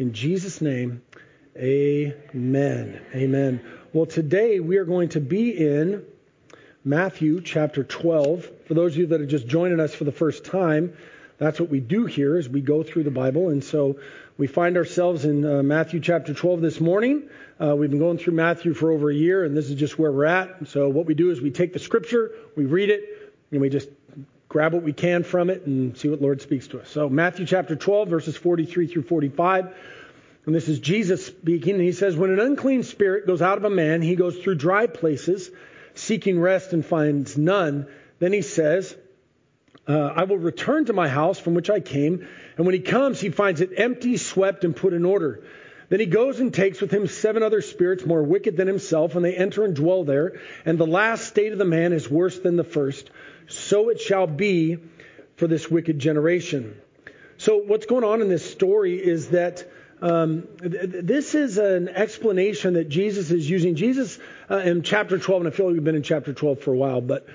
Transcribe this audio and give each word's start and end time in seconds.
In 0.00 0.14
Jesus' 0.14 0.62
name, 0.62 1.02
amen. 1.58 3.02
Amen. 3.14 3.60
Well, 3.92 4.06
today 4.06 4.58
we 4.58 4.78
are 4.78 4.86
going 4.86 5.10
to 5.10 5.20
be 5.20 5.50
in 5.50 6.02
Matthew 6.82 7.42
chapter 7.42 7.84
12. 7.84 8.48
For 8.66 8.72
those 8.72 8.92
of 8.92 8.98
you 8.98 9.06
that 9.08 9.20
are 9.20 9.26
just 9.26 9.46
joining 9.46 9.78
us 9.78 9.94
for 9.94 10.04
the 10.04 10.12
first 10.12 10.46
time, 10.46 10.94
that's 11.36 11.60
what 11.60 11.68
we 11.68 11.80
do 11.80 12.06
here 12.06 12.38
is 12.38 12.48
we 12.48 12.62
go 12.62 12.82
through 12.82 13.02
the 13.02 13.10
Bible. 13.10 13.50
And 13.50 13.62
so 13.62 14.00
we 14.38 14.46
find 14.46 14.78
ourselves 14.78 15.26
in 15.26 15.44
uh, 15.44 15.62
Matthew 15.62 16.00
chapter 16.00 16.32
12 16.32 16.62
this 16.62 16.80
morning. 16.80 17.28
Uh, 17.62 17.76
we've 17.76 17.90
been 17.90 17.98
going 17.98 18.16
through 18.16 18.32
Matthew 18.32 18.72
for 18.72 18.92
over 18.92 19.10
a 19.10 19.14
year, 19.14 19.44
and 19.44 19.54
this 19.54 19.68
is 19.68 19.74
just 19.74 19.98
where 19.98 20.10
we're 20.10 20.24
at. 20.24 20.66
So 20.66 20.88
what 20.88 21.04
we 21.04 21.12
do 21.12 21.30
is 21.30 21.42
we 21.42 21.50
take 21.50 21.74
the 21.74 21.78
scripture, 21.78 22.30
we 22.56 22.64
read 22.64 22.88
it, 22.88 23.34
and 23.50 23.60
we 23.60 23.68
just 23.68 23.90
grab 24.50 24.74
what 24.74 24.82
we 24.82 24.92
can 24.92 25.22
from 25.22 25.48
it 25.48 25.64
and 25.64 25.96
see 25.96 26.08
what 26.08 26.20
Lord 26.20 26.42
speaks 26.42 26.66
to 26.68 26.80
us. 26.80 26.90
So 26.90 27.08
Matthew 27.08 27.46
chapter 27.46 27.76
12, 27.76 28.08
verses 28.08 28.36
43 28.36 28.88
through 28.88 29.02
45. 29.04 29.72
And 30.44 30.54
this 30.54 30.68
is 30.68 30.80
Jesus 30.80 31.24
speaking, 31.24 31.74
and 31.74 31.82
he 31.82 31.92
says, 31.92 32.16
When 32.16 32.30
an 32.30 32.40
unclean 32.40 32.82
spirit 32.82 33.28
goes 33.28 33.40
out 33.40 33.58
of 33.58 33.64
a 33.64 33.70
man, 33.70 34.02
he 34.02 34.16
goes 34.16 34.36
through 34.36 34.56
dry 34.56 34.88
places, 34.88 35.50
seeking 35.94 36.40
rest 36.40 36.72
and 36.72 36.84
finds 36.84 37.38
none. 37.38 37.86
Then 38.18 38.32
he 38.32 38.42
says, 38.42 38.96
uh, 39.86 40.12
I 40.16 40.24
will 40.24 40.38
return 40.38 40.84
to 40.86 40.92
my 40.92 41.08
house 41.08 41.38
from 41.38 41.54
which 41.54 41.70
I 41.70 41.78
came. 41.78 42.26
And 42.56 42.66
when 42.66 42.74
he 42.74 42.80
comes, 42.80 43.20
he 43.20 43.30
finds 43.30 43.60
it 43.60 43.70
empty, 43.76 44.16
swept, 44.16 44.64
and 44.64 44.74
put 44.74 44.94
in 44.94 45.04
order. 45.04 45.44
Then 45.90 46.00
he 46.00 46.06
goes 46.06 46.38
and 46.38 46.54
takes 46.54 46.80
with 46.80 46.92
him 46.92 47.08
seven 47.08 47.42
other 47.42 47.60
spirits 47.60 48.06
more 48.06 48.22
wicked 48.22 48.56
than 48.56 48.68
himself, 48.68 49.16
and 49.16 49.24
they 49.24 49.34
enter 49.34 49.64
and 49.64 49.74
dwell 49.74 50.04
there. 50.04 50.40
And 50.64 50.78
the 50.78 50.86
last 50.86 51.26
state 51.26 51.52
of 51.52 51.58
the 51.58 51.64
man 51.64 51.92
is 51.92 52.08
worse 52.08 52.38
than 52.38 52.56
the 52.56 52.64
first. 52.64 53.10
So 53.48 53.88
it 53.88 54.00
shall 54.00 54.28
be 54.28 54.78
for 55.36 55.48
this 55.48 55.68
wicked 55.68 55.98
generation. 55.98 56.80
So 57.38 57.56
what's 57.56 57.86
going 57.86 58.04
on 58.04 58.22
in 58.22 58.28
this 58.28 58.48
story 58.48 58.96
is 58.96 59.30
that 59.30 59.68
um, 60.00 60.44
this 60.60 61.34
is 61.34 61.58
an 61.58 61.88
explanation 61.88 62.74
that 62.74 62.88
Jesus 62.88 63.32
is 63.32 63.50
using. 63.50 63.74
Jesus 63.74 64.18
uh, 64.48 64.58
in 64.58 64.82
chapter 64.82 65.18
12, 65.18 65.42
and 65.42 65.52
I 65.52 65.56
feel 65.56 65.66
like 65.66 65.74
we've 65.74 65.84
been 65.84 65.96
in 65.96 66.02
chapter 66.02 66.32
12 66.32 66.60
for 66.60 66.72
a 66.72 66.76
while, 66.76 67.00
but 67.00 67.26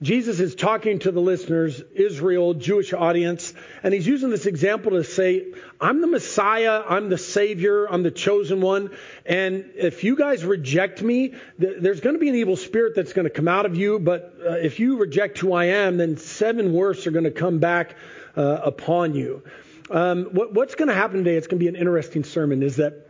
Jesus 0.00 0.38
is 0.38 0.54
talking 0.54 1.00
to 1.00 1.10
the 1.10 1.20
listeners, 1.20 1.82
Israel, 1.92 2.54
Jewish 2.54 2.92
audience, 2.92 3.52
and 3.82 3.92
he's 3.92 4.06
using 4.06 4.30
this 4.30 4.46
example 4.46 4.92
to 4.92 5.02
say, 5.02 5.52
I'm 5.80 6.00
the 6.00 6.06
Messiah, 6.06 6.84
I'm 6.88 7.08
the 7.08 7.18
Savior, 7.18 7.86
I'm 7.86 8.04
the 8.04 8.12
chosen 8.12 8.60
one, 8.60 8.90
and 9.26 9.72
if 9.74 10.04
you 10.04 10.14
guys 10.14 10.44
reject 10.44 11.02
me, 11.02 11.34
there's 11.58 11.98
going 11.98 12.14
to 12.14 12.20
be 12.20 12.28
an 12.28 12.36
evil 12.36 12.54
spirit 12.54 12.94
that's 12.94 13.12
going 13.12 13.24
to 13.24 13.30
come 13.30 13.48
out 13.48 13.66
of 13.66 13.76
you, 13.76 13.98
but 13.98 14.36
uh, 14.40 14.52
if 14.52 14.78
you 14.78 14.98
reject 14.98 15.38
who 15.38 15.52
I 15.52 15.64
am, 15.64 15.96
then 15.96 16.16
seven 16.16 16.72
worse 16.72 17.08
are 17.08 17.10
going 17.10 17.24
to 17.24 17.32
come 17.32 17.58
back 17.58 17.96
uh, 18.36 18.60
upon 18.62 19.16
you. 19.16 19.42
Um, 19.90 20.26
what, 20.26 20.54
what's 20.54 20.76
going 20.76 20.88
to 20.88 20.94
happen 20.94 21.24
today, 21.24 21.36
it's 21.36 21.48
going 21.48 21.58
to 21.58 21.64
be 21.64 21.68
an 21.68 21.76
interesting 21.76 22.22
sermon, 22.22 22.62
is 22.62 22.76
that 22.76 23.07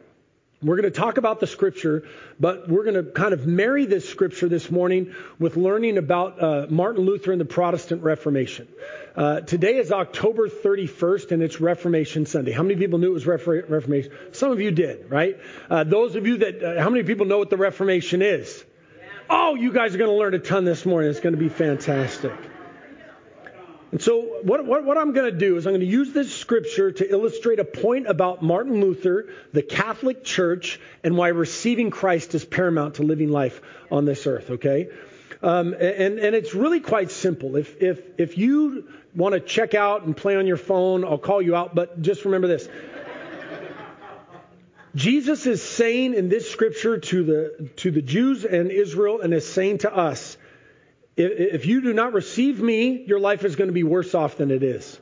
we're 0.61 0.77
going 0.77 0.93
to 0.93 0.99
talk 0.99 1.19
about 1.19 1.39
the 1.39 1.47
scripture, 1.47 2.05
but 2.41 2.69
we're 2.69 2.83
going 2.83 2.97
to 2.97 3.05
kind 3.05 3.33
of 3.33 3.47
marry 3.47 3.87
this 3.87 4.09
scripture 4.09 4.49
this 4.49 4.71
morning 4.71 5.15
with 5.39 5.57
learning 5.57 5.99
about 5.99 6.43
uh, 6.43 6.67
Martin 6.69 7.05
Luther 7.05 7.31
and 7.31 7.41
the 7.41 7.45
Protestant 7.45 8.03
Reformation. 8.03 8.67
Uh, 9.15 9.41
today 9.41 9.77
is 9.77 9.93
October 9.93 10.49
31st, 10.49 11.31
and 11.31 11.43
it's 11.43 11.61
Reformation 11.61 12.27
Sunday. 12.27 12.51
How 12.51 12.65
many 12.65 12.75
people 12.75 12.99
knew 12.99 13.11
it 13.11 13.15
was 13.15 13.27
Reformation? 13.27 14.11
Some 14.33 14.51
of 14.51 14.61
you 14.61 14.73
did, 14.73 15.09
right? 15.11 15.39
Uh, 15.71 15.85
those 15.85 16.17
of 16.17 16.27
you 16.27 16.39
that, 16.39 16.63
uh, 16.63 16.83
how 16.83 16.91
many 16.91 17.05
people 17.05 17.27
know 17.27 17.39
what 17.39 17.51
the 17.51 17.57
Reformation 17.57 18.21
is? 18.21 18.65
Oh, 19.31 19.55
you 19.55 19.73
guys 19.73 19.95
are 19.95 19.99
going 19.99 20.11
to 20.11 20.17
learn 20.17 20.35
a 20.35 20.39
ton 20.41 20.65
this 20.65 20.85
morning. 20.85 21.11
It's 21.11 21.21
going 21.21 21.35
to 21.35 21.41
be 21.41 21.51
fantastic. 21.51 22.33
And 23.91 24.03
so, 24.03 24.21
what, 24.43 24.67
what, 24.67 24.85
what 24.85 24.99
I'm 24.99 25.13
going 25.13 25.33
to 25.33 25.39
do 25.39 25.57
is 25.57 25.67
I'm 25.67 25.73
going 25.73 25.81
to 25.81 25.87
use 25.87 26.13
this 26.13 26.35
scripture 26.35 26.93
to 26.93 27.11
illustrate 27.11 27.59
a 27.59 27.65
point 27.65 28.07
about 28.07 28.43
Martin 28.43 28.83
Luther, 28.83 29.31
the 29.53 29.63
Catholic 29.63 30.25
Church, 30.25 30.79
and 31.03 31.17
why 31.17 31.29
receiving 31.29 31.91
Christ 31.91 32.35
is 32.35 32.45
paramount 32.45 32.97
to 32.97 33.03
living 33.03 33.31
life 33.31 33.63
on 33.91 34.05
this 34.05 34.27
earth, 34.27 34.51
okay? 34.51 34.91
Um, 35.43 35.73
and, 35.73 36.19
and 36.19 36.35
it's 36.35 36.55
really 36.55 36.81
quite 36.81 37.11
simple. 37.11 37.57
If, 37.57 37.81
if, 37.81 38.03
if 38.19 38.37
you 38.37 38.89
want 39.15 39.35
to 39.35 39.41
check 39.41 39.75
out 39.75 40.03
and 40.03 40.17
play 40.17 40.37
on 40.37 40.47
your 40.47 40.57
phone, 40.57 41.05
I'll 41.05 41.17
call 41.17 41.41
you 41.41 41.57
out, 41.57 41.75
but 41.75 42.03
just 42.03 42.25
remember 42.25 42.49
this. 42.49 42.69
Jesus 44.95 45.47
is 45.47 45.63
saying 45.63 46.15
in 46.15 46.29
this 46.29 46.51
scripture 46.51 46.99
to 46.99 47.25
the, 47.25 47.71
to 47.77 47.91
the 47.91 48.03
Jews 48.03 48.45
and 48.45 48.71
Israel 48.71 49.21
and 49.21 49.33
is 49.35 49.47
saying 49.47 49.79
to 49.79 49.95
us, 49.95 50.37
if 51.19 51.67
you 51.67 51.81
do 51.81 51.93
not 51.93 52.13
receive 52.13 52.61
me, 52.61 53.03
your 53.05 53.19
life 53.19 53.45
is 53.45 53.57
going 53.57 53.69
to 53.69 53.75
be 53.75 53.83
worse 53.83 54.15
off 54.15 54.37
than 54.37 54.51
it 54.51 54.63
is. 54.63 54.99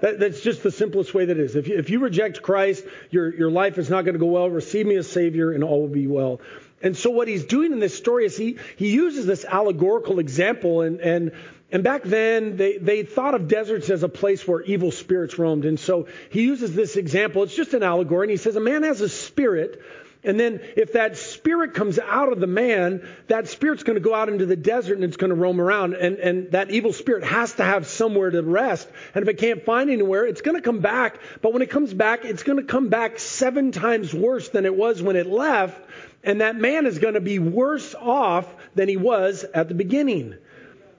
That, 0.00 0.20
that's 0.20 0.40
just 0.40 0.62
the 0.62 0.70
simplest 0.70 1.12
way 1.12 1.24
that 1.24 1.38
is. 1.38 1.56
If 1.56 1.66
you, 1.66 1.76
if 1.76 1.90
you 1.90 1.98
reject 1.98 2.42
Christ, 2.42 2.84
your, 3.10 3.34
your 3.34 3.50
life 3.50 3.78
is 3.78 3.90
not 3.90 4.04
going 4.04 4.14
to 4.14 4.20
go 4.20 4.26
well. 4.26 4.48
Receive 4.48 4.86
me 4.86 4.94
as 4.94 5.10
Savior, 5.10 5.50
and 5.50 5.64
all 5.64 5.80
will 5.80 5.88
be 5.88 6.06
well. 6.06 6.40
And 6.80 6.96
so 6.96 7.10
what 7.10 7.26
he's 7.26 7.44
doing 7.44 7.72
in 7.72 7.80
this 7.80 7.96
story 7.96 8.24
is 8.24 8.36
he, 8.36 8.58
he 8.76 8.92
uses 8.92 9.26
this 9.26 9.44
allegorical 9.44 10.20
example. 10.20 10.82
And, 10.82 11.00
and, 11.00 11.32
and 11.72 11.82
back 11.82 12.04
then, 12.04 12.56
they, 12.56 12.78
they 12.78 13.02
thought 13.02 13.34
of 13.34 13.48
deserts 13.48 13.90
as 13.90 14.04
a 14.04 14.08
place 14.08 14.46
where 14.46 14.62
evil 14.62 14.92
spirits 14.92 15.36
roamed. 15.38 15.64
And 15.64 15.80
so 15.80 16.06
he 16.30 16.42
uses 16.42 16.76
this 16.76 16.96
example. 16.96 17.42
It's 17.42 17.56
just 17.56 17.74
an 17.74 17.82
allegory. 17.82 18.26
And 18.26 18.30
he 18.30 18.36
says, 18.36 18.54
A 18.54 18.60
man 18.60 18.84
has 18.84 19.00
a 19.00 19.08
spirit 19.08 19.82
and 20.24 20.38
then 20.38 20.60
if 20.76 20.94
that 20.94 21.16
spirit 21.16 21.74
comes 21.74 21.98
out 21.98 22.32
of 22.32 22.40
the 22.40 22.48
man, 22.48 23.08
that 23.28 23.48
spirit's 23.48 23.84
going 23.84 23.94
to 23.94 24.00
go 24.00 24.14
out 24.14 24.28
into 24.28 24.46
the 24.46 24.56
desert 24.56 24.94
and 24.94 25.04
it's 25.04 25.16
going 25.16 25.30
to 25.30 25.36
roam 25.36 25.60
around. 25.60 25.94
And, 25.94 26.16
and 26.18 26.52
that 26.52 26.70
evil 26.70 26.92
spirit 26.92 27.24
has 27.24 27.52
to 27.54 27.64
have 27.64 27.86
somewhere 27.86 28.30
to 28.30 28.42
rest. 28.42 28.88
And 29.14 29.22
if 29.22 29.28
it 29.28 29.38
can't 29.38 29.64
find 29.64 29.90
anywhere, 29.90 30.26
it's 30.26 30.40
going 30.40 30.56
to 30.56 30.62
come 30.62 30.80
back. 30.80 31.20
But 31.40 31.52
when 31.52 31.62
it 31.62 31.70
comes 31.70 31.94
back, 31.94 32.24
it's 32.24 32.42
going 32.42 32.58
to 32.58 32.64
come 32.64 32.88
back 32.88 33.20
seven 33.20 33.70
times 33.70 34.12
worse 34.12 34.48
than 34.48 34.66
it 34.66 34.74
was 34.74 35.00
when 35.00 35.14
it 35.14 35.28
left. 35.28 35.80
And 36.24 36.40
that 36.40 36.56
man 36.56 36.86
is 36.86 36.98
going 36.98 37.14
to 37.14 37.20
be 37.20 37.38
worse 37.38 37.94
off 37.94 38.52
than 38.74 38.88
he 38.88 38.96
was 38.96 39.44
at 39.44 39.68
the 39.68 39.74
beginning. 39.74 40.34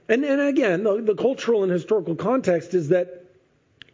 And, 0.07 0.24
and 0.24 0.40
again, 0.40 0.84
the, 0.84 1.01
the 1.01 1.16
cultural 1.16 1.63
and 1.63 1.72
historical 1.72 2.16
context 2.16 2.74
is 2.74 2.90
that 2.90 3.19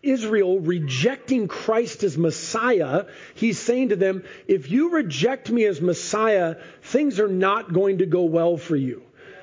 Israel 0.06 0.60
rejecting 0.60 1.48
Christ 1.48 2.04
as 2.04 2.18
Messiah, 2.18 3.06
he's 3.34 3.60
saying 3.60 3.90
to 3.90 3.96
them, 3.96 4.24
if 4.48 4.70
you 4.70 4.92
reject 4.92 5.50
me 5.50 5.66
as 5.66 5.82
Messiah, 5.82 6.58
things 6.82 7.20
are 7.20 7.28
not 7.28 7.74
going 7.74 8.00
to 8.00 8.06
go 8.06 8.24
well 8.24 8.58
for 8.58 8.76
you. 8.76 9.02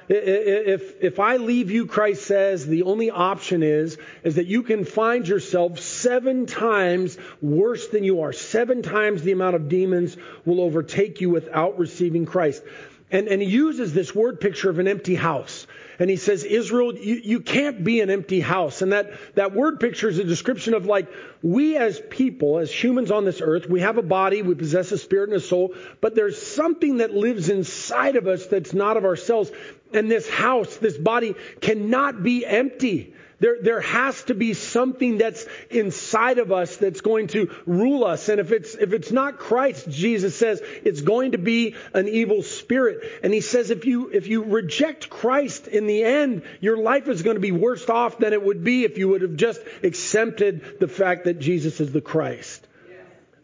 If, 0.08 1.02
if 1.02 1.20
I 1.20 1.36
leave 1.36 1.70
you, 1.70 1.86
Christ 1.86 2.26
says, 2.26 2.66
the 2.66 2.82
only 2.82 3.10
option 3.10 3.62
is, 3.62 3.96
is 4.24 4.34
that 4.34 4.46
you 4.46 4.62
can 4.62 4.84
find 4.84 5.26
yourself 5.26 5.78
seven 5.78 6.46
times 6.46 7.16
worse 7.40 7.88
than 7.88 8.04
you 8.04 8.22
are. 8.22 8.32
Seven 8.32 8.82
times 8.82 9.22
the 9.22 9.32
amount 9.32 9.56
of 9.56 9.68
demons 9.68 10.16
will 10.44 10.60
overtake 10.60 11.20
you 11.20 11.30
without 11.30 11.78
receiving 11.78 12.26
Christ. 12.26 12.62
And, 13.10 13.28
and 13.28 13.40
he 13.40 13.48
uses 13.48 13.94
this 13.94 14.14
word 14.14 14.40
picture 14.40 14.70
of 14.70 14.78
an 14.78 14.88
empty 14.88 15.14
house. 15.14 15.66
And 15.98 16.08
he 16.08 16.16
says, 16.16 16.44
Israel, 16.44 16.94
you, 16.96 17.16
you 17.16 17.40
can't 17.40 17.84
be 17.84 18.00
an 18.00 18.10
empty 18.10 18.40
house. 18.40 18.82
And 18.82 18.92
that, 18.92 19.12
that 19.34 19.54
word 19.54 19.80
picture 19.80 20.08
is 20.08 20.18
a 20.18 20.24
description 20.24 20.74
of 20.74 20.86
like, 20.86 21.08
we 21.42 21.76
as 21.76 22.00
people, 22.10 22.58
as 22.58 22.70
humans 22.70 23.10
on 23.10 23.24
this 23.24 23.40
earth, 23.40 23.68
we 23.68 23.80
have 23.80 23.98
a 23.98 24.02
body, 24.02 24.42
we 24.42 24.54
possess 24.54 24.92
a 24.92 24.98
spirit 24.98 25.28
and 25.28 25.36
a 25.36 25.40
soul, 25.40 25.74
but 26.00 26.14
there's 26.14 26.40
something 26.40 26.98
that 26.98 27.12
lives 27.14 27.48
inside 27.48 28.16
of 28.16 28.26
us 28.26 28.46
that's 28.46 28.72
not 28.72 28.96
of 28.96 29.04
ourselves. 29.04 29.50
And 29.92 30.10
this 30.10 30.28
house, 30.28 30.76
this 30.76 30.96
body 30.96 31.34
cannot 31.60 32.22
be 32.22 32.46
empty. 32.46 33.14
There, 33.42 33.56
there 33.60 33.80
has 33.80 34.22
to 34.24 34.34
be 34.34 34.54
something 34.54 35.18
that's 35.18 35.44
inside 35.68 36.38
of 36.38 36.52
us 36.52 36.76
that's 36.76 37.00
going 37.00 37.26
to 37.28 37.50
rule 37.66 38.04
us. 38.04 38.28
And 38.28 38.38
if 38.38 38.52
it's, 38.52 38.76
if 38.76 38.92
it's 38.92 39.10
not 39.10 39.40
Christ, 39.40 39.90
Jesus 39.90 40.38
says, 40.38 40.62
it's 40.84 41.00
going 41.00 41.32
to 41.32 41.38
be 41.38 41.74
an 41.92 42.06
evil 42.06 42.44
spirit. 42.44 43.00
And 43.24 43.34
he 43.34 43.40
says, 43.40 43.70
if 43.70 43.84
you, 43.84 44.10
if 44.10 44.28
you 44.28 44.44
reject 44.44 45.10
Christ 45.10 45.66
in 45.66 45.88
the 45.88 46.04
end, 46.04 46.44
your 46.60 46.76
life 46.76 47.08
is 47.08 47.22
going 47.22 47.34
to 47.34 47.40
be 47.40 47.50
worse 47.50 47.88
off 47.88 48.18
than 48.18 48.32
it 48.32 48.44
would 48.44 48.62
be 48.62 48.84
if 48.84 48.96
you 48.96 49.08
would 49.08 49.22
have 49.22 49.34
just 49.34 49.60
accepted 49.82 50.78
the 50.78 50.86
fact 50.86 51.24
that 51.24 51.40
Jesus 51.40 51.80
is 51.80 51.90
the 51.90 52.00
Christ. 52.00 52.64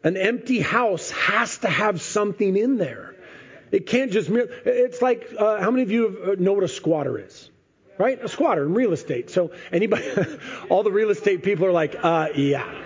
An 0.05 0.17
empty 0.17 0.61
house 0.61 1.11
has 1.11 1.59
to 1.59 1.69
have 1.69 2.01
something 2.01 2.57
in 2.57 2.79
there. 2.79 3.17
It 3.73 3.87
can't 3.87 4.13
just, 4.13 4.31
it's 4.31 5.03
like, 5.03 5.35
uh, 5.37 5.59
how 5.61 5.73
many 5.73 5.83
of 5.83 5.91
you 5.91 6.37
know 6.39 6.53
what 6.53 6.63
a 6.63 6.69
squatter 6.69 7.19
is? 7.19 7.51
Right? 7.99 8.23
A 8.23 8.29
squatter 8.29 8.65
in 8.65 8.75
real 8.75 8.93
estate. 8.93 9.31
So 9.31 9.51
anybody, 9.73 10.05
all 10.69 10.83
the 10.83 10.93
real 10.93 11.11
estate 11.11 11.43
people 11.43 11.67
are 11.67 11.73
like, 11.73 11.97
uh, 12.03 12.29
yeah. 12.35 12.85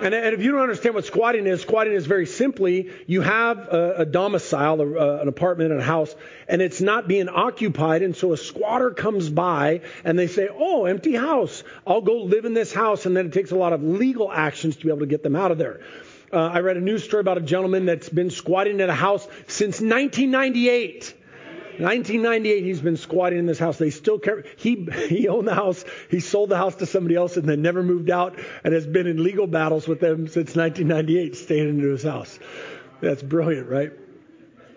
And, 0.00 0.14
and, 0.14 0.34
if 0.34 0.42
you 0.42 0.50
don't 0.50 0.62
understand 0.62 0.96
what 0.96 1.04
squatting 1.04 1.46
is, 1.46 1.60
squatting 1.60 1.92
is 1.92 2.06
very 2.06 2.26
simply 2.26 2.90
you 3.06 3.20
have 3.20 3.58
a, 3.58 3.94
a 3.98 4.04
domicile, 4.04 4.80
a, 4.80 5.20
an 5.20 5.28
apartment, 5.28 5.70
and 5.70 5.80
a 5.80 5.84
house, 5.84 6.12
and 6.48 6.60
it's 6.60 6.80
not 6.80 7.06
being 7.06 7.28
occupied. 7.28 8.02
And 8.02 8.16
so 8.16 8.32
a 8.32 8.36
squatter 8.36 8.90
comes 8.90 9.30
by 9.30 9.82
and 10.02 10.18
they 10.18 10.26
say, 10.26 10.48
Oh, 10.50 10.86
empty 10.86 11.14
house. 11.14 11.62
I'll 11.86 12.00
go 12.00 12.24
live 12.24 12.46
in 12.46 12.54
this 12.54 12.72
house. 12.72 13.06
And 13.06 13.16
then 13.16 13.26
it 13.26 13.32
takes 13.32 13.52
a 13.52 13.56
lot 13.56 13.72
of 13.72 13.84
legal 13.84 14.32
actions 14.32 14.74
to 14.74 14.82
be 14.82 14.88
able 14.88 15.00
to 15.00 15.06
get 15.06 15.22
them 15.22 15.36
out 15.36 15.52
of 15.52 15.58
there. 15.58 15.82
Uh, 16.32 16.50
I 16.52 16.60
read 16.60 16.76
a 16.76 16.80
news 16.80 17.04
story 17.04 17.20
about 17.20 17.38
a 17.38 17.42
gentleman 17.42 17.86
that's 17.86 18.08
been 18.08 18.30
squatting 18.30 18.80
in 18.80 18.90
a 18.90 18.94
house 18.94 19.24
since 19.46 19.80
1998. 19.80 21.14
1998, 21.82 22.64
he's 22.64 22.80
been 22.80 22.96
squatting 22.96 23.38
in 23.38 23.46
this 23.46 23.58
house. 23.58 23.78
They 23.78 23.90
still 23.90 24.18
care. 24.18 24.44
He 24.56 24.86
he 25.08 25.28
owned 25.28 25.48
the 25.48 25.54
house. 25.54 25.84
He 26.10 26.20
sold 26.20 26.50
the 26.50 26.56
house 26.56 26.76
to 26.76 26.86
somebody 26.86 27.16
else 27.16 27.36
and 27.36 27.48
then 27.48 27.62
never 27.62 27.82
moved 27.82 28.10
out 28.10 28.38
and 28.64 28.72
has 28.72 28.86
been 28.86 29.06
in 29.06 29.22
legal 29.22 29.46
battles 29.46 29.88
with 29.88 30.00
them 30.00 30.28
since 30.28 30.54
1998, 30.54 31.36
staying 31.36 31.68
into 31.68 31.88
his 31.90 32.02
house. 32.02 32.38
That's 33.00 33.22
brilliant, 33.22 33.68
right? 33.68 33.92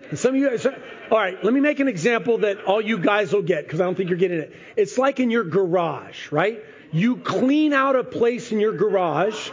And 0.09 0.19
some 0.19 0.35
of 0.35 0.41
you 0.41 0.49
guys, 0.49 0.65
all 0.65 1.17
right, 1.17 1.43
let 1.43 1.53
me 1.53 1.59
make 1.59 1.79
an 1.79 1.87
example 1.87 2.39
that 2.39 2.63
all 2.65 2.81
you 2.81 2.97
guys 2.99 3.33
will 3.33 3.41
get 3.41 3.63
because 3.63 3.81
I 3.81 3.85
don't 3.85 3.95
think 3.95 4.09
you're 4.09 4.19
getting 4.19 4.39
it. 4.39 4.55
It's 4.75 4.97
like 4.97 5.19
in 5.19 5.31
your 5.31 5.43
garage, 5.43 6.31
right? 6.31 6.63
You 6.91 7.17
clean 7.17 7.73
out 7.73 7.95
a 7.95 8.03
place 8.03 8.51
in 8.51 8.59
your 8.59 8.73
garage, 8.73 9.49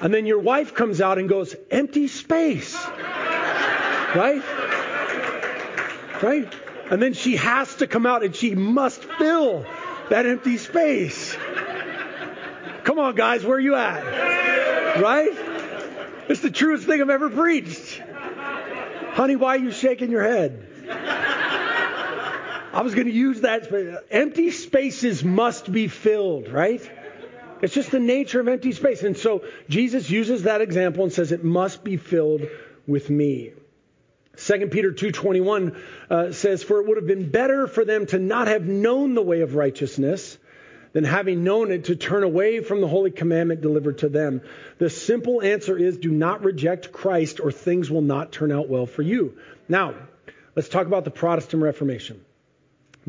and 0.00 0.12
then 0.12 0.26
your 0.26 0.38
wife 0.38 0.74
comes 0.74 1.00
out 1.00 1.18
and 1.18 1.28
goes, 1.28 1.54
empty 1.70 2.08
space. 2.08 2.74
Right? 4.14 4.42
Right? 6.22 6.52
And 6.90 7.02
then 7.02 7.12
she 7.12 7.36
has 7.36 7.74
to 7.76 7.86
come 7.86 8.06
out 8.06 8.24
and 8.24 8.34
she 8.34 8.54
must 8.54 9.04
fill 9.04 9.66
that 10.10 10.26
empty 10.26 10.56
space. 10.56 11.36
Come 12.84 12.98
on, 12.98 13.14
guys, 13.14 13.44
where 13.44 13.56
are 13.56 13.60
you 13.60 13.74
at? 13.74 15.00
Right? 15.00 15.30
It's 16.28 16.40
the 16.40 16.50
truest 16.50 16.86
thing 16.86 17.00
I've 17.00 17.10
ever 17.10 17.30
preached. 17.30 18.02
Honey, 19.12 19.36
why 19.36 19.56
are 19.56 19.58
you 19.58 19.72
shaking 19.72 20.10
your 20.10 20.22
head? 20.22 20.66
I 22.72 22.82
was 22.82 22.94
going 22.94 23.06
to 23.06 23.12
use 23.12 23.42
that. 23.42 23.70
Empty 24.10 24.50
spaces 24.50 25.24
must 25.24 25.70
be 25.70 25.88
filled, 25.88 26.48
right? 26.48 26.88
It's 27.60 27.74
just 27.74 27.90
the 27.90 27.98
nature 27.98 28.40
of 28.40 28.48
empty 28.48 28.72
space. 28.72 29.02
And 29.02 29.16
so 29.16 29.44
Jesus 29.68 30.08
uses 30.08 30.44
that 30.44 30.60
example 30.60 31.04
and 31.04 31.12
says 31.12 31.32
it 31.32 31.42
must 31.44 31.82
be 31.82 31.96
filled 31.96 32.42
with 32.86 33.10
me. 33.10 33.52
2 34.38 34.68
Peter 34.68 34.92
2:21 34.92 35.76
uh, 36.10 36.32
says 36.32 36.62
for 36.62 36.80
it 36.80 36.86
would 36.86 36.96
have 36.96 37.06
been 37.06 37.30
better 37.30 37.66
for 37.66 37.84
them 37.84 38.06
to 38.06 38.18
not 38.18 38.46
have 38.46 38.64
known 38.64 39.14
the 39.14 39.22
way 39.22 39.40
of 39.40 39.54
righteousness 39.54 40.38
than 40.92 41.04
having 41.04 41.44
known 41.44 41.70
it 41.70 41.84
to 41.84 41.96
turn 41.96 42.22
away 42.22 42.60
from 42.60 42.80
the 42.80 42.88
holy 42.88 43.10
commandment 43.10 43.60
delivered 43.60 43.98
to 43.98 44.08
them. 44.08 44.40
The 44.78 44.90
simple 44.90 45.42
answer 45.42 45.76
is 45.76 45.98
do 45.98 46.10
not 46.10 46.44
reject 46.44 46.92
Christ 46.92 47.40
or 47.40 47.52
things 47.52 47.90
will 47.90 48.02
not 48.02 48.32
turn 48.32 48.52
out 48.52 48.68
well 48.68 48.86
for 48.86 49.02
you. 49.02 49.36
Now, 49.68 49.94
let's 50.56 50.68
talk 50.68 50.86
about 50.86 51.04
the 51.04 51.10
Protestant 51.10 51.62
Reformation. 51.62 52.20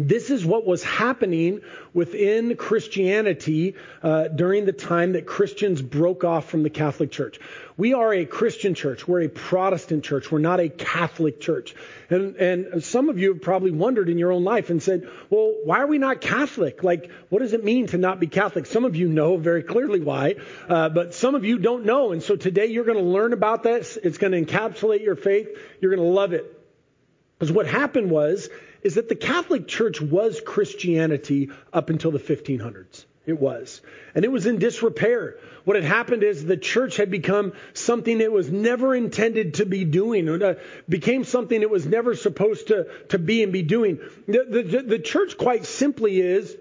This 0.02 0.30
is 0.30 0.46
what 0.46 0.66
was 0.66 0.82
happening 0.82 1.60
within 1.94 2.56
Christianity 2.56 3.76
uh, 4.02 4.30
during 4.30 4.64
the 4.64 4.72
time 4.72 5.12
that 5.12 5.26
Christians 5.26 5.82
broke 5.82 6.24
off 6.24 6.50
from 6.50 6.64
the 6.64 6.70
Catholic 6.70 7.12
Church. 7.12 7.38
We 7.76 7.94
are 7.94 8.14
a 8.14 8.24
Christian 8.24 8.76
church. 8.76 9.06
We're 9.06 9.24
a 9.24 9.28
Protestant 9.28 10.06
church. 10.06 10.32
We're 10.32 10.40
not 10.40 10.62
a 10.62 10.70
Catholic 10.70 11.42
church. 11.42 11.76
And, 12.10 12.38
and 12.38 12.82
some 12.82 13.10
of 13.10 13.20
you 13.20 13.34
have 13.34 13.42
probably 13.42 13.72
wondered 13.72 14.08
in 14.08 14.18
your 14.18 14.32
own 14.32 14.46
life 14.46 14.70
and 14.70 14.82
said, 14.82 15.10
well, 15.30 15.54
why 15.66 15.80
are 15.80 15.88
we 15.88 15.98
not 15.98 16.22
Catholic? 16.22 16.82
Like, 16.82 17.12
what 17.28 17.40
does 17.40 17.52
it 17.52 17.66
mean 17.66 17.88
to 17.88 17.98
not 17.98 18.22
be 18.22 18.28
Catholic? 18.28 18.68
Some 18.68 18.86
of 18.86 18.96
you 18.96 19.10
know 19.10 19.36
very 19.36 19.64
clearly 19.64 20.00
why, 20.00 20.36
uh, 20.70 20.88
but 20.88 21.14
some 21.14 21.36
of 21.36 21.44
you 21.44 21.58
don't 21.58 21.84
know. 21.84 22.14
And 22.14 22.24
so 22.24 22.38
today 22.38 22.68
you're 22.68 22.86
going 22.86 22.98
to 22.98 23.04
learn 23.04 23.34
about 23.34 23.64
this. 23.64 23.98
It's 24.02 24.18
going 24.18 24.32
to 24.32 24.42
encapsulate 24.42 25.04
your 25.04 25.18
faith. 25.18 25.50
You're 25.82 25.94
going 25.94 26.08
to 26.08 26.14
love 26.14 26.32
it. 26.32 26.56
Because 27.38 27.52
what 27.52 27.68
happened 27.68 28.12
was, 28.12 28.50
is 28.84 28.96
that 28.96 29.10
the 29.10 29.16
Catholic 29.16 29.68
Church 29.68 30.02
was 30.02 30.42
Christianity 30.46 31.50
up 31.74 31.90
until 31.90 32.12
the 32.12 32.20
1500s. 32.20 33.06
It 33.26 33.40
was. 33.40 33.82
And 34.16 34.26
it 34.26 34.32
was 34.32 34.48
in 34.48 34.58
disrepair. 34.58 35.36
What 35.64 35.76
had 35.76 35.86
happened 35.86 36.24
is 36.24 36.44
the 36.44 36.58
church 36.58 36.98
had 36.98 37.12
become 37.12 37.54
something 37.74 38.22
it 38.22 38.32
was 38.32 38.50
never 38.50 38.96
intended 38.96 39.56
to 39.56 39.68
be 39.68 39.86
doing. 39.86 40.28
It 40.28 40.42
uh, 40.42 40.56
became 40.88 41.24
something 41.24 41.62
it 41.62 41.70
was 41.70 41.86
never 41.86 42.16
supposed 42.16 42.70
to, 42.70 42.88
to 43.10 43.20
be 43.20 43.44
and 43.44 43.54
be 43.54 43.62
doing. 43.62 44.00
The, 44.28 44.64
the, 44.64 44.82
the 44.82 45.00
church, 45.00 45.38
quite 45.38 45.66
simply, 45.66 46.20
is 46.20 46.58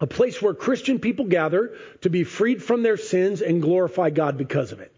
a 0.00 0.06
place 0.08 0.42
where 0.42 0.54
Christian 0.54 0.98
people 0.98 1.26
gather 1.26 1.76
to 2.00 2.10
be 2.10 2.24
freed 2.24 2.64
from 2.64 2.82
their 2.82 2.96
sins 2.96 3.40
and 3.40 3.62
glorify 3.62 4.10
God 4.10 4.36
because 4.38 4.72
of 4.72 4.80
it. 4.80 4.92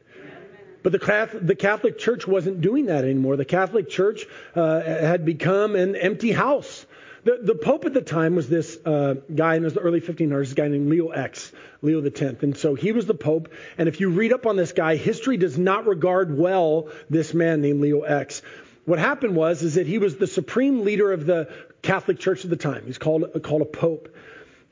But 0.82 0.92
the 0.92 1.56
Catholic, 1.58 1.98
Church 1.98 2.26
wasn't 2.26 2.60
doing 2.60 2.86
that 2.86 3.04
anymore. 3.04 3.36
The 3.36 3.44
Catholic 3.44 3.88
Church 3.88 4.26
uh, 4.54 4.80
had 4.80 5.24
become 5.24 5.74
an 5.74 5.96
empty 5.96 6.32
house. 6.32 6.86
The, 7.24 7.40
the 7.42 7.54
Pope 7.54 7.84
at 7.84 7.94
the 7.94 8.00
time 8.00 8.36
was 8.36 8.48
this 8.48 8.78
uh, 8.86 9.16
guy 9.34 9.56
in 9.56 9.62
the 9.62 9.78
early 9.78 10.00
1500s, 10.00 10.40
this 10.40 10.54
guy 10.54 10.68
named 10.68 10.88
Leo 10.88 11.08
X, 11.08 11.52
Leo 11.82 12.02
X. 12.02 12.20
And 12.20 12.56
so 12.56 12.74
he 12.74 12.92
was 12.92 13.06
the 13.06 13.14
Pope. 13.14 13.52
And 13.76 13.88
if 13.88 14.00
you 14.00 14.10
read 14.10 14.32
up 14.32 14.46
on 14.46 14.56
this 14.56 14.72
guy, 14.72 14.96
history 14.96 15.36
does 15.36 15.58
not 15.58 15.86
regard 15.86 16.36
well 16.38 16.88
this 17.10 17.34
man 17.34 17.60
named 17.60 17.80
Leo 17.80 18.02
X. 18.02 18.42
What 18.84 18.98
happened 18.98 19.36
was 19.36 19.62
is 19.62 19.74
that 19.74 19.86
he 19.86 19.98
was 19.98 20.16
the 20.16 20.26
supreme 20.26 20.84
leader 20.84 21.12
of 21.12 21.26
the 21.26 21.52
Catholic 21.82 22.18
Church 22.18 22.44
at 22.44 22.50
the 22.50 22.56
time. 22.56 22.84
He's 22.86 22.98
called, 22.98 23.42
called 23.42 23.62
a 23.62 23.66
Pope. 23.66 24.08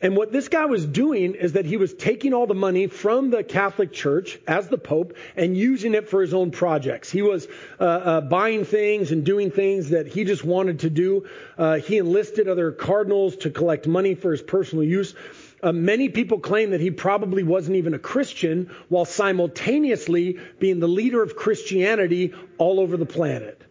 And 0.02 0.14
what 0.14 0.30
this 0.30 0.48
guy 0.48 0.66
was 0.66 0.84
doing 0.84 1.34
is 1.34 1.54
that 1.54 1.64
he 1.64 1.78
was 1.78 1.94
taking 1.94 2.34
all 2.34 2.46
the 2.46 2.54
money 2.54 2.86
from 2.86 3.30
the 3.30 3.42
Catholic 3.42 3.92
Church 3.92 4.38
as 4.46 4.68
the 4.68 4.76
Pope 4.76 5.16
and 5.36 5.56
using 5.56 5.94
it 5.94 6.10
for 6.10 6.20
his 6.20 6.34
own 6.34 6.50
projects. 6.50 7.10
He 7.10 7.22
was 7.22 7.46
uh, 7.80 7.84
uh, 7.84 8.20
buying 8.20 8.66
things 8.66 9.10
and 9.10 9.24
doing 9.24 9.50
things 9.50 9.90
that 9.90 10.06
he 10.06 10.24
just 10.24 10.44
wanted 10.44 10.80
to 10.80 10.90
do. 10.90 11.26
Uh, 11.56 11.76
he 11.76 11.96
enlisted 11.96 12.46
other 12.46 12.72
cardinals 12.72 13.36
to 13.36 13.50
collect 13.50 13.86
money 13.86 14.14
for 14.14 14.32
his 14.32 14.42
personal 14.42 14.84
use. 14.84 15.14
Uh, 15.62 15.72
many 15.72 16.10
people 16.10 16.40
claim 16.40 16.70
that 16.72 16.80
he 16.82 16.90
probably 16.90 17.42
wasn't 17.42 17.76
even 17.76 17.94
a 17.94 17.98
Christian 17.98 18.70
while 18.90 19.06
simultaneously 19.06 20.38
being 20.58 20.78
the 20.78 20.88
leader 20.88 21.22
of 21.22 21.36
Christianity 21.36 22.34
all 22.58 22.80
over 22.80 22.98
the 22.98 23.06
planet. 23.06 23.62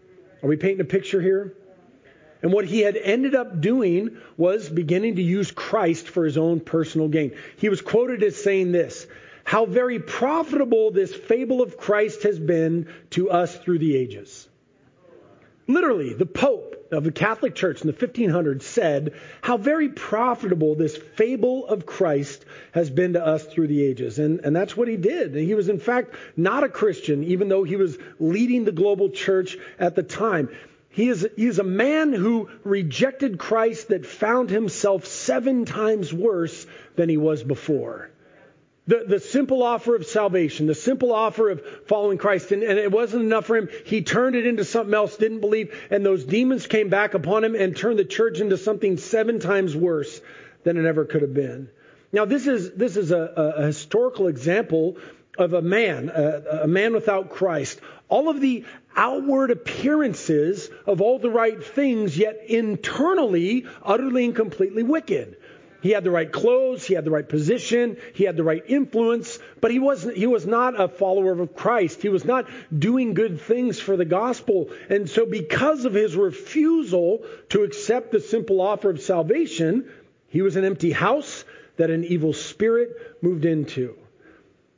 Are 0.41 0.49
we 0.49 0.57
painting 0.57 0.81
a 0.81 0.85
picture 0.85 1.21
here? 1.21 1.53
And 2.45 2.53
what 2.53 2.65
he 2.65 2.81
had 2.81 2.95
ended 2.95 3.33
up 3.33 3.59
doing 3.59 4.17
was 4.37 4.69
beginning 4.69 5.15
to 5.15 5.23
use 5.23 5.49
Christ 5.49 6.07
for 6.07 6.25
his 6.25 6.37
own 6.37 6.59
personal 6.59 7.07
gain. 7.07 7.31
He 7.57 7.69
was 7.69 7.81
quoted 7.81 8.21
as 8.21 8.35
saying 8.35 8.71
this 8.71 9.07
How 9.43 9.65
very 9.65 9.97
profitable 9.97 10.91
this 10.91 11.11
fable 11.11 11.63
of 11.63 11.75
Christ 11.75 12.21
has 12.21 12.37
been 12.37 12.87
to 13.09 13.31
us 13.31 13.57
through 13.57 13.79
the 13.79 13.95
ages. 13.95 14.47
Literally, 15.67 16.13
the 16.13 16.27
Pope 16.27 16.87
of 16.91 17.03
the 17.03 17.11
Catholic 17.11 17.55
Church 17.55 17.81
in 17.81 17.87
the 17.87 17.93
1500s 17.93 18.61
said 18.61 19.15
how 19.41 19.57
very 19.57 19.89
profitable 19.89 20.75
this 20.75 20.95
fable 20.95 21.65
of 21.65 21.87
Christ 21.87 22.45
has 22.73 22.91
been 22.91 23.13
to 23.13 23.25
us 23.25 23.43
through 23.45 23.69
the 23.69 23.83
ages. 23.83 24.19
And, 24.19 24.41
and 24.41 24.55
that's 24.55 24.77
what 24.77 24.87
he 24.87 24.97
did. 24.97 25.33
He 25.33 25.55
was, 25.55 25.67
in 25.67 25.79
fact, 25.79 26.13
not 26.37 26.63
a 26.63 26.69
Christian, 26.69 27.23
even 27.23 27.47
though 27.47 27.63
he 27.63 27.75
was 27.75 27.97
leading 28.19 28.65
the 28.65 28.71
global 28.71 29.09
church 29.09 29.57
at 29.79 29.95
the 29.95 30.03
time. 30.03 30.49
He 30.95 31.09
is, 31.09 31.27
he 31.35 31.45
is 31.45 31.59
a 31.59 31.63
man 31.63 32.13
who 32.13 32.49
rejected 32.63 33.37
Christ 33.37 33.89
that 33.89 34.05
found 34.05 34.49
himself 34.49 35.05
seven 35.05 35.65
times 35.65 36.13
worse 36.13 36.65
than 36.95 37.09
he 37.09 37.17
was 37.17 37.43
before. 37.43 38.11
The, 38.87 39.03
the 39.05 39.19
simple 39.19 39.61
offer 39.61 39.93
of 39.97 40.05
salvation, 40.05 40.67
the 40.67 40.73
simple 40.73 41.11
offer 41.11 41.49
of 41.49 41.61
following 41.87 42.17
Christ, 42.17 42.53
and, 42.53 42.63
and 42.63 42.79
it 42.79 42.93
wasn't 42.93 43.23
enough 43.23 43.45
for 43.45 43.57
him. 43.57 43.67
He 43.83 44.03
turned 44.03 44.37
it 44.37 44.47
into 44.47 44.63
something 44.63 44.93
else, 44.93 45.17
didn't 45.17 45.41
believe, 45.41 45.77
and 45.89 46.05
those 46.05 46.23
demons 46.23 46.65
came 46.65 46.87
back 46.87 47.13
upon 47.13 47.43
him 47.43 47.55
and 47.55 47.75
turned 47.75 47.99
the 47.99 48.05
church 48.05 48.39
into 48.39 48.57
something 48.57 48.95
seven 48.95 49.41
times 49.41 49.75
worse 49.75 50.21
than 50.63 50.77
it 50.77 50.85
ever 50.85 51.03
could 51.03 51.23
have 51.23 51.33
been. 51.33 51.67
Now, 52.13 52.23
this 52.23 52.47
is, 52.47 52.71
this 52.71 52.95
is 52.95 53.11
a, 53.11 53.17
a 53.17 53.65
historical 53.65 54.27
example 54.27 54.95
of 55.37 55.53
a 55.53 55.61
man, 55.61 56.09
a, 56.09 56.67
man 56.67 56.93
without 56.93 57.29
Christ. 57.29 57.79
All 58.07 58.29
of 58.29 58.39
the 58.39 58.65
outward 58.95 59.51
appearances 59.51 60.69
of 60.85 61.01
all 61.01 61.19
the 61.19 61.29
right 61.29 61.63
things, 61.63 62.17
yet 62.17 62.45
internally 62.47 63.65
utterly 63.83 64.25
and 64.25 64.35
completely 64.35 64.83
wicked. 64.83 65.37
He 65.81 65.91
had 65.91 66.03
the 66.03 66.09
right 66.09 66.31
clothes, 66.31 66.83
he 66.83 66.95
had 66.95 67.05
the 67.05 67.11
right 67.11 67.29
position, 67.29 67.97
he 68.15 68.23
had 68.23 68.37
the 68.37 68.43
right 68.43 68.63
influence, 68.67 69.37
but 69.61 69.69
he 69.69 69.77
was 69.77 70.01
he 70.01 70.25
was 70.25 70.47
not 70.47 70.81
a 70.81 70.87
follower 70.87 71.39
of 71.39 71.55
Christ. 71.55 72.01
He 72.01 72.09
was 72.09 72.25
not 72.25 72.49
doing 72.75 73.13
good 73.13 73.39
things 73.39 73.79
for 73.79 73.95
the 73.95 74.05
gospel. 74.05 74.71
And 74.89 75.07
so 75.07 75.27
because 75.27 75.85
of 75.85 75.93
his 75.93 76.15
refusal 76.15 77.23
to 77.49 77.61
accept 77.61 78.11
the 78.11 78.19
simple 78.19 78.61
offer 78.61 78.89
of 78.89 78.99
salvation, 78.99 79.87
he 80.29 80.41
was 80.41 80.55
an 80.55 80.65
empty 80.65 80.91
house 80.91 81.45
that 81.77 81.91
an 81.91 82.03
evil 82.03 82.33
spirit 82.33 83.21
moved 83.21 83.45
into. 83.45 83.95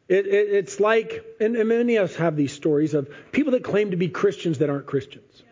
It, 0.07 0.25
it, 0.25 0.49
it's 0.53 0.79
like, 0.79 1.25
and, 1.39 1.55
and 1.55 1.67
many 1.67 1.97
of 1.97 2.09
us 2.09 2.15
have 2.15 2.35
these 2.35 2.53
stories 2.53 2.93
of 2.93 3.09
people 3.31 3.51
that 3.51 3.63
claim 3.63 3.91
to 3.91 3.97
be 3.97 4.07
Christians 4.07 4.59
that 4.59 4.69
aren't 4.69 4.85
Christians. 4.85 5.43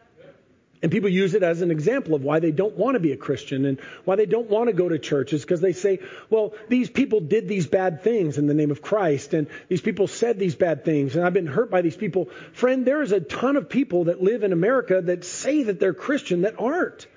And 0.82 0.92
people 0.92 1.10
use 1.10 1.34
it 1.34 1.42
as 1.42 1.62
an 1.62 1.72
example 1.72 2.14
of 2.14 2.24
why 2.24 2.40
they 2.40 2.52
don't 2.52 2.76
want 2.76 2.94
to 2.94 3.00
be 3.00 3.12
a 3.12 3.18
Christian 3.18 3.66
and 3.66 3.80
why 4.04 4.18
they 4.18 4.28
don't 4.28 4.50
want 4.52 4.68
to 4.68 4.74
go 4.74 4.88
to 4.88 5.00
churches 5.00 5.42
because 5.42 5.60
they 5.60 5.74
say, 5.74 6.00
well, 6.30 6.54
these 6.70 6.92
people 6.92 7.22
did 7.22 7.48
these 7.48 7.66
bad 7.66 8.04
things 8.04 8.38
in 8.38 8.46
the 8.46 8.54
name 8.54 8.70
of 8.70 8.84
Christ 8.84 9.34
and 9.34 9.48
these 9.68 9.82
people 9.82 10.08
said 10.08 10.38
these 10.38 10.54
bad 10.54 10.86
things 10.86 11.16
and 11.16 11.26
I've 11.26 11.34
been 11.34 11.48
hurt 11.48 11.72
by 11.72 11.82
these 11.82 11.98
people. 11.98 12.30
Friend, 12.54 12.86
there 12.86 13.02
is 13.02 13.12
a 13.12 13.20
ton 13.20 13.56
of 13.56 13.68
people 13.68 14.06
that 14.06 14.22
live 14.22 14.44
in 14.44 14.54
America 14.54 15.02
that 15.02 15.26
say 15.26 15.64
that 15.64 15.80
they're 15.80 15.96
Christian 15.96 16.42
that 16.42 16.60
aren't. 16.60 17.08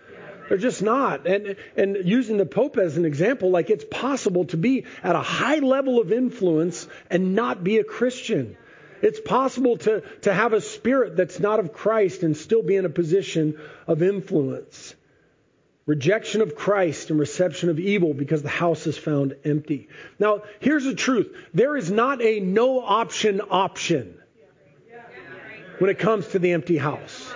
They're 0.48 0.58
just 0.58 0.82
not. 0.82 1.26
And, 1.26 1.56
and 1.76 1.96
using 2.04 2.38
the 2.38 2.46
Pope 2.46 2.78
as 2.78 2.96
an 2.96 3.04
example, 3.04 3.50
like 3.50 3.70
it's 3.70 3.84
possible 3.84 4.46
to 4.46 4.56
be 4.56 4.84
at 5.02 5.14
a 5.14 5.20
high 5.20 5.58
level 5.58 6.00
of 6.00 6.12
influence 6.12 6.88
and 7.10 7.34
not 7.34 7.62
be 7.62 7.78
a 7.78 7.84
Christian. 7.84 8.56
It's 9.02 9.20
possible 9.20 9.76
to, 9.78 10.02
to 10.22 10.32
have 10.32 10.52
a 10.52 10.60
spirit 10.60 11.16
that's 11.16 11.38
not 11.38 11.60
of 11.60 11.72
Christ 11.72 12.22
and 12.22 12.36
still 12.36 12.62
be 12.62 12.76
in 12.76 12.84
a 12.84 12.90
position 12.90 13.58
of 13.86 14.02
influence. 14.02 14.94
rejection 15.86 16.42
of 16.42 16.54
Christ 16.54 17.10
and 17.10 17.18
reception 17.18 17.70
of 17.70 17.78
evil 17.78 18.12
because 18.12 18.42
the 18.42 18.48
house 18.48 18.86
is 18.86 18.98
found 18.98 19.36
empty. 19.44 19.88
Now, 20.18 20.42
here's 20.60 20.84
the 20.84 20.94
truth 20.94 21.34
there 21.54 21.76
is 21.76 21.90
not 21.90 22.20
a 22.22 22.40
no 22.40 22.80
option 22.80 23.40
option 23.40 24.14
when 25.78 25.90
it 25.90 25.98
comes 25.98 26.28
to 26.28 26.38
the 26.38 26.52
empty 26.52 26.76
house. 26.76 27.32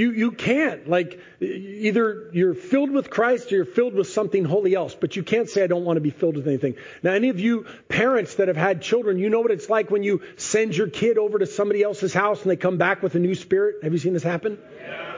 You, 0.00 0.12
you 0.12 0.30
can't. 0.30 0.88
Like, 0.88 1.20
either 1.42 2.30
you're 2.32 2.54
filled 2.54 2.90
with 2.90 3.10
Christ 3.10 3.52
or 3.52 3.56
you're 3.56 3.64
filled 3.66 3.92
with 3.92 4.08
something 4.08 4.46
wholly 4.46 4.74
else, 4.74 4.96
but 4.98 5.14
you 5.14 5.22
can't 5.22 5.46
say, 5.46 5.62
I 5.62 5.66
don't 5.66 5.84
want 5.84 5.98
to 5.98 6.00
be 6.00 6.08
filled 6.08 6.36
with 6.36 6.48
anything. 6.48 6.76
Now, 7.02 7.12
any 7.12 7.28
of 7.28 7.38
you 7.38 7.66
parents 7.90 8.36
that 8.36 8.48
have 8.48 8.56
had 8.56 8.80
children, 8.80 9.18
you 9.18 9.28
know 9.28 9.40
what 9.40 9.50
it's 9.50 9.68
like 9.68 9.90
when 9.90 10.02
you 10.02 10.22
send 10.38 10.74
your 10.74 10.88
kid 10.88 11.18
over 11.18 11.38
to 11.38 11.44
somebody 11.44 11.82
else's 11.82 12.14
house 12.14 12.40
and 12.40 12.50
they 12.50 12.56
come 12.56 12.78
back 12.78 13.02
with 13.02 13.14
a 13.14 13.18
new 13.18 13.34
spirit. 13.34 13.84
Have 13.84 13.92
you 13.92 13.98
seen 13.98 14.14
this 14.14 14.22
happen? 14.22 14.58
Yeah. 14.82 15.16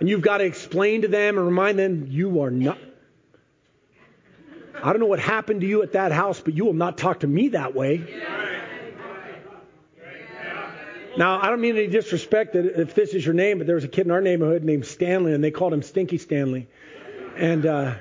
And 0.00 0.06
you've 0.10 0.20
got 0.20 0.38
to 0.38 0.44
explain 0.44 1.00
to 1.00 1.08
them 1.08 1.38
and 1.38 1.46
remind 1.46 1.78
them, 1.78 2.06
you 2.10 2.42
are 2.42 2.50
not. 2.50 2.76
I 4.74 4.92
don't 4.92 5.00
know 5.00 5.06
what 5.06 5.18
happened 5.18 5.62
to 5.62 5.66
you 5.66 5.82
at 5.82 5.92
that 5.92 6.12
house, 6.12 6.40
but 6.40 6.52
you 6.52 6.66
will 6.66 6.74
not 6.74 6.98
talk 6.98 7.20
to 7.20 7.26
me 7.26 7.48
that 7.48 7.74
way. 7.74 8.04
Yeah. 8.06 8.43
Now, 11.16 11.40
I 11.40 11.48
don't 11.48 11.60
mean 11.60 11.76
any 11.76 11.86
disrespect 11.86 12.56
if 12.56 12.94
this 12.94 13.14
is 13.14 13.24
your 13.24 13.34
name, 13.34 13.58
but 13.58 13.66
there 13.66 13.76
was 13.76 13.84
a 13.84 13.88
kid 13.88 14.06
in 14.06 14.10
our 14.10 14.20
neighborhood 14.20 14.64
named 14.64 14.84
Stanley, 14.84 15.32
and 15.32 15.44
they 15.44 15.52
called 15.52 15.72
him 15.72 15.82
Stinky 15.82 16.18
Stanley. 16.18 16.66
And 17.36 17.64
uh, 17.66 17.94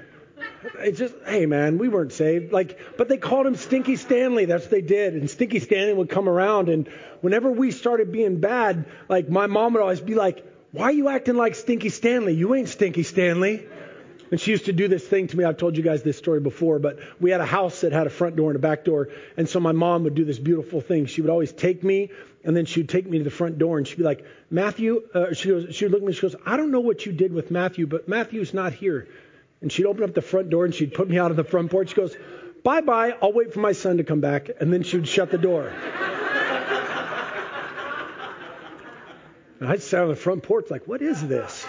it's 0.80 0.98
just, 0.98 1.14
hey, 1.28 1.46
man, 1.46 1.78
we 1.78 1.90
weren't 1.90 2.12
saved. 2.12 2.52
Like, 2.52 2.80
but 2.98 3.10
they 3.10 3.18
called 3.18 3.46
him 3.46 3.56
Stinky 3.56 3.98
Stanley. 3.98 4.46
That's 4.46 4.64
what 4.64 4.72
they 4.72 4.82
did. 4.82 5.14
And 5.14 5.30
Stinky 5.30 5.60
Stanley 5.60 5.94
would 5.94 6.10
come 6.10 6.28
around, 6.28 6.70
and 6.70 6.88
whenever 7.22 7.52
we 7.52 7.70
started 7.70 8.12
being 8.12 8.40
bad, 8.40 8.86
like 9.10 9.30
my 9.30 9.46
mom 9.46 9.74
would 9.74 9.82
always 9.84 10.02
be 10.02 10.16
like, 10.16 10.44
"Why 10.72 10.86
are 10.86 10.92
you 10.92 11.10
acting 11.10 11.36
like 11.36 11.54
Stinky 11.54 11.90
Stanley? 11.90 12.34
You 12.34 12.56
ain't 12.56 12.70
Stinky 12.70 13.04
Stanley." 13.04 13.68
And 14.32 14.42
she 14.42 14.50
used 14.50 14.66
to 14.66 14.74
do 14.74 14.88
this 14.88 15.06
thing 15.06 15.28
to 15.28 15.38
me. 15.38 15.44
I've 15.44 15.58
told 15.58 15.78
you 15.78 15.84
guys 15.84 16.02
this 16.02 16.18
story 16.18 16.40
before, 16.40 16.80
but 16.80 16.98
we 17.20 17.30
had 17.30 17.40
a 17.40 17.46
house 17.46 17.82
that 17.82 17.92
had 17.92 18.08
a 18.08 18.10
front 18.10 18.36
door 18.36 18.50
and 18.50 18.56
a 18.56 18.60
back 18.60 18.84
door. 18.84 19.10
And 19.38 19.48
so 19.48 19.60
my 19.60 19.74
mom 19.74 20.06
would 20.06 20.16
do 20.16 20.26
this 20.26 20.40
beautiful 20.40 20.82
thing. 20.82 21.06
She 21.06 21.22
would 21.22 21.30
always 21.30 21.52
take 21.52 21.84
me 21.84 22.10
and 22.44 22.56
then 22.56 22.66
she'd 22.66 22.90
take 22.90 23.08
me 23.08 23.18
to 23.20 23.24
the 23.24 23.30
front 23.30 23.58
door 23.58 23.78
and 23.78 23.88
she'd 23.88 23.98
be 23.98 24.04
like, 24.04 24.26
Matthew, 24.50 25.08
uh, 25.14 25.34
she, 25.34 25.50
goes, 25.50 25.74
she 25.76 25.86
would 25.86 25.92
look 25.92 26.02
at 26.02 26.06
me, 26.06 26.08
and 26.08 26.16
she 26.16 26.22
goes, 26.22 26.36
I 26.46 26.58
don't 26.58 26.72
know 26.72 26.82
what 26.82 27.06
you 27.06 27.14
did 27.14 27.32
with 27.32 27.52
Matthew, 27.52 27.88
but 27.88 28.10
Matthew's 28.10 28.54
not 28.54 28.74
here. 28.74 29.08
And 29.62 29.72
she'd 29.72 29.86
open 29.86 30.04
up 30.04 30.14
the 30.14 30.22
front 30.22 30.50
door 30.50 30.66
and 30.66 30.76
she'd 30.76 30.94
put 30.94 31.08
me 31.08 31.18
out 31.18 31.32
on 31.32 31.38
the 31.38 31.46
front 31.46 31.72
porch. 31.72 31.90
She 31.90 31.96
goes, 31.96 32.16
bye 32.64 32.82
bye, 32.82 33.16
I'll 33.22 33.32
wait 33.32 33.54
for 33.54 33.62
my 33.62 33.72
son 33.72 33.98
to 33.98 34.04
come 34.04 34.20
back. 34.20 34.50
And 34.60 34.74
then 34.74 34.84
she 34.84 34.98
would 34.98 35.08
shut 35.08 35.32
the 35.32 35.38
door. 35.38 35.70
and 39.60 39.70
I'd 39.70 39.82
sit 39.82 40.00
on 40.00 40.10
the 40.10 40.16
front 40.16 40.44
porch 40.44 40.70
like, 40.70 40.86
what 40.86 41.02
is 41.02 41.26
this? 41.26 41.66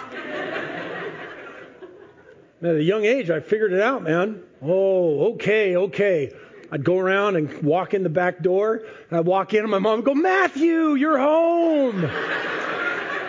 At 2.61 2.75
a 2.75 2.83
young 2.83 3.05
age, 3.05 3.29
I 3.29 3.39
figured 3.39 3.73
it 3.73 3.81
out, 3.81 4.03
man. 4.03 4.41
Oh, 4.61 5.33
okay, 5.33 5.75
okay. 5.77 6.33
I'd 6.71 6.83
go 6.83 6.99
around 6.99 7.35
and 7.35 7.63
walk 7.63 7.93
in 7.93 8.01
the 8.03 8.09
back 8.09 8.41
door. 8.41 8.81
And 9.09 9.19
I'd 9.19 9.25
walk 9.25 9.53
in, 9.53 9.61
and 9.61 9.71
my 9.71 9.79
mom 9.79 9.97
would 9.97 10.05
go, 10.05 10.15
Matthew, 10.15 10.95
you're 10.95 11.17
home. 11.17 12.09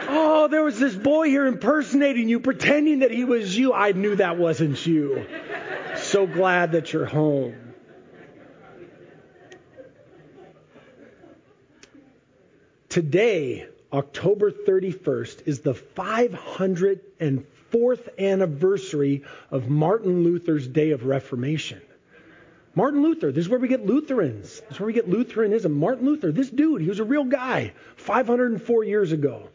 oh, 0.09 0.49
there 0.50 0.62
was 0.62 0.78
this 0.78 0.95
boy 0.95 1.28
here 1.28 1.47
impersonating 1.47 2.28
you, 2.28 2.40
pretending 2.40 3.00
that 3.00 3.11
he 3.11 3.25
was 3.25 3.57
you. 3.57 3.73
I 3.73 3.93
knew 3.93 4.16
that 4.16 4.37
wasn't 4.38 4.85
you. 4.87 5.26
So 5.97 6.26
glad 6.26 6.73
that 6.73 6.93
you're 6.93 7.07
home. 7.07 7.55
Today, 12.88 13.66
October 13.93 14.50
31st, 14.50 15.47
is 15.47 15.61
the 15.61 15.75
504th 15.75 18.19
anniversary 18.19 19.23
of 19.50 19.69
Martin 19.69 20.25
Luther's 20.25 20.66
Day 20.66 20.93
of 20.93 21.05
Reformation. 21.05 21.83
Martin 22.76 23.02
Luther, 23.02 23.33
this 23.33 23.47
is 23.47 23.49
where 23.49 23.59
we 23.59 23.68
get 23.68 23.87
Lutherans. 23.87 24.61
This 24.61 24.73
is 24.73 24.80
where 24.80 24.87
we 24.87 24.92
get 24.92 25.09
Lutheranism. 25.09 25.73
Martin 25.73 26.04
Luther, 26.04 26.30
this 26.30 26.50
dude, 26.50 26.83
he 26.83 26.88
was 26.90 27.00
a 27.00 27.04
real 27.04 27.25
guy 27.25 27.73
504 27.97 28.85
years 28.85 29.12
ago. 29.12 29.49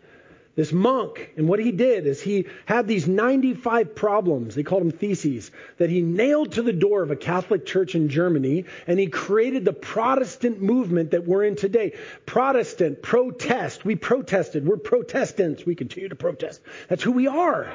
This 0.55 0.73
monk, 0.73 1.31
and 1.37 1.47
what 1.47 1.59
he 1.59 1.71
did 1.71 2.07
is 2.07 2.19
he 2.19 2.47
had 2.65 2.87
these 2.87 3.07
95 3.07 3.95
problems, 3.95 4.55
they 4.55 4.63
called 4.63 4.81
them 4.81 4.91
theses, 4.91 5.51
that 5.77 5.91
he 5.91 6.01
nailed 6.01 6.53
to 6.53 6.63
the 6.63 6.73
door 6.73 7.03
of 7.03 7.11
a 7.11 7.15
Catholic 7.15 7.65
church 7.65 7.93
in 7.93 8.09
Germany, 8.09 8.65
and 8.87 8.99
he 8.99 9.07
created 9.07 9.65
the 9.65 9.71
Protestant 9.71 10.59
movement 10.59 11.11
that 11.11 11.25
we're 11.25 11.43
in 11.43 11.55
today. 11.55 11.93
Protestant, 12.25 13.03
protest. 13.03 13.85
We 13.85 13.95
protested. 13.95 14.67
We're 14.67 14.77
Protestants. 14.77 15.63
We 15.63 15.75
continue 15.75 16.09
to 16.09 16.15
protest. 16.15 16.59
That's 16.89 17.03
who 17.03 17.11
we 17.11 17.27
are. 17.27 17.71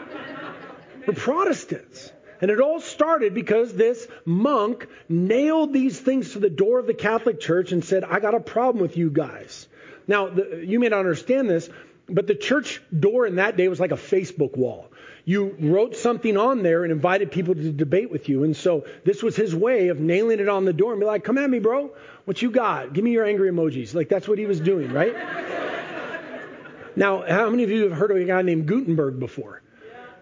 We're 1.06 1.14
Protestants. 1.14 2.12
And 2.40 2.50
it 2.50 2.60
all 2.60 2.80
started 2.80 3.34
because 3.34 3.72
this 3.72 4.06
monk 4.24 4.88
nailed 5.08 5.72
these 5.72 5.98
things 5.98 6.32
to 6.32 6.38
the 6.38 6.50
door 6.50 6.78
of 6.78 6.86
the 6.86 6.94
Catholic 6.94 7.40
Church 7.40 7.72
and 7.72 7.84
said, 7.84 8.04
I 8.04 8.20
got 8.20 8.34
a 8.34 8.40
problem 8.40 8.82
with 8.82 8.96
you 8.96 9.10
guys. 9.10 9.68
Now, 10.06 10.28
the, 10.28 10.64
you 10.64 10.78
may 10.78 10.88
not 10.88 11.00
understand 11.00 11.50
this, 11.50 11.68
but 12.08 12.26
the 12.26 12.34
church 12.34 12.80
door 12.96 13.26
in 13.26 13.36
that 13.36 13.56
day 13.56 13.68
was 13.68 13.80
like 13.80 13.90
a 13.90 13.96
Facebook 13.96 14.56
wall. 14.56 14.90
You 15.24 15.56
wrote 15.58 15.96
something 15.96 16.36
on 16.36 16.62
there 16.62 16.84
and 16.84 16.92
invited 16.92 17.32
people 17.32 17.54
to 17.54 17.72
debate 17.72 18.12
with 18.12 18.28
you. 18.28 18.44
And 18.44 18.56
so 18.56 18.86
this 19.04 19.24
was 19.24 19.34
his 19.34 19.54
way 19.54 19.88
of 19.88 19.98
nailing 19.98 20.38
it 20.38 20.48
on 20.48 20.64
the 20.64 20.72
door 20.72 20.92
and 20.92 21.00
be 21.00 21.06
like, 21.06 21.24
come 21.24 21.36
at 21.36 21.50
me, 21.50 21.58
bro. 21.58 21.90
What 22.26 22.40
you 22.40 22.50
got? 22.52 22.92
Give 22.92 23.02
me 23.02 23.10
your 23.10 23.24
angry 23.24 23.50
emojis. 23.50 23.92
Like 23.92 24.08
that's 24.08 24.28
what 24.28 24.38
he 24.38 24.46
was 24.46 24.60
doing, 24.60 24.92
right? 24.92 25.14
now, 26.96 27.24
how 27.26 27.50
many 27.50 27.64
of 27.64 27.70
you 27.70 27.88
have 27.88 27.92
heard 27.92 28.12
of 28.12 28.18
a 28.18 28.24
guy 28.24 28.42
named 28.42 28.66
Gutenberg 28.66 29.18
before? 29.18 29.62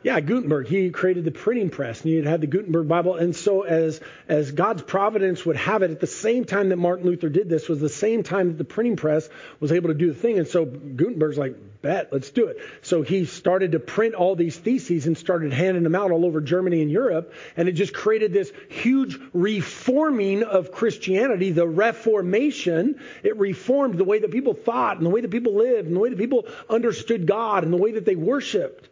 Yeah, 0.05 0.21
Gutenberg. 0.21 0.67
He 0.67 0.91
created 0.91 1.25
the 1.25 1.31
printing 1.31 1.71
press, 1.71 2.03
and 2.03 2.11
he 2.11 2.23
had 2.23 2.43
the 2.43 2.47
Gutenberg 2.47 2.87
Bible. 2.87 3.17
And 3.17 3.35
so, 3.35 3.63
as 3.63 4.01
as 4.29 4.53
God's 4.53 4.83
providence 4.83 5.47
would 5.47 5.57
have 5.57 5.83
it, 5.83 5.91
at 5.91 5.99
the 5.99 6.07
same 6.07 6.45
time 6.45 6.69
that 6.69 6.77
Martin 6.77 7.07
Luther 7.07 7.31
did 7.31 7.49
this 7.49 7.71
was 7.71 7.81
the 7.81 7.89
same 7.89 8.23
time 8.23 8.49
that 8.49 8.59
the 8.59 8.65
printing 8.65 8.97
press 8.97 9.31
was 9.61 9.73
able 9.73 9.89
to 9.89 9.95
do 9.95 10.09
the 10.09 10.15
thing. 10.15 10.39
And 10.39 10.47
so 10.47 10.67
Gutenberg's 10.67 11.39
like, 11.39 11.57
bet, 11.81 12.13
let's 12.13 12.31
do 12.31 12.49
it. 12.49 12.59
So 12.83 13.01
he 13.01 13.25
started 13.25 13.73
to 13.73 13.79
print 13.79 14.15
all 14.15 14.37
these 14.37 14.59
theses 14.59 15.07
and 15.07 15.17
started 15.17 15.55
handing 15.55 15.85
them 15.85 15.95
out 15.95 16.11
all 16.11 16.27
over 16.27 16.43
Germany 16.43 16.83
and 16.83 16.91
Europe, 16.91 17.33
and 17.57 17.67
it 17.67 17.73
just 17.73 17.95
created 17.95 18.35
this 18.35 18.53
huge 18.69 19.19
reforming 19.33 20.43
of 20.43 20.71
Christianity, 20.71 21.51
the 21.51 21.67
Reformation. 21.67 23.01
It 23.23 23.39
reformed 23.39 23.97
the 23.97 24.05
way 24.05 24.19
that 24.19 24.31
people 24.31 24.53
thought, 24.53 24.99
and 24.99 25.07
the 25.07 25.11
way 25.11 25.23
that 25.23 25.31
people 25.31 25.55
lived, 25.55 25.87
and 25.87 25.97
the 25.97 26.01
way 26.01 26.11
that 26.11 26.19
people 26.19 26.47
understood 26.69 27.27
God, 27.27 27.65
and 27.65 27.73
the 27.73 27.79
way 27.79 27.93
that 27.93 28.05
they 28.05 28.17
worshipped. 28.17 28.91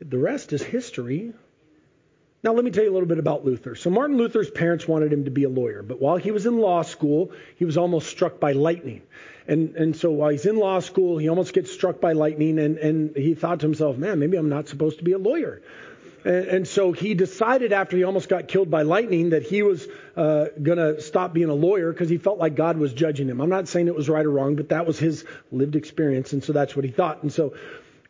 The 0.00 0.18
rest 0.18 0.52
is 0.52 0.62
history. 0.62 1.32
Now, 2.42 2.52
let 2.52 2.64
me 2.64 2.70
tell 2.70 2.84
you 2.84 2.90
a 2.90 2.92
little 2.92 3.08
bit 3.08 3.18
about 3.18 3.44
Luther. 3.44 3.74
So, 3.74 3.90
Martin 3.90 4.18
Luther's 4.18 4.50
parents 4.50 4.86
wanted 4.86 5.12
him 5.12 5.24
to 5.24 5.30
be 5.30 5.44
a 5.44 5.48
lawyer, 5.48 5.82
but 5.82 6.00
while 6.00 6.16
he 6.16 6.30
was 6.30 6.46
in 6.46 6.58
law 6.58 6.82
school, 6.82 7.32
he 7.56 7.64
was 7.64 7.76
almost 7.76 8.08
struck 8.08 8.38
by 8.38 8.52
lightning. 8.52 9.02
And, 9.48 9.74
and 9.74 9.96
so, 9.96 10.10
while 10.10 10.30
he's 10.30 10.46
in 10.46 10.56
law 10.56 10.80
school, 10.80 11.18
he 11.18 11.28
almost 11.28 11.54
gets 11.54 11.72
struck 11.72 12.00
by 12.00 12.12
lightning, 12.12 12.58
and, 12.58 12.78
and 12.78 13.16
he 13.16 13.34
thought 13.34 13.60
to 13.60 13.66
himself, 13.66 13.96
man, 13.96 14.18
maybe 14.18 14.36
I'm 14.36 14.48
not 14.48 14.68
supposed 14.68 14.98
to 14.98 15.04
be 15.04 15.12
a 15.12 15.18
lawyer. 15.18 15.62
And, 16.24 16.44
and 16.46 16.68
so, 16.68 16.92
he 16.92 17.14
decided 17.14 17.72
after 17.72 17.96
he 17.96 18.04
almost 18.04 18.28
got 18.28 18.48
killed 18.48 18.70
by 18.70 18.82
lightning 18.82 19.30
that 19.30 19.42
he 19.42 19.62
was 19.62 19.88
uh, 20.14 20.46
going 20.62 20.78
to 20.78 21.00
stop 21.00 21.32
being 21.32 21.48
a 21.48 21.54
lawyer 21.54 21.90
because 21.90 22.10
he 22.10 22.18
felt 22.18 22.38
like 22.38 22.54
God 22.54 22.76
was 22.76 22.92
judging 22.92 23.28
him. 23.28 23.40
I'm 23.40 23.50
not 23.50 23.66
saying 23.66 23.88
it 23.88 23.94
was 23.96 24.08
right 24.08 24.24
or 24.24 24.30
wrong, 24.30 24.56
but 24.56 24.68
that 24.68 24.86
was 24.86 24.98
his 24.98 25.24
lived 25.50 25.74
experience, 25.74 26.32
and 26.32 26.44
so 26.44 26.52
that's 26.52 26.76
what 26.76 26.84
he 26.84 26.90
thought. 26.90 27.22
And 27.22 27.32
so, 27.32 27.54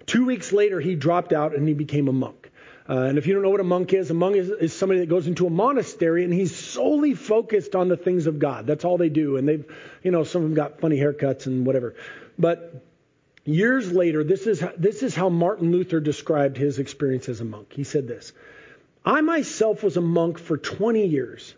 Two 0.06 0.24
weeks 0.24 0.52
later, 0.52 0.80
he 0.80 0.94
dropped 0.94 1.32
out 1.32 1.54
and 1.54 1.66
he 1.66 1.74
became 1.74 2.08
a 2.08 2.12
monk. 2.12 2.50
Uh, 2.88 3.00
and 3.00 3.18
if 3.18 3.26
you 3.26 3.34
don't 3.34 3.42
know 3.42 3.50
what 3.50 3.60
a 3.60 3.64
monk 3.64 3.92
is, 3.92 4.10
a 4.10 4.14
monk 4.14 4.36
is, 4.36 4.48
is, 4.48 4.72
somebody 4.72 5.00
that 5.00 5.08
goes 5.08 5.26
into 5.26 5.46
a 5.46 5.50
monastery 5.50 6.22
and 6.22 6.32
he's 6.32 6.54
solely 6.54 7.14
focused 7.14 7.74
on 7.74 7.88
the 7.88 7.96
things 7.96 8.28
of 8.28 8.38
God. 8.38 8.66
That's 8.66 8.84
all 8.84 8.96
they 8.96 9.08
do. 9.08 9.36
And 9.36 9.48
they've, 9.48 9.64
you 10.04 10.12
know, 10.12 10.22
some 10.22 10.42
of 10.42 10.48
them 10.48 10.54
got 10.54 10.80
funny 10.80 10.96
haircuts 10.96 11.46
and 11.46 11.66
whatever. 11.66 11.96
But 12.38 12.84
years 13.44 13.90
later, 13.90 14.22
this 14.22 14.46
is, 14.46 14.62
this 14.78 15.02
is 15.02 15.16
how 15.16 15.28
Martin 15.28 15.72
Luther 15.72 15.98
described 15.98 16.56
his 16.56 16.78
experience 16.78 17.28
as 17.28 17.40
a 17.40 17.44
monk. 17.44 17.72
He 17.72 17.82
said 17.82 18.06
this 18.06 18.32
I 19.04 19.20
myself 19.20 19.82
was 19.82 19.96
a 19.96 20.00
monk 20.00 20.38
for 20.38 20.56
20 20.56 21.06
years. 21.06 21.54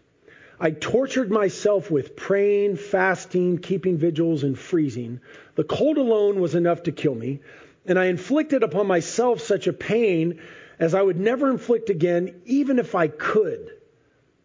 I 0.61 0.71
tortured 0.71 1.31
myself 1.31 1.91
with 1.91 2.17
praying, 2.17 2.77
fasting, 2.77 3.59
keeping 3.59 3.97
vigils, 3.97 4.43
and 4.43 4.59
freezing. 4.59 5.21
The 5.55 5.63
cold 5.63 5.99
alone 5.99 6.41
was 6.41 6.55
enough 6.55 6.85
to 6.85 6.93
kill 6.93 7.15
me 7.15 7.41
and 7.89 7.99
I 7.99 8.05
inflicted 8.07 8.63
upon 8.63 8.87
myself 8.87 9.41
such 9.41 9.67
a 9.67 9.73
pain 9.73 10.41
as 10.79 10.95
I 10.95 11.03
would 11.03 11.19
never 11.19 11.51
inflict 11.51 11.91
again, 11.91 12.43
even 12.45 12.79
if 12.79 12.95
I 12.95 13.09
could. 13.09 13.73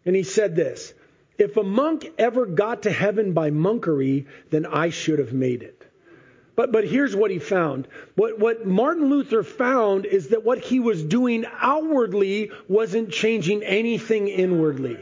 And 0.05 0.15
he 0.15 0.23
said 0.23 0.55
this 0.55 0.93
If 1.37 1.57
a 1.57 1.63
monk 1.63 2.11
ever 2.17 2.45
got 2.45 2.83
to 2.83 2.91
heaven 2.91 3.33
by 3.33 3.51
monkery, 3.51 4.25
then 4.49 4.65
I 4.65 4.89
should 4.89 5.19
have 5.19 5.33
made 5.33 5.61
it. 5.61 5.85
But, 6.55 6.71
but 6.71 6.87
here's 6.87 7.15
what 7.15 7.31
he 7.31 7.39
found. 7.39 7.87
What, 8.15 8.39
what 8.39 8.65
Martin 8.65 9.09
Luther 9.09 9.43
found 9.43 10.05
is 10.05 10.29
that 10.29 10.43
what 10.43 10.59
he 10.59 10.79
was 10.79 11.03
doing 11.03 11.45
outwardly 11.59 12.51
wasn't 12.67 13.11
changing 13.11 13.63
anything 13.63 14.27
inwardly. 14.27 14.97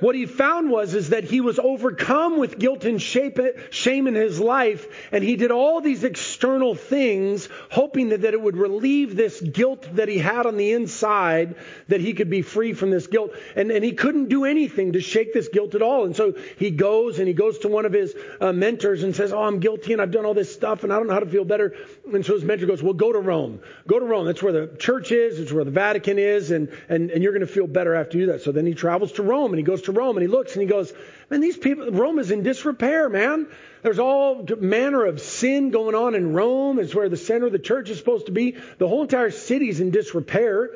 What 0.00 0.14
he 0.14 0.26
found 0.26 0.70
was 0.70 0.94
is 0.94 1.10
that 1.10 1.24
he 1.24 1.40
was 1.40 1.58
overcome 1.58 2.38
with 2.38 2.58
guilt 2.58 2.84
and 2.84 3.00
shame 3.00 4.06
in 4.06 4.14
his 4.14 4.40
life, 4.40 4.86
and 5.12 5.22
he 5.22 5.36
did 5.36 5.50
all 5.50 5.80
these 5.80 6.04
external 6.04 6.74
things, 6.74 7.48
hoping 7.70 8.10
that, 8.10 8.22
that 8.22 8.34
it 8.34 8.40
would 8.40 8.56
relieve 8.56 9.16
this 9.16 9.40
guilt 9.40 9.88
that 9.94 10.08
he 10.08 10.18
had 10.18 10.46
on 10.46 10.56
the 10.56 10.72
inside, 10.72 11.56
that 11.88 12.00
he 12.00 12.12
could 12.12 12.30
be 12.30 12.42
free 12.42 12.72
from 12.72 12.90
this 12.90 13.06
guilt. 13.06 13.32
And, 13.54 13.70
and 13.70 13.84
he 13.84 13.92
couldn't 13.92 14.28
do 14.28 14.44
anything 14.44 14.92
to 14.92 15.00
shake 15.00 15.32
this 15.32 15.48
guilt 15.48 15.74
at 15.74 15.82
all. 15.82 16.04
And 16.04 16.14
so 16.14 16.34
he 16.58 16.70
goes 16.70 17.18
and 17.18 17.28
he 17.28 17.34
goes 17.34 17.58
to 17.60 17.68
one 17.68 17.86
of 17.86 17.92
his 17.92 18.14
uh, 18.40 18.52
mentors 18.52 19.02
and 19.02 19.14
says, 19.14 19.32
"Oh, 19.32 19.42
I'm 19.42 19.60
guilty 19.60 19.92
and 19.92 20.02
I've 20.02 20.10
done 20.10 20.24
all 20.24 20.34
this 20.34 20.52
stuff 20.52 20.84
and 20.84 20.92
I 20.92 20.96
don't 20.96 21.06
know 21.06 21.14
how 21.14 21.20
to 21.20 21.26
feel 21.26 21.44
better." 21.44 21.74
And 22.12 22.24
so 22.24 22.34
his 22.34 22.44
mentor 22.44 22.66
goes, 22.66 22.82
"Well, 22.82 22.94
go 22.94 23.12
to 23.12 23.18
Rome. 23.18 23.60
Go 23.86 23.98
to 23.98 24.04
Rome. 24.04 24.26
That's 24.26 24.42
where 24.42 24.52
the 24.52 24.76
church 24.76 25.12
is. 25.12 25.40
It's 25.40 25.52
where 25.52 25.64
the 25.64 25.70
Vatican 25.70 26.18
is, 26.18 26.50
and 26.50 26.68
and, 26.88 27.10
and 27.10 27.22
you're 27.22 27.32
going 27.32 27.46
to 27.46 27.52
feel 27.52 27.66
better 27.66 27.94
after 27.94 28.18
you 28.18 28.26
do 28.26 28.32
that." 28.32 28.42
So 28.42 28.52
then 28.52 28.66
he 28.66 28.74
travels 28.74 29.12
to 29.12 29.22
Rome 29.22 29.52
and 29.52 29.58
he 29.58 29.64
goes 29.64 29.82
to 29.86 29.92
Rome 29.92 30.16
and 30.16 30.22
he 30.22 30.28
looks 30.28 30.52
and 30.52 30.62
he 30.62 30.68
goes, 30.68 30.92
man, 31.30 31.40
these 31.40 31.56
people, 31.56 31.90
Rome 31.90 32.18
is 32.18 32.30
in 32.30 32.42
disrepair, 32.42 33.08
man. 33.08 33.48
There's 33.82 33.98
all 33.98 34.46
manner 34.60 35.04
of 35.04 35.20
sin 35.20 35.70
going 35.70 35.94
on 35.94 36.14
in 36.14 36.32
Rome. 36.32 36.78
It's 36.78 36.94
where 36.94 37.08
the 37.08 37.16
center 37.16 37.46
of 37.46 37.52
the 37.52 37.58
church 37.58 37.90
is 37.90 37.98
supposed 37.98 38.26
to 38.26 38.32
be. 38.32 38.56
The 38.78 38.88
whole 38.88 39.02
entire 39.02 39.30
city's 39.30 39.80
in 39.80 39.90
disrepair. 39.90 40.70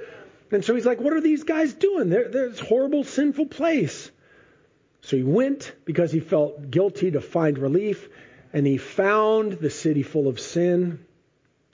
And 0.50 0.64
so 0.64 0.74
he's 0.74 0.86
like, 0.86 1.00
what 1.00 1.12
are 1.12 1.20
these 1.20 1.44
guys 1.44 1.72
doing? 1.74 2.08
They're, 2.08 2.28
they're 2.28 2.48
this 2.48 2.58
horrible, 2.58 3.04
sinful 3.04 3.46
place. 3.46 4.10
So 5.02 5.16
he 5.16 5.22
went 5.22 5.72
because 5.84 6.12
he 6.12 6.20
felt 6.20 6.70
guilty 6.70 7.12
to 7.12 7.20
find 7.20 7.58
relief, 7.58 8.08
and 8.52 8.66
he 8.66 8.76
found 8.76 9.52
the 9.54 9.70
city 9.70 10.02
full 10.02 10.28
of 10.28 10.40
sin. 10.40 11.04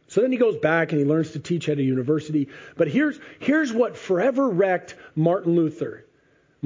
So 0.08 0.20
then 0.20 0.30
he 0.30 0.38
goes 0.38 0.56
back 0.56 0.92
and 0.92 1.00
he 1.00 1.04
learns 1.04 1.32
to 1.32 1.40
teach 1.40 1.68
at 1.68 1.78
a 1.78 1.82
university. 1.82 2.48
But 2.76 2.88
here's, 2.88 3.18
here's 3.40 3.72
what 3.72 3.96
forever 3.96 4.48
wrecked 4.48 4.94
Martin 5.16 5.56
Luther. 5.56 6.05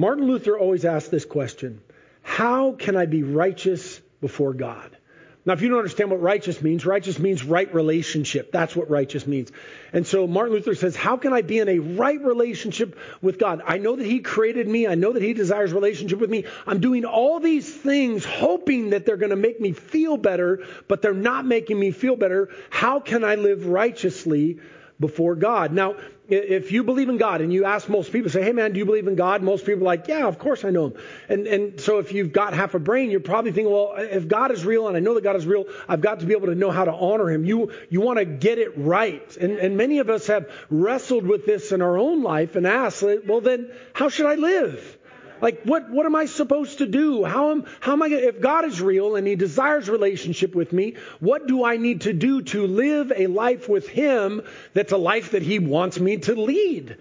Martin 0.01 0.25
Luther 0.25 0.57
always 0.57 0.83
asked 0.83 1.11
this 1.11 1.25
question 1.25 1.79
How 2.23 2.71
can 2.71 2.97
I 2.97 3.05
be 3.05 3.21
righteous 3.21 4.01
before 4.19 4.55
God? 4.55 4.97
Now, 5.45 5.53
if 5.53 5.61
you 5.61 5.69
don't 5.69 5.77
understand 5.77 6.09
what 6.09 6.19
righteous 6.19 6.59
means, 6.59 6.87
righteous 6.87 7.19
means 7.19 7.43
right 7.43 7.71
relationship. 7.71 8.51
That's 8.51 8.75
what 8.75 8.89
righteous 8.89 9.27
means. 9.27 9.51
And 9.93 10.05
so 10.07 10.25
Martin 10.25 10.55
Luther 10.55 10.73
says, 10.73 10.95
How 10.95 11.17
can 11.17 11.33
I 11.33 11.43
be 11.43 11.59
in 11.59 11.69
a 11.69 11.77
right 11.77 12.19
relationship 12.19 12.97
with 13.21 13.37
God? 13.37 13.61
I 13.63 13.77
know 13.77 13.95
that 13.95 14.03
He 14.03 14.21
created 14.21 14.67
me. 14.67 14.87
I 14.87 14.95
know 14.95 15.13
that 15.13 15.21
He 15.21 15.33
desires 15.35 15.71
relationship 15.71 16.17
with 16.17 16.31
me. 16.31 16.45
I'm 16.65 16.79
doing 16.79 17.05
all 17.05 17.39
these 17.39 17.71
things 17.71 18.25
hoping 18.25 18.89
that 18.89 19.05
they're 19.05 19.17
going 19.17 19.29
to 19.29 19.35
make 19.35 19.61
me 19.61 19.71
feel 19.71 20.17
better, 20.17 20.65
but 20.87 21.03
they're 21.03 21.13
not 21.13 21.45
making 21.45 21.79
me 21.79 21.91
feel 21.91 22.15
better. 22.15 22.49
How 22.71 23.01
can 23.01 23.23
I 23.23 23.35
live 23.35 23.67
righteously 23.67 24.57
before 24.99 25.35
God? 25.35 25.71
Now, 25.73 25.95
if 26.31 26.71
you 26.71 26.83
believe 26.83 27.09
in 27.09 27.17
God 27.17 27.41
and 27.41 27.51
you 27.51 27.65
ask 27.65 27.89
most 27.89 28.11
people, 28.11 28.31
say, 28.31 28.41
hey 28.41 28.53
man, 28.53 28.71
do 28.71 28.79
you 28.79 28.85
believe 28.85 29.07
in 29.07 29.15
God? 29.15 29.43
Most 29.43 29.65
people 29.65 29.83
are 29.83 29.85
like, 29.85 30.07
yeah, 30.07 30.27
of 30.27 30.39
course 30.39 30.63
I 30.63 30.69
know 30.69 30.87
him. 30.87 30.93
And, 31.29 31.47
and 31.47 31.79
so 31.79 31.99
if 31.99 32.13
you've 32.13 32.31
got 32.31 32.53
half 32.53 32.73
a 32.73 32.79
brain, 32.79 33.11
you're 33.11 33.19
probably 33.19 33.51
thinking, 33.51 33.71
well, 33.71 33.93
if 33.97 34.27
God 34.27 34.51
is 34.51 34.65
real 34.65 34.87
and 34.87 34.95
I 34.95 35.01
know 35.01 35.13
that 35.15 35.23
God 35.23 35.35
is 35.35 35.45
real, 35.45 35.65
I've 35.87 36.01
got 36.01 36.21
to 36.21 36.25
be 36.25 36.33
able 36.33 36.47
to 36.47 36.55
know 36.55 36.71
how 36.71 36.85
to 36.85 36.93
honor 36.93 37.29
him. 37.29 37.43
You, 37.45 37.71
you 37.89 38.01
want 38.01 38.19
to 38.19 38.25
get 38.25 38.57
it 38.57 38.77
right. 38.77 39.37
And, 39.37 39.57
and 39.57 39.77
many 39.77 39.99
of 39.99 40.09
us 40.09 40.27
have 40.27 40.49
wrestled 40.69 41.25
with 41.25 41.45
this 41.45 41.71
in 41.71 41.81
our 41.81 41.97
own 41.97 42.23
life 42.23 42.55
and 42.55 42.65
asked, 42.65 43.03
well 43.03 43.41
then, 43.41 43.69
how 43.93 44.09
should 44.09 44.25
I 44.25 44.35
live? 44.35 44.97
Like, 45.41 45.63
what, 45.63 45.89
what 45.89 46.05
am 46.05 46.15
I 46.15 46.25
supposed 46.25 46.77
to 46.77 46.85
do? 46.85 47.23
How 47.23 47.51
am, 47.51 47.65
how 47.79 47.93
am 47.93 48.01
I 48.03 48.09
to, 48.09 48.27
if 48.27 48.39
God 48.39 48.65
is 48.65 48.81
real 48.81 49.15
and 49.15 49.25
He 49.25 49.35
desires 49.35 49.89
relationship 49.89 50.53
with 50.53 50.71
me, 50.71 50.95
what 51.19 51.47
do 51.47 51.65
I 51.65 51.77
need 51.77 52.01
to 52.01 52.13
do 52.13 52.41
to 52.43 52.67
live 52.67 53.11
a 53.15 53.27
life 53.27 53.67
with 53.67 53.87
Him 53.87 54.41
that's 54.73 54.91
a 54.91 54.97
life 54.97 55.31
that 55.31 55.41
He 55.41 55.59
wants 55.59 55.99
me 55.99 56.17
to 56.17 56.35
lead? 56.35 56.97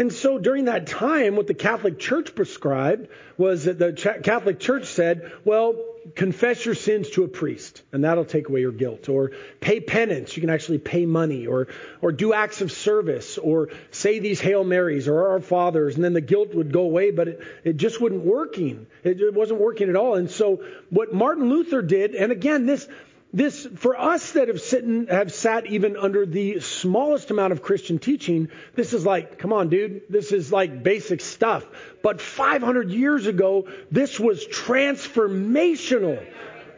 And 0.00 0.10
so 0.10 0.38
during 0.38 0.64
that 0.64 0.86
time, 0.86 1.36
what 1.36 1.46
the 1.46 1.52
Catholic 1.52 1.98
Church 1.98 2.34
prescribed 2.34 3.08
was 3.36 3.64
that 3.64 3.78
the 3.78 3.92
Catholic 3.92 4.58
Church 4.58 4.86
said, 4.86 5.30
well, 5.44 5.74
confess 6.14 6.64
your 6.64 6.74
sins 6.74 7.10
to 7.10 7.24
a 7.24 7.28
priest, 7.28 7.82
and 7.92 8.02
that'll 8.02 8.24
take 8.24 8.48
away 8.48 8.60
your 8.60 8.72
guilt. 8.72 9.10
Or 9.10 9.32
pay 9.60 9.78
penance. 9.78 10.34
You 10.34 10.40
can 10.40 10.48
actually 10.48 10.78
pay 10.78 11.04
money. 11.04 11.46
Or, 11.46 11.68
or 12.00 12.12
do 12.12 12.32
acts 12.32 12.62
of 12.62 12.72
service. 12.72 13.36
Or 13.36 13.68
say 13.90 14.20
these 14.20 14.40
Hail 14.40 14.64
Marys 14.64 15.06
or 15.06 15.32
Our 15.32 15.40
Fathers, 15.40 15.96
and 15.96 16.02
then 16.02 16.14
the 16.14 16.22
guilt 16.22 16.54
would 16.54 16.72
go 16.72 16.80
away, 16.80 17.10
but 17.10 17.28
it, 17.28 17.40
it 17.64 17.76
just 17.76 18.00
wasn't 18.00 18.24
working. 18.24 18.86
It, 19.04 19.20
it 19.20 19.34
wasn't 19.34 19.60
working 19.60 19.90
at 19.90 19.96
all. 19.96 20.14
And 20.14 20.30
so 20.30 20.64
what 20.88 21.12
Martin 21.12 21.50
Luther 21.50 21.82
did, 21.82 22.14
and 22.14 22.32
again, 22.32 22.64
this, 22.64 22.88
this 23.32 23.66
for 23.76 23.98
us 23.98 24.32
that 24.32 24.48
have 24.48 25.08
have 25.08 25.32
sat 25.32 25.66
even 25.66 25.96
under 25.96 26.26
the 26.26 26.60
smallest 26.60 27.30
amount 27.30 27.52
of 27.52 27.62
Christian 27.62 27.98
teaching, 27.98 28.48
this 28.74 28.92
is 28.92 29.06
like, 29.06 29.38
come 29.38 29.52
on, 29.52 29.68
dude, 29.68 30.02
this 30.08 30.32
is 30.32 30.52
like 30.52 30.82
basic 30.82 31.20
stuff. 31.20 31.64
But 32.02 32.20
500 32.20 32.90
years 32.90 33.26
ago, 33.26 33.68
this 33.90 34.18
was 34.18 34.44
transformational. 34.46 36.26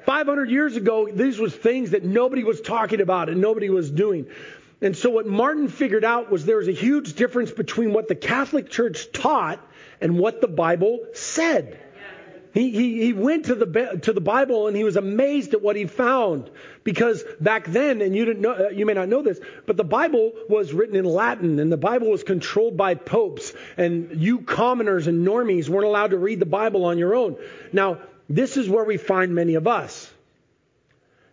500 0.04 0.50
years 0.50 0.76
ago, 0.76 1.08
these 1.10 1.38
was 1.38 1.54
things 1.54 1.90
that 1.90 2.04
nobody 2.04 2.44
was 2.44 2.60
talking 2.60 3.00
about 3.00 3.28
and 3.28 3.40
nobody 3.40 3.70
was 3.70 3.90
doing. 3.90 4.26
And 4.82 4.96
so 4.96 5.10
what 5.10 5.26
Martin 5.26 5.68
figured 5.68 6.04
out 6.04 6.30
was 6.30 6.44
there 6.44 6.56
was 6.56 6.68
a 6.68 6.72
huge 6.72 7.14
difference 7.14 7.52
between 7.52 7.92
what 7.92 8.08
the 8.08 8.16
Catholic 8.16 8.68
Church 8.68 9.12
taught 9.12 9.64
and 10.00 10.18
what 10.18 10.40
the 10.40 10.48
Bible 10.48 11.06
said. 11.14 11.78
He, 12.52 12.70
he, 12.70 13.02
he 13.04 13.12
went 13.14 13.46
to 13.46 13.54
the, 13.54 14.00
to 14.02 14.12
the 14.12 14.20
Bible 14.20 14.66
and 14.66 14.76
he 14.76 14.84
was 14.84 14.96
amazed 14.96 15.54
at 15.54 15.62
what 15.62 15.74
he 15.74 15.86
found. 15.86 16.50
Because 16.84 17.24
back 17.40 17.66
then, 17.66 18.02
and 18.02 18.14
you, 18.14 18.26
didn't 18.26 18.42
know, 18.42 18.52
uh, 18.52 18.68
you 18.68 18.84
may 18.84 18.92
not 18.92 19.08
know 19.08 19.22
this, 19.22 19.40
but 19.66 19.78
the 19.78 19.84
Bible 19.84 20.32
was 20.50 20.72
written 20.72 20.96
in 20.96 21.06
Latin 21.06 21.58
and 21.58 21.72
the 21.72 21.78
Bible 21.78 22.10
was 22.10 22.22
controlled 22.24 22.76
by 22.76 22.94
popes. 22.94 23.54
And 23.78 24.20
you 24.22 24.40
commoners 24.40 25.06
and 25.06 25.26
normies 25.26 25.70
weren't 25.70 25.86
allowed 25.86 26.10
to 26.10 26.18
read 26.18 26.40
the 26.40 26.46
Bible 26.46 26.84
on 26.84 26.98
your 26.98 27.14
own. 27.14 27.36
Now, 27.72 28.00
this 28.28 28.58
is 28.58 28.68
where 28.68 28.84
we 28.84 28.98
find 28.98 29.34
many 29.34 29.54
of 29.54 29.66
us. 29.66 30.12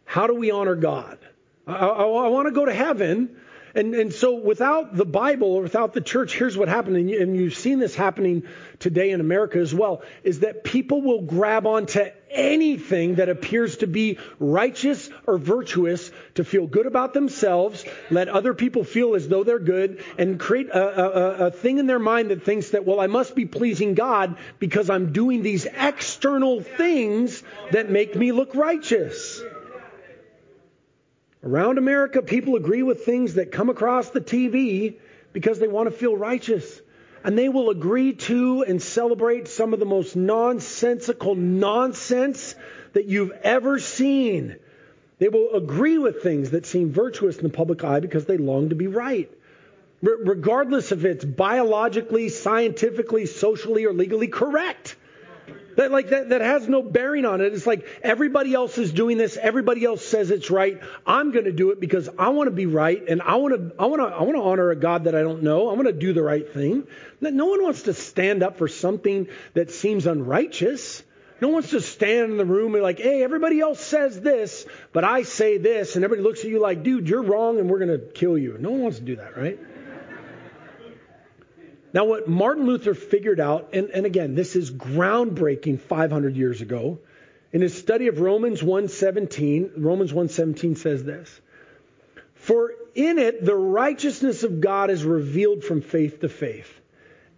How 0.05 0.25
do 0.25 0.35
we 0.35 0.51
honor 0.51 0.75
God? 0.75 1.19
I, 1.67 1.73
I, 1.73 2.03
I 2.03 2.27
want 2.29 2.47
to 2.47 2.53
go 2.53 2.65
to 2.65 2.73
heaven. 2.73 3.35
And, 3.75 3.93
and 3.93 4.13
so 4.13 4.35
without 4.35 4.95
the 4.95 5.05
Bible 5.05 5.53
or 5.53 5.61
without 5.61 5.93
the 5.93 6.01
church, 6.01 6.35
here's 6.35 6.57
what 6.57 6.67
happened, 6.67 6.97
and, 6.97 7.09
you, 7.09 7.21
and 7.21 7.35
you've 7.35 7.55
seen 7.55 7.79
this 7.79 7.93
happening 7.93 8.43
today 8.79 9.11
in 9.11 9.19
America 9.19 9.59
as 9.59 9.73
well, 9.73 10.01
is 10.23 10.39
that 10.39 10.63
people 10.63 11.01
will 11.01 11.21
grab 11.21 11.67
onto 11.67 12.05
anything 12.31 13.15
that 13.15 13.29
appears 13.29 13.77
to 13.77 13.87
be 13.87 14.17
righteous 14.39 15.09
or 15.25 15.37
virtuous 15.37 16.11
to 16.35 16.43
feel 16.43 16.67
good 16.67 16.85
about 16.85 17.13
themselves, 17.13 17.83
let 18.09 18.29
other 18.29 18.53
people 18.53 18.83
feel 18.83 19.15
as 19.15 19.27
though 19.27 19.43
they're 19.43 19.59
good, 19.59 20.03
and 20.17 20.39
create 20.39 20.69
a, 20.69 21.43
a, 21.43 21.47
a 21.47 21.51
thing 21.51 21.77
in 21.77 21.87
their 21.87 21.99
mind 21.99 22.29
that 22.29 22.43
thinks 22.43 22.71
that, 22.71 22.85
well, 22.85 22.99
I 22.99 23.07
must 23.07 23.35
be 23.35 23.45
pleasing 23.45 23.93
God 23.93 24.37
because 24.59 24.89
I'm 24.89 25.11
doing 25.11 25.41
these 25.41 25.65
external 25.65 26.61
things 26.61 27.43
that 27.71 27.89
make 27.89 28.15
me 28.15 28.31
look 28.31 28.55
righteous. 28.55 29.41
Around 31.43 31.77
America, 31.77 32.21
people 32.21 32.55
agree 32.55 32.83
with 32.83 33.05
things 33.05 33.35
that 33.35 33.51
come 33.51 33.69
across 33.69 34.09
the 34.09 34.21
TV 34.21 34.97
because 35.31 35.59
they 35.59 35.67
want 35.67 35.89
to 35.89 35.95
feel 35.95 36.15
righteous. 36.15 36.81
And 37.23 37.37
they 37.37 37.49
will 37.49 37.69
agree 37.69 38.13
to 38.13 38.63
and 38.63 38.81
celebrate 38.81 39.47
some 39.47 39.73
of 39.73 39.79
the 39.79 39.85
most 39.85 40.15
nonsensical 40.15 41.35
nonsense 41.35 42.55
that 42.93 43.05
you've 43.05 43.31
ever 43.43 43.79
seen. 43.79 44.55
They 45.19 45.27
will 45.27 45.53
agree 45.53 45.97
with 45.97 46.23
things 46.23 46.51
that 46.51 46.65
seem 46.65 46.91
virtuous 46.91 47.37
in 47.37 47.43
the 47.43 47.49
public 47.49 47.83
eye 47.83 47.99
because 47.99 48.25
they 48.25 48.37
long 48.37 48.69
to 48.69 48.75
be 48.75 48.87
right. 48.87 49.29
regardless 50.01 50.93
if 50.93 51.03
it's 51.03 51.25
biologically, 51.25 52.29
scientifically, 52.29 53.25
socially, 53.25 53.85
or 53.85 53.91
legally 53.91 54.29
correct. 54.29 54.95
That 55.79 55.91
like 55.91 56.09
that, 56.09 56.27
that 56.27 56.41
has 56.41 56.67
no 56.67 56.81
bearing 56.81 57.23
on 57.23 57.39
it. 57.39 57.53
It's 57.53 57.65
like 57.65 57.85
everybody 58.03 58.53
else 58.53 58.77
is 58.77 58.91
doing 58.91 59.17
this, 59.17 59.37
everybody 59.37 59.85
else 59.85 60.03
says 60.03 60.29
it's 60.29 60.51
right. 60.51 60.77
I'm 61.05 61.31
going 61.31 61.45
to 61.45 61.53
do 61.53 61.71
it 61.71 61.79
because 61.79 62.09
I 62.19 62.29
want 62.29 62.47
to 62.47 62.51
be 62.51 62.65
right 62.65 63.01
and 63.07 63.21
I 63.21 63.35
want 63.35 63.53
to 63.55 63.81
I 63.81 63.85
want 63.85 64.01
to 64.01 64.13
I 64.13 64.23
want 64.23 64.35
to 64.35 64.41
honor 64.41 64.71
a 64.71 64.75
God 64.75 65.05
that 65.05 65.15
I 65.15 65.21
don't 65.21 65.41
know. 65.41 65.69
I 65.69 65.75
want 65.75 65.87
to 65.87 65.93
do 65.93 66.11
the 66.11 66.21
right 66.21 66.53
thing. 66.53 66.85
No 67.21 67.45
one 67.45 67.63
wants 67.63 67.83
to 67.83 67.93
stand 67.93 68.43
up 68.43 68.57
for 68.57 68.67
something 68.67 69.29
that 69.53 69.71
seems 69.71 70.05
unrighteous. 70.05 71.01
No 71.39 71.47
one 71.47 71.53
wants 71.53 71.69
to 71.69 71.79
stand 71.79 72.31
in 72.31 72.37
the 72.37 72.43
room 72.43 72.73
and 72.73 72.83
like, 72.83 72.99
hey, 72.99 73.23
everybody 73.23 73.61
else 73.61 73.79
says 73.79 74.19
this, 74.19 74.65
but 74.91 75.05
I 75.05 75.23
say 75.23 75.59
this, 75.59 75.95
and 75.95 76.03
everybody 76.03 76.27
looks 76.27 76.41
at 76.41 76.49
you 76.49 76.59
like, 76.59 76.83
dude, 76.83 77.07
you're 77.07 77.23
wrong, 77.23 77.57
and 77.57 77.69
we're 77.69 77.79
going 77.79 77.97
to 77.97 78.05
kill 78.05 78.37
you. 78.37 78.57
No 78.59 78.71
one 78.71 78.81
wants 78.81 78.97
to 78.97 79.05
do 79.05 79.15
that, 79.15 79.37
right? 79.37 79.57
Now, 81.91 82.05
what 82.05 82.27
Martin 82.27 82.65
Luther 82.65 82.93
figured 82.93 83.39
out, 83.39 83.69
and, 83.73 83.89
and 83.89 84.05
again, 84.05 84.35
this 84.35 84.55
is 84.55 84.69
groundbreaking 84.69 85.79
500 85.79 86.35
years 86.35 86.61
ago, 86.61 86.99
in 87.51 87.61
his 87.61 87.75
study 87.75 88.07
of 88.07 88.19
Romans 88.19 88.61
1:17, 88.61 89.71
Romans 89.77 90.13
1:17 90.13 90.77
says 90.77 91.03
this: 91.03 91.41
"For 92.35 92.73
in 92.93 93.17
it 93.17 93.43
the 93.43 93.55
righteousness 93.55 94.43
of 94.43 94.61
God 94.61 94.91
is 94.91 95.03
revealed 95.03 95.63
from 95.63 95.81
faith 95.81 96.19
to 96.21 96.29
faith, 96.29 96.71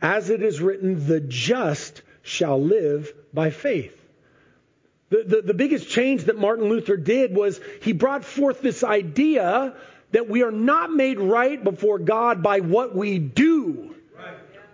as 0.01 0.29
it 0.29 0.43
is 0.43 0.59
written, 0.59 1.07
the 1.07 1.21
just 1.21 2.01
shall 2.23 2.61
live 2.61 3.13
by 3.33 3.51
faith." 3.51 3.97
The, 5.09 5.23
the, 5.23 5.41
the 5.41 5.53
biggest 5.53 5.89
change 5.89 6.25
that 6.25 6.37
Martin 6.37 6.67
Luther 6.67 6.97
did 6.97 7.33
was 7.33 7.59
he 7.81 7.93
brought 7.93 8.25
forth 8.25 8.61
this 8.61 8.83
idea 8.83 9.75
that 10.11 10.29
we 10.29 10.43
are 10.43 10.51
not 10.51 10.91
made 10.91 11.19
right 11.19 11.61
before 11.61 11.99
God 11.99 12.43
by 12.43 12.59
what 12.59 12.95
we 12.95 13.17
do 13.17 13.95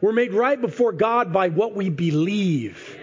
We're 0.01 0.13
made 0.13 0.33
right 0.33 0.60
before 0.60 0.91
God 0.91 1.33
by 1.33 1.49
what 1.49 1.75
we 1.75 1.89
believe. 1.89 2.97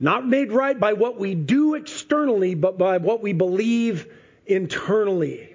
Not 0.00 0.26
made 0.26 0.52
right 0.52 0.78
by 0.78 0.92
what 0.92 1.18
we 1.18 1.34
do 1.34 1.74
externally, 1.74 2.54
but 2.54 2.76
by 2.76 2.98
what 2.98 3.22
we 3.22 3.32
believe 3.32 4.12
internally. 4.46 5.50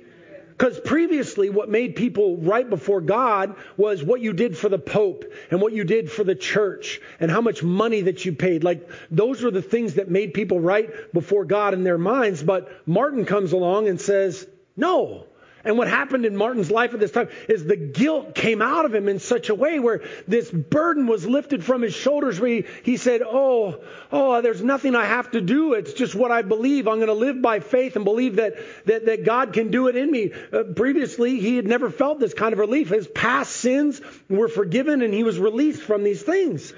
Because 0.49 0.77
previously, 0.77 1.49
what 1.49 1.69
made 1.69 1.95
people 1.95 2.36
right 2.36 2.69
before 2.69 2.99
God 2.99 3.55
was 3.77 4.03
what 4.03 4.19
you 4.19 4.34
did 4.34 4.58
for 4.58 4.67
the 4.67 4.77
Pope 4.77 5.23
and 5.51 5.62
what 5.62 5.71
you 5.71 5.86
did 5.86 6.12
for 6.12 6.25
the 6.25 6.36
church 6.36 6.99
and 7.21 7.32
how 7.32 7.39
much 7.39 7.63
money 7.63 8.01
that 8.01 8.25
you 8.25 8.34
paid. 8.34 8.63
Like, 8.65 8.89
those 9.10 9.41
were 9.41 9.51
the 9.51 9.62
things 9.62 9.93
that 9.93 10.10
made 10.10 10.34
people 10.34 10.60
right 10.60 11.13
before 11.13 11.45
God 11.45 11.73
in 11.73 11.86
their 11.86 11.97
minds. 11.97 12.43
But 12.43 12.86
Martin 12.86 13.23
comes 13.23 13.53
along 13.53 13.88
and 13.88 14.01
says, 14.01 14.45
no, 14.75 15.27
and 15.63 15.78
what 15.78 15.88
happened 15.88 16.26
in 16.26 16.36
Martin's 16.36 16.72
life 16.72 16.93
at 16.93 17.00
this 17.00 17.12
time 17.12 17.30
is 17.50 17.65
the 17.65 17.76
guilt 17.76 18.34
came 18.34 18.62
out 18.62 18.86
of 18.86 18.95
him 18.95 19.10
in 19.10 19.19
such 19.19 19.50
a 19.50 19.56
way 19.56 19.80
where 19.80 20.02
this 20.28 20.50
burden 20.50 21.06
was 21.06 21.26
lifted 21.26 21.63
from 21.63 21.82
his 21.82 21.93
shoulders 21.93 22.39
where 22.39 22.50
he, 22.50 22.65
he 22.84 22.98
said, 22.98 23.22
Oh, 23.22 23.82
oh, 24.12 24.41
there's 24.41 24.62
nothing 24.62 24.95
I 24.95 25.06
have 25.06 25.32
to 25.32 25.41
do. 25.41 25.74
It's 25.74 25.93
just 25.93 26.15
what 26.15 26.32
I 26.32 26.43
believe. 26.43 26.88
I'm 26.88 26.98
going 26.98 27.08
to 27.08 27.13
live 27.13 27.41
by 27.41 27.60
faith 27.60 27.98
and 27.98 28.06
believe 28.06 28.38
that, 28.38 28.56
that, 28.86 29.06
that 29.08 29.26
God 29.26 29.52
can 29.52 29.69
do 29.69 29.88
it 29.88 29.95
in 29.95 30.10
me. 30.10 30.32
Uh, 30.54 30.63
previously, 30.76 31.39
he 31.39 31.58
had 31.58 31.67
never 31.67 31.89
felt 31.89 32.19
this 32.19 32.34
kind 32.34 32.54
of 32.54 32.60
relief. 32.60 32.89
His 32.89 33.08
past 33.08 33.52
sins 33.52 34.00
were 34.30 34.48
forgiven 34.48 35.02
and 35.02 35.13
he 35.13 35.24
was 35.24 35.38
released 35.38 35.82
from 35.82 36.04
these 36.04 36.22
things. 36.22 36.74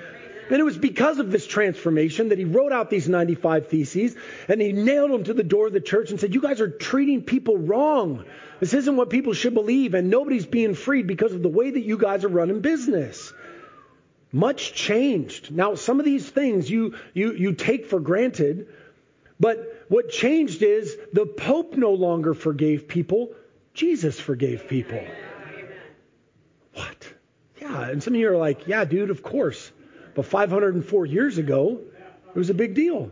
And 0.51 0.59
it 0.59 0.63
was 0.63 0.77
because 0.77 1.17
of 1.17 1.31
this 1.31 1.47
transformation 1.47 2.27
that 2.29 2.37
he 2.37 2.43
wrote 2.43 2.73
out 2.73 2.89
these 2.89 3.07
95 3.07 3.69
theses 3.69 4.17
and 4.49 4.59
he 4.59 4.73
nailed 4.73 5.11
them 5.11 5.23
to 5.23 5.33
the 5.33 5.45
door 5.45 5.67
of 5.67 5.73
the 5.73 5.79
church 5.79 6.11
and 6.11 6.19
said, 6.19 6.33
You 6.33 6.41
guys 6.41 6.59
are 6.59 6.69
treating 6.69 7.23
people 7.23 7.57
wrong. 7.57 8.25
This 8.59 8.73
isn't 8.73 8.97
what 8.97 9.09
people 9.09 9.31
should 9.31 9.53
believe, 9.53 9.93
and 9.93 10.09
nobody's 10.09 10.45
being 10.45 10.73
freed 10.75 11.07
because 11.07 11.33
of 11.33 11.41
the 11.41 11.47
way 11.47 11.71
that 11.71 11.79
you 11.79 11.97
guys 11.97 12.25
are 12.25 12.27
running 12.27 12.59
business. 12.59 13.31
Much 14.33 14.73
changed. 14.73 15.55
Now, 15.55 15.75
some 15.75 15.99
of 15.99 16.05
these 16.05 16.29
things 16.29 16.69
you, 16.69 16.95
you, 17.13 17.31
you 17.31 17.53
take 17.53 17.85
for 17.85 18.01
granted, 18.01 18.67
but 19.39 19.85
what 19.87 20.09
changed 20.09 20.63
is 20.63 20.97
the 21.13 21.25
Pope 21.25 21.77
no 21.77 21.93
longer 21.93 22.33
forgave 22.33 22.89
people, 22.89 23.33
Jesus 23.73 24.19
forgave 24.19 24.67
people. 24.67 25.01
What? 26.73 27.13
Yeah, 27.61 27.87
and 27.87 28.03
some 28.03 28.15
of 28.15 28.19
you 28.19 28.29
are 28.29 28.37
like, 28.37 28.67
yeah, 28.67 28.83
dude, 28.83 29.11
of 29.11 29.23
course. 29.23 29.71
But 30.15 30.25
504 30.25 31.05
years 31.05 31.37
ago, 31.37 31.79
it 32.29 32.37
was 32.37 32.49
a 32.49 32.53
big 32.53 32.73
deal. 32.73 33.11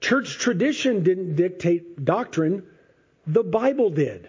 Church 0.00 0.38
tradition 0.38 1.02
didn't 1.02 1.36
dictate 1.36 2.04
doctrine, 2.04 2.62
the 3.26 3.42
Bible 3.42 3.90
did. 3.90 4.28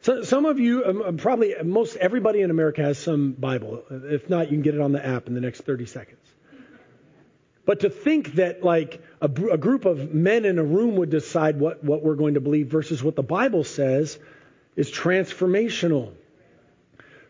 So, 0.00 0.22
some 0.22 0.46
of 0.46 0.60
you, 0.60 0.84
um, 0.84 1.02
um, 1.02 1.16
probably 1.16 1.54
most 1.64 1.96
everybody 1.96 2.40
in 2.40 2.50
America 2.50 2.80
has 2.82 2.96
some 2.96 3.32
Bible. 3.32 3.82
If 3.90 4.30
not, 4.30 4.50
you 4.50 4.56
can 4.56 4.62
get 4.62 4.74
it 4.74 4.80
on 4.80 4.92
the 4.92 5.04
app 5.04 5.26
in 5.26 5.34
the 5.34 5.40
next 5.40 5.62
30 5.62 5.86
seconds. 5.86 6.20
But 7.64 7.80
to 7.80 7.90
think 7.90 8.34
that 8.34 8.62
like 8.62 9.02
a, 9.20 9.24
a 9.24 9.58
group 9.58 9.84
of 9.84 10.14
men 10.14 10.44
in 10.44 10.60
a 10.60 10.62
room 10.62 10.96
would 10.96 11.10
decide 11.10 11.58
what, 11.58 11.82
what 11.82 12.04
we're 12.04 12.14
going 12.14 12.34
to 12.34 12.40
believe 12.40 12.68
versus 12.68 13.02
what 13.02 13.16
the 13.16 13.24
Bible 13.24 13.64
says 13.64 14.16
is 14.76 14.90
transformational. 14.92 16.12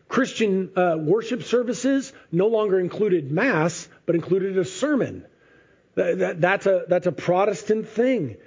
Christian 0.07 0.71
uh, 0.75 0.97
worship 0.99 1.43
services 1.43 2.13
no 2.31 2.47
longer 2.47 2.79
included 2.79 3.31
mass, 3.31 3.87
but 4.05 4.15
included 4.15 4.57
a 4.57 4.65
sermon. 4.65 5.25
That, 5.95 6.19
that, 6.19 6.41
that's, 6.41 6.65
a, 6.65 6.85
that's 6.87 7.07
a 7.07 7.11
Protestant 7.11 7.89
thing. 7.89 8.37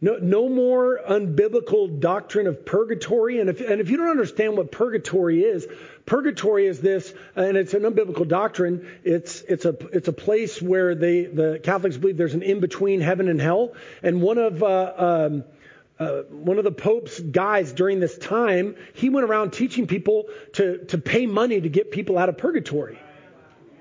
No, 0.00 0.16
no 0.16 0.48
more 0.48 1.00
unbiblical 1.08 1.98
doctrine 1.98 2.46
of 2.46 2.64
purgatory. 2.64 3.40
And 3.40 3.50
if, 3.50 3.60
and 3.60 3.80
if 3.80 3.90
you 3.90 3.96
don't 3.96 4.10
understand 4.10 4.56
what 4.56 4.70
purgatory 4.70 5.42
is, 5.42 5.66
purgatory 6.06 6.66
is 6.66 6.80
this, 6.80 7.12
and 7.34 7.56
it's 7.56 7.74
an 7.74 7.82
unbiblical 7.82 8.26
doctrine. 8.26 8.88
It's, 9.02 9.40
it's, 9.42 9.64
a, 9.64 9.76
it's 9.92 10.06
a 10.06 10.12
place 10.12 10.62
where 10.62 10.94
they, 10.94 11.24
the 11.24 11.60
Catholics 11.62 11.96
believe 11.96 12.16
there's 12.16 12.34
an 12.34 12.42
in 12.42 12.60
between 12.60 13.00
heaven 13.00 13.28
and 13.28 13.40
hell. 13.40 13.74
And 14.02 14.22
one 14.22 14.38
of, 14.38 14.62
uh, 14.62 14.92
um, 14.96 15.44
uh, 15.98 16.22
one 16.30 16.58
of 16.58 16.64
the 16.64 16.72
Pope's 16.72 17.18
guys 17.18 17.72
during 17.72 18.00
this 18.00 18.16
time, 18.16 18.76
he 18.94 19.08
went 19.08 19.28
around 19.28 19.52
teaching 19.52 19.86
people 19.86 20.26
to, 20.54 20.84
to 20.86 20.98
pay 20.98 21.26
money 21.26 21.60
to 21.60 21.68
get 21.68 21.90
people 21.90 22.18
out 22.18 22.28
of 22.28 22.38
purgatory 22.38 22.98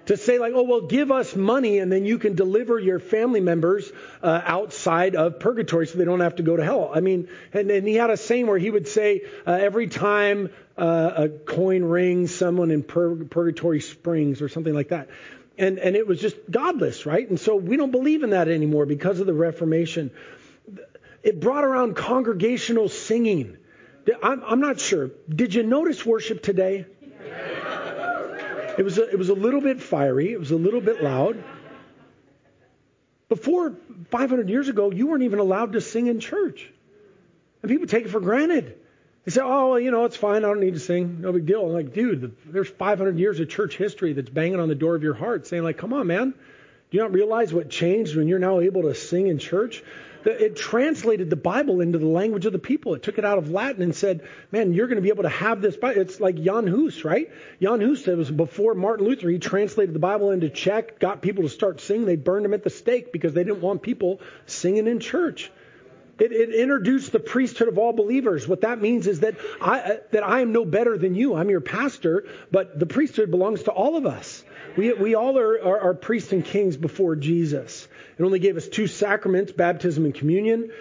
to 0.08 0.16
say 0.16 0.40
like, 0.40 0.54
oh, 0.56 0.64
well, 0.64 0.82
give 0.82 1.12
us 1.12 1.36
money 1.36 1.80
and 1.80 1.92
then 1.92 2.06
you 2.06 2.18
can 2.18 2.34
deliver 2.34 2.80
your 2.80 3.00
family 3.00 3.42
members 3.42 3.92
uh, 4.24 4.42
outside 4.46 5.16
of 5.16 5.40
purgatory 5.40 5.86
so 5.86 5.98
they 5.98 6.06
don't 6.06 6.22
have 6.22 6.38
to 6.38 6.44
go 6.44 6.56
to 6.56 6.64
hell. 6.64 6.92
I 6.94 7.02
mean, 7.02 7.28
and, 7.54 7.70
and 7.70 7.88
he 7.88 7.96
had 7.96 8.10
a 8.10 8.18
saying 8.18 8.48
where 8.48 8.58
he 8.58 8.70
would 8.70 8.88
say 8.88 9.24
uh, 9.46 9.52
every 9.52 9.88
time 9.88 10.50
uh, 10.78 11.12
a 11.16 11.30
coin 11.30 11.84
rings, 11.84 12.34
someone 12.34 12.72
in 12.72 12.84
pur- 12.84 13.26
purgatory 13.26 13.82
springs 13.82 14.42
or 14.42 14.48
something 14.48 14.74
like 14.74 14.90
that. 14.90 15.10
And, 15.58 15.78
and 15.78 15.96
it 15.96 16.08
was 16.08 16.22
just 16.22 16.38
godless, 16.50 17.06
right? 17.06 17.28
And 17.28 17.40
so 17.40 17.56
we 17.56 17.76
don't 17.76 17.92
believe 17.92 18.24
in 18.24 18.30
that 18.30 18.48
anymore 18.48 18.86
because 18.86 19.20
of 19.20 19.26
the 19.26 19.34
Reformation. 19.34 20.12
It 21.28 21.42
brought 21.42 21.66
around 21.66 21.98
congregational 21.98 22.88
singing. 22.88 23.58
I'm, 24.24 24.42
I'm 24.46 24.62
not 24.62 24.80
sure. 24.80 25.12
Did 25.28 25.54
you 25.54 25.62
notice 25.62 26.06
worship 26.06 26.42
today? 26.42 26.86
It 28.78 28.86
was 28.86 28.98
a, 28.98 29.10
it 29.10 29.18
was 29.18 29.28
a 29.28 29.34
little 29.34 29.60
bit 29.60 29.82
fiery. 29.82 30.32
It 30.32 30.40
was 30.40 30.52
a 30.52 30.56
little 30.56 30.80
bit 30.80 31.04
loud. 31.04 31.44
Before 33.28 33.76
500 34.10 34.50
years 34.50 34.70
ago, 34.70 34.90
you 34.90 35.08
weren't 35.08 35.24
even 35.24 35.40
allowed 35.40 35.74
to 35.74 35.82
sing 35.82 36.08
in 36.08 36.22
church. 36.22 36.72
And 37.62 37.70
people 37.70 37.88
take 37.88 38.06
it 38.06 38.10
for 38.10 38.22
granted. 38.22 38.78
They 39.26 39.32
say, 39.32 39.42
oh, 39.44 39.72
well, 39.72 39.80
you 39.82 39.92
know, 39.92 40.06
it's 40.06 40.16
fine. 40.16 40.46
I 40.46 40.48
don't 40.48 40.62
need 40.62 40.76
to 40.76 40.80
sing. 40.80 41.20
No 41.20 41.34
big 41.34 41.46
deal. 41.46 41.66
I'm 41.66 41.74
like, 41.74 41.92
dude, 41.92 42.38
there's 42.46 42.70
500 42.70 43.20
years 43.20 43.42
of 43.42 43.50
church 43.50 43.76
history 43.76 44.14
that's 44.14 44.30
banging 44.30 44.62
on 44.62 44.70
the 44.70 44.76
door 44.76 44.96
of 44.96 45.04
your 45.04 45.16
heart 45.16 45.46
saying, 45.46 45.64
like, 45.64 45.78
come 45.78 45.92
on, 45.92 46.08
man. 46.08 46.34
Do 46.90 46.98
you 46.98 47.04
not 47.04 47.12
realize 47.12 47.54
what 47.54 47.70
changed 47.70 48.16
when 48.16 48.30
you're 48.30 48.40
now 48.40 48.62
able 48.62 48.84
to 48.84 48.96
sing 48.96 49.28
in 49.28 49.40
church? 49.40 49.84
It 50.32 50.56
translated 50.56 51.30
the 51.30 51.36
Bible 51.36 51.82
into 51.82 51.98
the 52.00 52.08
language 52.08 52.46
of 52.46 52.54
the 52.54 52.60
people. 52.60 52.96
It 52.96 53.04
took 53.04 53.18
it 53.18 53.26
out 53.26 53.38
of 53.38 53.52
Latin 53.52 53.82
and 53.82 53.96
said, 53.96 54.28
man, 54.52 54.74
you're 54.74 54.88
going 54.88 54.98
to 54.98 55.02
be 55.02 55.10
able 55.10 55.24
to 55.24 55.30
have 55.30 55.62
this. 55.62 55.78
Bible. 55.78 56.02
It's 56.02 56.20
like 56.20 56.42
Jan 56.42 56.68
Hus, 56.68 57.06
right? 57.06 57.30
Jan 57.62 57.82
Hus, 57.82 58.06
was 58.08 58.30
before 58.32 58.74
Martin 58.74 59.06
Luther. 59.06 59.30
He 59.30 59.40
translated 59.40 59.94
the 59.94 60.00
Bible 60.00 60.32
into 60.32 60.50
Czech, 60.50 61.00
got 61.00 61.22
people 61.22 61.44
to 61.44 61.50
start 61.50 61.82
singing. 61.82 62.06
They 62.06 62.16
burned 62.16 62.46
him 62.46 62.54
at 62.54 62.64
the 62.64 62.70
stake 62.70 63.12
because 63.12 63.34
they 63.34 63.44
didn't 63.44 63.62
want 63.62 63.82
people 63.82 64.20
singing 64.46 64.88
in 64.88 65.00
church. 65.00 65.52
It, 66.20 66.32
it, 66.32 66.56
introduced 66.56 67.12
the 67.12 67.20
priesthood 67.20 67.68
of 67.68 67.78
all 67.78 67.94
believers. 67.94 68.48
What 68.48 68.62
that 68.62 68.82
means 68.82 69.06
is 69.06 69.20
that 69.20 69.36
I, 69.62 70.00
that 70.12 70.24
I 70.24 70.42
am 70.42 70.52
no 70.52 70.66
better 70.66 70.98
than 70.98 71.14
you. 71.14 71.36
I'm 71.36 71.50
your 71.50 71.62
pastor, 71.62 72.26
but 72.52 72.80
the 72.80 72.88
priesthood 72.88 73.30
belongs 73.30 73.64
to 73.64 73.72
all 73.72 73.98
of 73.98 74.06
us. 74.06 74.44
We, 74.78 74.94
we 74.94 75.16
all 75.16 75.40
are, 75.40 75.60
are, 75.62 75.80
are 75.80 75.94
priests 75.96 76.32
and 76.32 76.46
kings 76.46 76.78
before 76.78 77.16
Jesus. 77.16 77.88
It 78.18 78.24
only 78.24 78.40
gave 78.40 78.58
us 78.58 78.68
two 78.68 78.86
sacraments, 78.86 79.52
baptism 79.52 80.06
and 80.06 80.14
communion. 80.14 80.72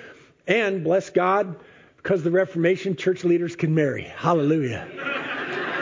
And 0.46 0.84
bless 0.84 1.10
God, 1.10 1.56
because 1.96 2.22
the 2.22 2.30
Reformation, 2.30 2.94
church 2.96 3.24
leaders 3.24 3.56
can 3.56 3.74
marry. 3.74 4.02
Hallelujah. 4.02 4.86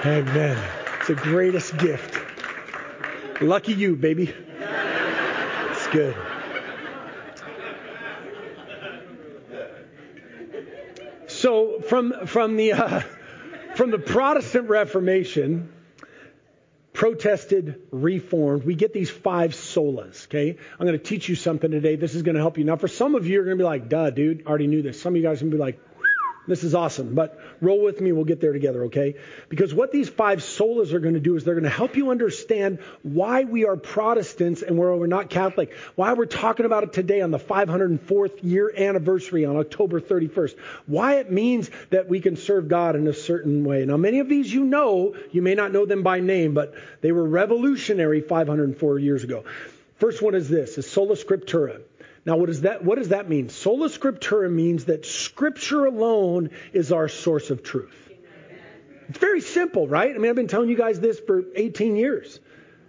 Amen. 0.07 0.57
It's 0.99 1.09
the 1.09 1.17
greatest 1.17 1.77
gift. 1.77 2.19
Lucky 3.43 3.75
you, 3.75 3.97
baby. 3.97 4.33
It's 4.61 5.87
good. 5.89 6.17
So 11.27 11.81
from 11.81 12.27
from 12.27 12.57
the 12.57 12.73
uh, 12.73 13.01
from 13.75 13.91
the 13.91 13.99
Protestant 13.99 14.71
Reformation, 14.71 15.74
protested, 16.95 17.83
reformed. 17.91 18.65
We 18.65 18.77
get 18.77 18.95
these 18.95 19.11
five 19.11 19.51
solas, 19.51 20.27
okay? 20.27 20.57
I'm 20.79 20.87
going 20.87 20.99
to 20.99 21.05
teach 21.05 21.29
you 21.29 21.35
something 21.35 21.71
today. 21.71 21.97
This 21.97 22.15
is 22.15 22.23
going 22.23 22.37
to 22.37 22.41
help 22.41 22.57
you. 22.57 22.65
Now, 22.65 22.77
for 22.77 22.89
some 22.89 23.17
of 23.17 23.27
you, 23.27 23.35
you're 23.35 23.45
going 23.45 23.59
to 23.59 23.63
be 23.63 23.67
like, 23.67 23.89
duh, 23.89 24.11
dude, 24.11 24.47
already 24.47 24.69
knew 24.69 24.81
this. 24.81 25.03
Some 25.03 25.15
of 25.15 25.17
you 25.17 25.23
guys 25.23 25.43
are 25.43 25.45
going 25.45 25.51
to 25.51 25.57
be 25.57 25.61
like, 25.61 25.81
this 26.47 26.63
is 26.63 26.75
awesome, 26.75 27.15
but 27.15 27.39
roll 27.61 27.83
with 27.83 28.01
me. 28.01 28.13
We'll 28.13 28.25
get 28.25 28.41
there 28.41 28.53
together, 28.53 28.85
okay? 28.85 29.17
Because 29.49 29.73
what 29.73 29.93
these 29.93 30.09
five 30.09 30.41
solas 30.41 30.93
are 30.93 31.01
going 31.01 31.15
to 31.15 31.21
do 31.21 31.37
is 31.37 31.45
they're 31.45 31.55
going 31.55 31.65
to 31.65 31.71
help 31.71 31.97
you 31.97 32.11
understand 32.11 32.81
why 33.03 33.45
we 33.45 33.65
are 33.65 33.77
Protestants 33.77 34.63
and 34.63 34.77
where 34.77 34.95
we're 34.95 35.07
not 35.07 35.31
Catholic. 35.31 35.75
Why 35.95 36.13
we're 36.13 36.27
talking 36.27 36.67
about 36.67 36.83
it 36.83 36.93
today 36.93 37.23
on 37.23 37.31
the 37.31 37.39
504th 37.39 38.43
year 38.43 38.73
anniversary 38.77 39.45
on 39.45 39.57
October 39.57 40.01
31st. 40.01 40.59
Why 40.87 41.15
it 41.15 41.33
means 41.33 41.71
that 41.91 42.09
we 42.09 42.21
can 42.21 42.37
serve 42.37 42.69
God 42.69 42.97
in 42.97 43.07
a 43.09 43.15
certain 43.15 43.65
way. 43.65 43.85
Now, 43.87 43.97
many 43.97 44.19
of 44.19 44.29
these 44.29 44.53
you 44.53 44.65
know, 44.65 45.17
you 45.33 45.41
may 45.41 45.55
not 45.55 45.73
know 45.73 45.87
them 45.87 46.03
by 46.03 46.21
name, 46.21 46.53
but 46.53 46.75
they 47.01 47.13
were 47.13 47.25
revolutionary 47.25 48.21
504 48.21 48.99
years 48.99 49.25
ago. 49.25 49.45
First 49.99 50.21
one 50.21 50.35
is 50.35 50.49
this: 50.49 50.77
is 50.77 50.91
sola 50.91 51.15
scriptura. 51.15 51.81
Now, 52.27 52.37
what 52.37 52.47
does 52.47 52.63
that, 52.63 52.85
what 52.85 52.97
does 52.97 53.11
that 53.11 53.29
mean? 53.29 53.51
Sola 53.51 53.89
scriptura 53.89 54.51
means 54.51 54.87
that 54.87 55.05
scripture 55.05 55.85
alone 55.85 56.51
is 56.73 56.91
our 56.91 57.09
source 57.09 57.51
of 57.51 57.63
truth. 57.63 57.95
It's 59.09 59.19
very 59.19 59.43
simple, 59.43 59.87
right? 59.87 60.15
I 60.15 60.19
mean, 60.19 60.31
I've 60.31 60.37
been 60.37 60.49
telling 60.49 60.71
you 60.71 60.77
guys 60.77 60.99
this 60.99 61.21
for 61.21 61.45
18 61.55 61.97
years. 61.97 62.41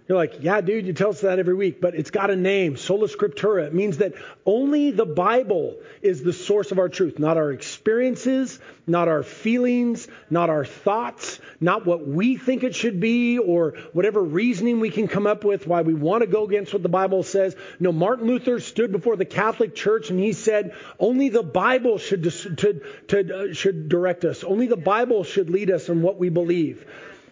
You're 0.08 0.18
like, 0.18 0.36
yeah, 0.40 0.60
dude, 0.60 0.86
you 0.86 0.92
tell 0.92 1.10
us 1.10 1.22
that 1.22 1.40
every 1.40 1.54
week, 1.54 1.80
but 1.80 1.96
it's 1.96 2.12
got 2.12 2.30
a 2.30 2.36
name, 2.36 2.76
sola 2.76 3.08
scriptura. 3.08 3.66
It 3.66 3.74
means 3.74 3.98
that 3.98 4.14
only 4.44 4.92
the 4.92 5.04
Bible 5.04 5.78
is 6.00 6.22
the 6.22 6.32
source 6.32 6.70
of 6.70 6.78
our 6.78 6.88
truth, 6.88 7.18
not 7.18 7.36
our 7.36 7.50
experiences, 7.50 8.60
not 8.86 9.08
our 9.08 9.24
feelings, 9.24 10.06
not 10.30 10.48
our 10.48 10.64
thoughts, 10.64 11.40
not 11.60 11.86
what 11.86 12.06
we 12.06 12.36
think 12.36 12.62
it 12.62 12.76
should 12.76 13.00
be, 13.00 13.38
or 13.38 13.74
whatever 13.92 14.22
reasoning 14.22 14.78
we 14.78 14.90
can 14.90 15.08
come 15.08 15.26
up 15.26 15.42
with 15.42 15.66
why 15.66 15.82
we 15.82 15.94
want 15.94 16.20
to 16.20 16.28
go 16.28 16.44
against 16.44 16.72
what 16.72 16.84
the 16.84 16.88
Bible 16.88 17.24
says. 17.24 17.56
No, 17.80 17.90
Martin 17.90 18.28
Luther 18.28 18.60
stood 18.60 18.92
before 18.92 19.16
the 19.16 19.24
Catholic 19.24 19.74
Church 19.74 20.10
and 20.10 20.20
he 20.20 20.34
said, 20.34 20.76
only 21.00 21.30
the 21.30 21.42
Bible 21.42 21.98
should, 21.98 22.22
to, 22.22 22.80
to, 23.08 23.50
uh, 23.50 23.52
should 23.52 23.88
direct 23.88 24.24
us. 24.24 24.44
Only 24.44 24.68
the 24.68 24.76
Bible 24.76 25.24
should 25.24 25.50
lead 25.50 25.68
us 25.72 25.88
in 25.88 26.00
what 26.00 26.16
we 26.16 26.28
believe. 26.28 26.86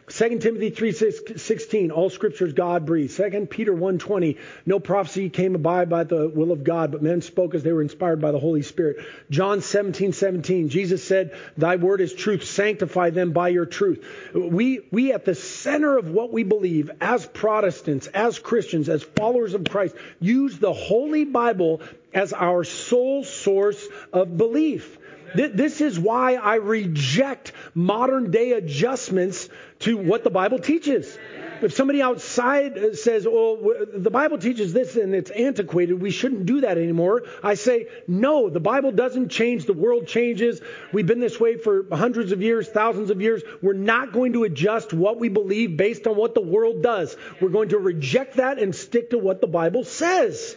2 0.09 0.39
Timothy 0.39 0.71
3:16 0.71 1.91
all 1.91 2.11
scripture 2.11 2.47
is 2.47 2.53
God 2.53 2.85
breathed. 2.85 3.17
2 3.17 3.47
Peter 3.47 3.73
1:20 3.73 4.37
no 4.67 4.79
prophecy 4.79 5.31
came 5.31 5.55
by 5.63 5.87
by 5.87 6.05
the 6.05 6.29
will 6.29 6.53
of 6.53 6.63
God 6.63 6.93
but 6.93 7.03
men 7.03 7.23
spoke 7.23 7.55
as 7.55 7.63
they 7.63 7.73
were 7.73 7.81
inspired 7.81 8.21
by 8.21 8.31
the 8.31 8.39
Holy 8.39 8.61
Spirit. 8.61 8.99
John 9.31 9.61
17:17 9.61 10.69
Jesus 10.69 11.03
said 11.03 11.33
thy 11.57 11.77
word 11.77 12.03
is 12.03 12.13
truth 12.13 12.45
sanctify 12.45 13.11
them 13.11 13.33
by 13.33 13.49
your 13.49 13.65
truth. 13.65 14.05
We 14.35 14.81
we 14.91 15.13
at 15.13 15.25
the 15.25 15.35
center 15.35 15.97
of 15.97 16.11
what 16.11 16.33
we 16.33 16.43
believe 16.43 16.91
as 17.01 17.25
Protestants, 17.25 18.07
as 18.09 18.39
Christians, 18.39 18.91
as 18.91 19.03
followers 19.03 19.55
of 19.55 19.65
Christ 19.65 19.95
use 20.21 20.59
the 20.59 20.73
Holy 20.73 21.25
Bible 21.25 21.81
as 22.13 22.33
our 22.33 22.63
sole 22.65 23.25
source 23.25 23.87
of 24.13 24.37
belief. 24.37 24.99
This 25.35 25.81
is 25.81 25.99
why 25.99 26.35
I 26.35 26.57
reject 26.57 27.53
modern 27.75 28.31
day 28.31 28.53
adjustments 28.53 29.49
to 29.81 29.97
what 29.97 30.25
the 30.25 30.31
Bible 30.31 30.59
teaches. 30.59 31.19
If 31.63 31.73
somebody 31.73 32.03
outside 32.03 32.77
uh, 32.77 32.95
says, 32.95 33.27
oh, 33.29 33.59
well, 33.61 33.87
the 33.95 34.11
Bible 34.11 34.39
teaches 34.39 34.73
this 34.73 34.97
and 34.97 35.15
it's 35.15 35.31
antiquated, 35.31 36.01
we 36.01 36.11
shouldn't 36.11 36.47
do 36.47 36.61
that 36.63 36.79
anymore, 36.79 37.23
I 37.43 37.55
say, 37.55 37.89
no, 38.07 38.51
the 38.51 38.61
Bible 38.61 38.93
doesn't 38.93 39.31
change. 39.31 39.65
The 39.65 39.73
world 39.73 40.07
changes. 40.07 40.61
We've 40.93 41.07
been 41.07 41.21
this 41.21 41.39
way 41.41 41.57
for 41.57 41.87
hundreds 41.91 42.33
of 42.33 42.43
years, 42.43 42.69
thousands 42.69 43.11
of 43.11 43.23
years. 43.23 43.43
We're 43.63 43.73
not 43.73 44.13
going 44.13 44.35
to 44.35 44.45
adjust 44.45 44.93
what 44.93 45.19
we 45.19 45.29
believe 45.29 45.77
based 45.77 46.07
on 46.07 46.17
what 46.17 46.35
the 46.35 46.43
world 46.43 46.83
does. 46.83 47.17
We're 47.41 47.49
going 47.49 47.71
to 47.71 47.79
reject 47.79 48.37
that 48.37 48.59
and 48.59 48.75
stick 48.75 49.11
to 49.11 49.19
what 49.19 49.41
the 49.41 49.47
Bible 49.47 49.85
says. 49.85 50.57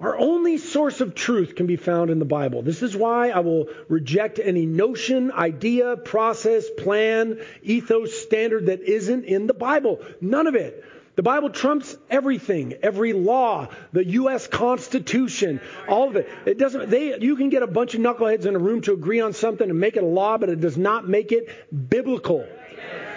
Our 0.00 0.16
only 0.16 0.56
source 0.56 1.02
of 1.02 1.14
truth 1.14 1.56
can 1.56 1.66
be 1.66 1.76
found 1.76 2.10
in 2.10 2.18
the 2.18 2.24
Bible. 2.24 2.62
This 2.62 2.82
is 2.82 2.96
why 2.96 3.28
I 3.30 3.40
will 3.40 3.66
reject 3.88 4.40
any 4.42 4.64
notion, 4.64 5.30
idea, 5.30 5.96
process, 5.98 6.64
plan, 6.70 7.38
ethos, 7.62 8.18
standard 8.18 8.66
that 8.66 8.80
isn't 8.80 9.24
in 9.24 9.46
the 9.46 9.52
Bible. 9.52 10.00
None 10.22 10.46
of 10.46 10.54
it. 10.54 10.84
The 11.16 11.22
Bible 11.22 11.50
trumps 11.50 11.98
everything, 12.08 12.74
every 12.82 13.12
law, 13.12 13.68
the 13.92 14.06
U.S. 14.06 14.46
Constitution, 14.46 15.60
all 15.86 16.08
of 16.08 16.16
it. 16.16 16.30
It 16.46 16.56
doesn't. 16.56 16.88
They, 16.88 17.18
you 17.18 17.36
can 17.36 17.50
get 17.50 17.62
a 17.62 17.66
bunch 17.66 17.94
of 17.94 18.00
knuckleheads 18.00 18.46
in 18.46 18.54
a 18.54 18.58
room 18.58 18.80
to 18.82 18.94
agree 18.94 19.20
on 19.20 19.34
something 19.34 19.68
and 19.68 19.78
make 19.78 19.98
it 19.98 20.02
a 20.02 20.06
law, 20.06 20.38
but 20.38 20.48
it 20.48 20.60
does 20.60 20.78
not 20.78 21.06
make 21.06 21.30
it 21.30 21.50
biblical. 21.90 22.46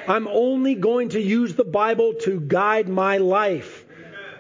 I'm 0.06 0.28
only 0.28 0.76
going 0.76 1.10
to 1.10 1.22
use 1.22 1.56
the 1.56 1.64
Bible 1.64 2.16
to 2.24 2.42
guide 2.42 2.90
my 2.90 3.20
life. 3.20 3.83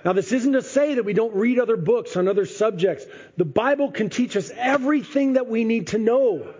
Now, 0.03 0.13
this 0.13 0.31
isn't 0.33 0.53
to 0.53 0.61
say 0.61 0.95
that 0.95 1.05
we 1.05 1.13
don't 1.13 1.33
read 1.33 1.59
other 1.59 1.77
books 1.77 2.17
on 2.17 2.27
other 2.27 2.45
subjects. 2.45 3.05
The 3.37 3.45
Bible 3.45 3.91
can 3.91 4.09
teach 4.09 4.35
us 4.35 4.51
everything 4.55 5.33
that 5.33 5.47
we 5.47 5.63
need 5.63 5.87
to 5.87 5.97
know. 5.97 6.53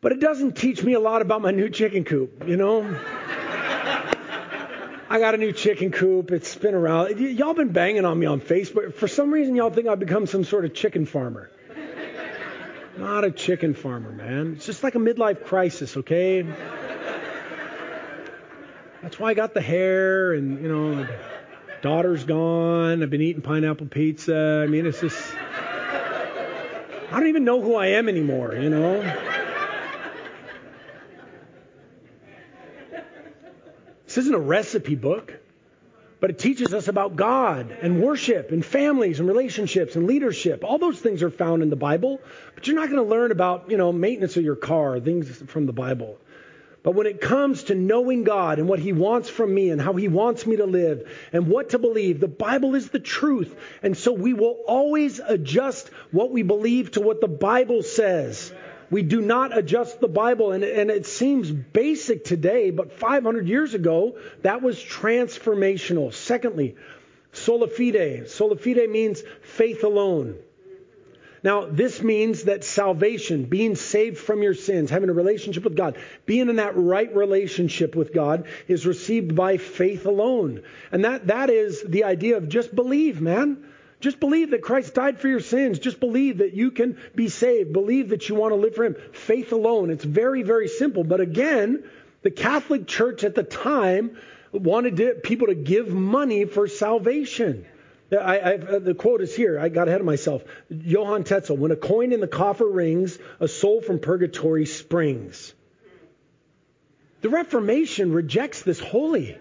But 0.00 0.12
it 0.12 0.20
doesn't 0.20 0.56
teach 0.56 0.82
me 0.82 0.94
a 0.94 1.00
lot 1.00 1.20
about 1.22 1.42
my 1.42 1.50
new 1.50 1.68
chicken 1.68 2.04
coop, 2.04 2.44
you 2.48 2.56
know? 2.56 2.82
I 5.10 5.18
got 5.18 5.34
a 5.34 5.36
new 5.36 5.52
chicken 5.52 5.92
coop. 5.92 6.30
It's 6.30 6.56
been 6.56 6.74
around. 6.74 7.20
Y- 7.20 7.28
y'all 7.28 7.52
been 7.52 7.72
banging 7.72 8.06
on 8.06 8.18
me 8.18 8.24
on 8.24 8.40
Facebook. 8.40 8.94
For 8.94 9.08
some 9.08 9.30
reason, 9.30 9.54
y'all 9.54 9.68
think 9.68 9.86
I've 9.86 10.00
become 10.00 10.26
some 10.26 10.42
sort 10.42 10.64
of 10.64 10.72
chicken 10.72 11.04
farmer. 11.04 11.50
Not 12.96 13.24
a 13.24 13.30
chicken 13.30 13.74
farmer, 13.74 14.10
man. 14.10 14.54
It's 14.56 14.64
just 14.64 14.82
like 14.82 14.94
a 14.94 14.98
midlife 14.98 15.44
crisis, 15.44 15.98
okay? 15.98 16.46
That's 19.02 19.18
why 19.18 19.30
I 19.30 19.34
got 19.34 19.52
the 19.52 19.60
hair 19.60 20.32
and, 20.32 20.62
you 20.62 20.68
know, 20.68 21.06
Daughter's 21.82 22.22
gone. 22.22 23.02
I've 23.02 23.10
been 23.10 23.20
eating 23.20 23.42
pineapple 23.42 23.88
pizza. 23.88 24.62
I 24.64 24.68
mean, 24.68 24.86
it's 24.86 25.00
just. 25.00 25.34
I 27.10 27.18
don't 27.18 27.26
even 27.26 27.44
know 27.44 27.60
who 27.60 27.74
I 27.74 27.88
am 27.88 28.08
anymore, 28.08 28.54
you 28.54 28.70
know? 28.70 29.02
This 34.06 34.16
isn't 34.18 34.34
a 34.34 34.38
recipe 34.38 34.94
book, 34.94 35.34
but 36.20 36.30
it 36.30 36.38
teaches 36.38 36.72
us 36.72 36.86
about 36.86 37.16
God 37.16 37.76
and 37.82 38.00
worship 38.00 38.52
and 38.52 38.64
families 38.64 39.18
and 39.18 39.26
relationships 39.26 39.96
and 39.96 40.06
leadership. 40.06 40.62
All 40.62 40.78
those 40.78 41.00
things 41.00 41.22
are 41.22 41.30
found 41.30 41.64
in 41.64 41.70
the 41.70 41.76
Bible, 41.76 42.20
but 42.54 42.66
you're 42.66 42.76
not 42.76 42.90
going 42.90 43.02
to 43.02 43.10
learn 43.10 43.32
about, 43.32 43.70
you 43.70 43.76
know, 43.76 43.92
maintenance 43.92 44.36
of 44.36 44.44
your 44.44 44.54
car, 44.54 45.00
things 45.00 45.28
from 45.48 45.66
the 45.66 45.72
Bible. 45.72 46.16
But 46.82 46.96
when 46.96 47.06
it 47.06 47.20
comes 47.20 47.64
to 47.64 47.76
knowing 47.76 48.24
God 48.24 48.58
and 48.58 48.68
what 48.68 48.80
He 48.80 48.92
wants 48.92 49.28
from 49.28 49.54
me 49.54 49.70
and 49.70 49.80
how 49.80 49.92
He 49.92 50.08
wants 50.08 50.46
me 50.46 50.56
to 50.56 50.66
live 50.66 51.08
and 51.32 51.46
what 51.46 51.70
to 51.70 51.78
believe, 51.78 52.18
the 52.18 52.26
Bible 52.26 52.74
is 52.74 52.88
the 52.88 52.98
truth. 52.98 53.54
And 53.82 53.96
so 53.96 54.12
we 54.12 54.32
will 54.32 54.58
always 54.66 55.20
adjust 55.20 55.88
what 56.10 56.32
we 56.32 56.42
believe 56.42 56.92
to 56.92 57.00
what 57.00 57.20
the 57.20 57.28
Bible 57.28 57.84
says. 57.84 58.52
We 58.90 59.02
do 59.02 59.20
not 59.20 59.56
adjust 59.56 60.00
the 60.00 60.08
Bible. 60.08 60.50
And, 60.50 60.64
and 60.64 60.90
it 60.90 61.06
seems 61.06 61.50
basic 61.50 62.24
today, 62.24 62.70
but 62.70 62.92
500 62.92 63.48
years 63.48 63.74
ago, 63.74 64.18
that 64.42 64.60
was 64.60 64.76
transformational. 64.76 66.12
Secondly, 66.12 66.74
sola 67.32 67.68
fide. 67.68 68.28
Sola 68.28 68.56
fide 68.56 68.90
means 68.90 69.22
faith 69.42 69.84
alone. 69.84 70.36
Now, 71.44 71.66
this 71.66 72.02
means 72.02 72.44
that 72.44 72.62
salvation, 72.62 73.44
being 73.44 73.74
saved 73.74 74.18
from 74.18 74.42
your 74.42 74.54
sins, 74.54 74.90
having 74.90 75.10
a 75.10 75.14
relationship 75.14 75.64
with 75.64 75.76
God, 75.76 75.98
being 76.24 76.48
in 76.48 76.56
that 76.56 76.76
right 76.76 77.14
relationship 77.14 77.96
with 77.96 78.14
God 78.14 78.46
is 78.68 78.86
received 78.86 79.34
by 79.34 79.56
faith 79.56 80.06
alone. 80.06 80.62
And 80.92 81.04
that, 81.04 81.26
that 81.26 81.50
is 81.50 81.82
the 81.82 82.04
idea 82.04 82.36
of 82.36 82.48
just 82.48 82.74
believe, 82.74 83.20
man. 83.20 83.64
Just 83.98 84.20
believe 84.20 84.50
that 84.50 84.62
Christ 84.62 84.94
died 84.94 85.20
for 85.20 85.28
your 85.28 85.40
sins. 85.40 85.78
Just 85.78 86.00
believe 86.00 86.38
that 86.38 86.54
you 86.54 86.70
can 86.70 86.98
be 87.14 87.28
saved. 87.28 87.72
Believe 87.72 88.10
that 88.10 88.28
you 88.28 88.34
want 88.34 88.52
to 88.52 88.56
live 88.56 88.74
for 88.74 88.84
Him. 88.84 88.96
Faith 89.12 89.52
alone. 89.52 89.90
It's 89.90 90.04
very, 90.04 90.42
very 90.42 90.68
simple. 90.68 91.04
But 91.04 91.20
again, 91.20 91.84
the 92.22 92.30
Catholic 92.30 92.86
Church 92.86 93.24
at 93.24 93.34
the 93.34 93.44
time 93.44 94.16
wanted 94.52 94.96
to, 94.98 95.14
people 95.14 95.48
to 95.48 95.54
give 95.54 95.88
money 95.88 96.44
for 96.44 96.68
salvation. 96.68 97.64
I, 98.18 98.54
uh, 98.54 98.78
the 98.78 98.94
quote 98.94 99.22
is 99.22 99.34
here. 99.34 99.58
I 99.58 99.68
got 99.68 99.88
ahead 99.88 100.00
of 100.00 100.06
myself. 100.06 100.42
Johann 100.68 101.24
Tetzel, 101.24 101.56
when 101.56 101.70
a 101.70 101.76
coin 101.76 102.12
in 102.12 102.20
the 102.20 102.28
coffer 102.28 102.68
rings, 102.68 103.18
a 103.40 103.48
soul 103.48 103.80
from 103.80 104.00
purgatory 104.00 104.66
springs. 104.66 105.54
The 107.22 107.28
Reformation 107.28 108.12
rejects 108.12 108.62
this 108.62 108.80
wholly. 108.80 109.38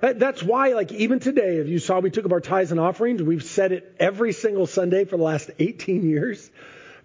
That, 0.00 0.18
that's 0.18 0.42
why, 0.42 0.72
like, 0.72 0.90
even 0.90 1.20
today, 1.20 1.58
if 1.58 1.68
you 1.68 1.78
saw 1.78 2.00
we 2.00 2.10
took 2.10 2.24
up 2.24 2.32
our 2.32 2.40
tithes 2.40 2.72
and 2.72 2.80
offerings, 2.80 3.22
we've 3.22 3.44
said 3.44 3.70
it 3.70 3.94
every 4.00 4.32
single 4.32 4.66
Sunday 4.66 5.04
for 5.04 5.16
the 5.16 5.22
last 5.22 5.50
18 5.58 6.08
years. 6.08 6.50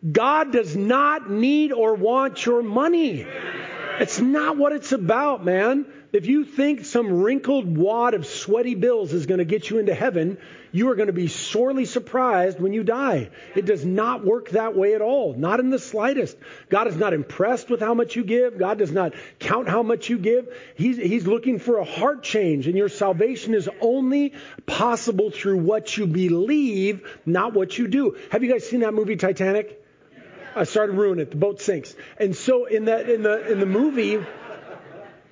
God 0.10 0.52
does 0.52 0.76
not 0.76 1.30
need 1.30 1.72
or 1.72 1.94
want 1.96 2.46
your 2.46 2.64
money. 2.64 3.28
It's 4.00 4.20
not 4.20 4.58
what 4.58 4.72
it's 4.72 4.92
about, 4.92 5.44
man. 5.44 5.86
If 6.14 6.28
you 6.28 6.46
think 6.46 6.86
some 6.86 7.22
wrinkled 7.22 7.78
wad 7.78 8.14
of 8.14 8.26
sweaty 8.26 8.76
bills 8.76 9.14
is 9.14 9.26
going 9.26 9.40
to 9.40 9.46
get 9.46 9.70
you 9.70 9.80
into 9.80 9.94
heaven, 9.94 10.38
you 10.72 10.90
are 10.90 10.96
going 10.96 11.08
to 11.08 11.14
be 11.14 11.28
sorely 11.28 11.86
surprised 11.86 12.60
when 12.60 12.74
you 12.74 12.84
die. 12.84 13.30
It 13.56 13.66
does 13.66 13.86
not 13.86 14.26
work 14.26 14.50
that 14.52 14.76
way 14.76 14.94
at 14.94 15.02
all, 15.02 15.34
not 15.34 15.60
in 15.60 15.70
the 15.70 15.80
slightest. 15.80 16.38
God 16.70 16.88
is 16.88 16.96
not 16.96 17.14
impressed 17.14 17.70
with 17.70 17.80
how 17.80 17.94
much 17.94 18.16
you 18.16 18.24
give. 18.24 18.58
God 18.58 18.78
does 18.78 18.92
not 18.92 19.14
count 19.40 19.68
how 19.68 19.84
much 19.84 20.10
you 20.10 20.18
give. 20.18 20.54
He's, 20.76 20.98
he's 20.98 21.26
looking 21.28 21.60
for 21.60 21.78
a 21.78 21.86
heart 21.86 22.24
change, 22.24 22.68
and 22.68 22.78
your 22.78 22.90
salvation 22.90 23.54
is 23.54 23.70
only 23.82 24.34
possible 24.66 25.32
through 25.32 25.58
what 25.58 25.98
you 25.98 26.08
believe, 26.08 27.08
not 27.26 27.54
what 27.54 27.78
you 27.78 27.88
do. 27.88 28.18
Have 28.32 28.44
you 28.44 28.52
guys 28.52 28.68
seen 28.68 28.82
that 28.82 28.94
movie 28.94 29.16
Titanic? 29.16 29.84
I 30.56 30.64
started 30.64 30.94
ruining 30.94 31.22
it. 31.22 31.32
The 31.32 31.38
boat 31.38 31.62
sinks, 31.62 31.96
and 32.20 32.36
so 32.36 32.66
in 32.66 32.86
that 32.86 33.10
in 33.10 33.22
the 33.22 33.52
in 33.52 33.60
the 33.60 33.68
movie 33.68 34.18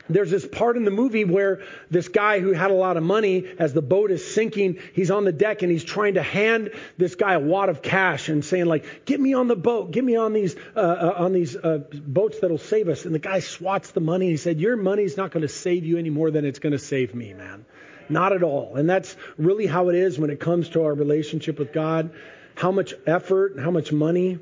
there's 0.09 0.29
this 0.29 0.47
part 0.47 0.77
in 0.77 0.85
the 0.85 0.91
movie 0.91 1.25
where 1.25 1.63
this 1.89 2.07
guy 2.07 2.39
who 2.39 2.53
had 2.53 2.71
a 2.71 2.75
lot 2.75 2.97
of 2.97 3.03
money, 3.03 3.45
as 3.57 3.73
the 3.73 3.81
boat 3.81 4.11
is 4.11 4.25
sinking, 4.33 4.79
he's 4.93 5.09
on 5.09 5.25
the 5.25 5.31
deck 5.31 5.63
and 5.63 5.71
he's 5.71 5.83
trying 5.83 6.15
to 6.15 6.21
hand 6.21 6.71
this 6.97 7.15
guy 7.15 7.33
a 7.33 7.39
wad 7.39 7.69
of 7.69 7.81
cash 7.81 8.29
and 8.29 8.45
saying 8.45 8.65
like, 8.65 9.05
"Get 9.05 9.19
me 9.19 9.33
on 9.33 9.47
the 9.47 9.55
boat, 9.55 9.91
get 9.91 10.03
me 10.03 10.15
on 10.15 10.33
these 10.33 10.55
uh, 10.75 10.79
uh, 10.79 11.15
on 11.17 11.33
these 11.33 11.55
uh, 11.55 11.79
boats 11.91 12.39
that'll 12.39 12.57
save 12.57 12.87
us." 12.87 13.05
And 13.05 13.15
the 13.15 13.19
guy 13.19 13.39
swats 13.39 13.91
the 13.91 14.01
money. 14.01 14.27
And 14.27 14.31
he 14.31 14.37
said, 14.37 14.59
"Your 14.59 14.77
money's 14.77 15.17
not 15.17 15.31
going 15.31 15.41
to 15.41 15.47
save 15.47 15.85
you 15.85 15.97
any 15.97 16.09
more 16.09 16.29
than 16.31 16.45
it's 16.45 16.59
going 16.59 16.73
to 16.73 16.79
save 16.79 17.15
me, 17.15 17.33
man. 17.33 17.65
Not 18.07 18.33
at 18.33 18.43
all." 18.43 18.75
And 18.75 18.89
that's 18.89 19.15
really 19.37 19.65
how 19.65 19.89
it 19.89 19.95
is 19.95 20.19
when 20.19 20.29
it 20.29 20.39
comes 20.39 20.69
to 20.69 20.83
our 20.83 20.93
relationship 20.93 21.57
with 21.57 21.73
God. 21.73 22.11
How 22.55 22.71
much 22.71 22.93
effort, 23.05 23.53
and 23.53 23.61
how 23.61 23.71
much 23.71 23.91
money. 23.91 24.39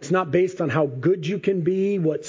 It's 0.00 0.10
not 0.10 0.30
based 0.30 0.60
on 0.60 0.68
how 0.68 0.86
good 0.86 1.26
you 1.26 1.38
can 1.38 1.62
be. 1.62 1.98
What 1.98 2.22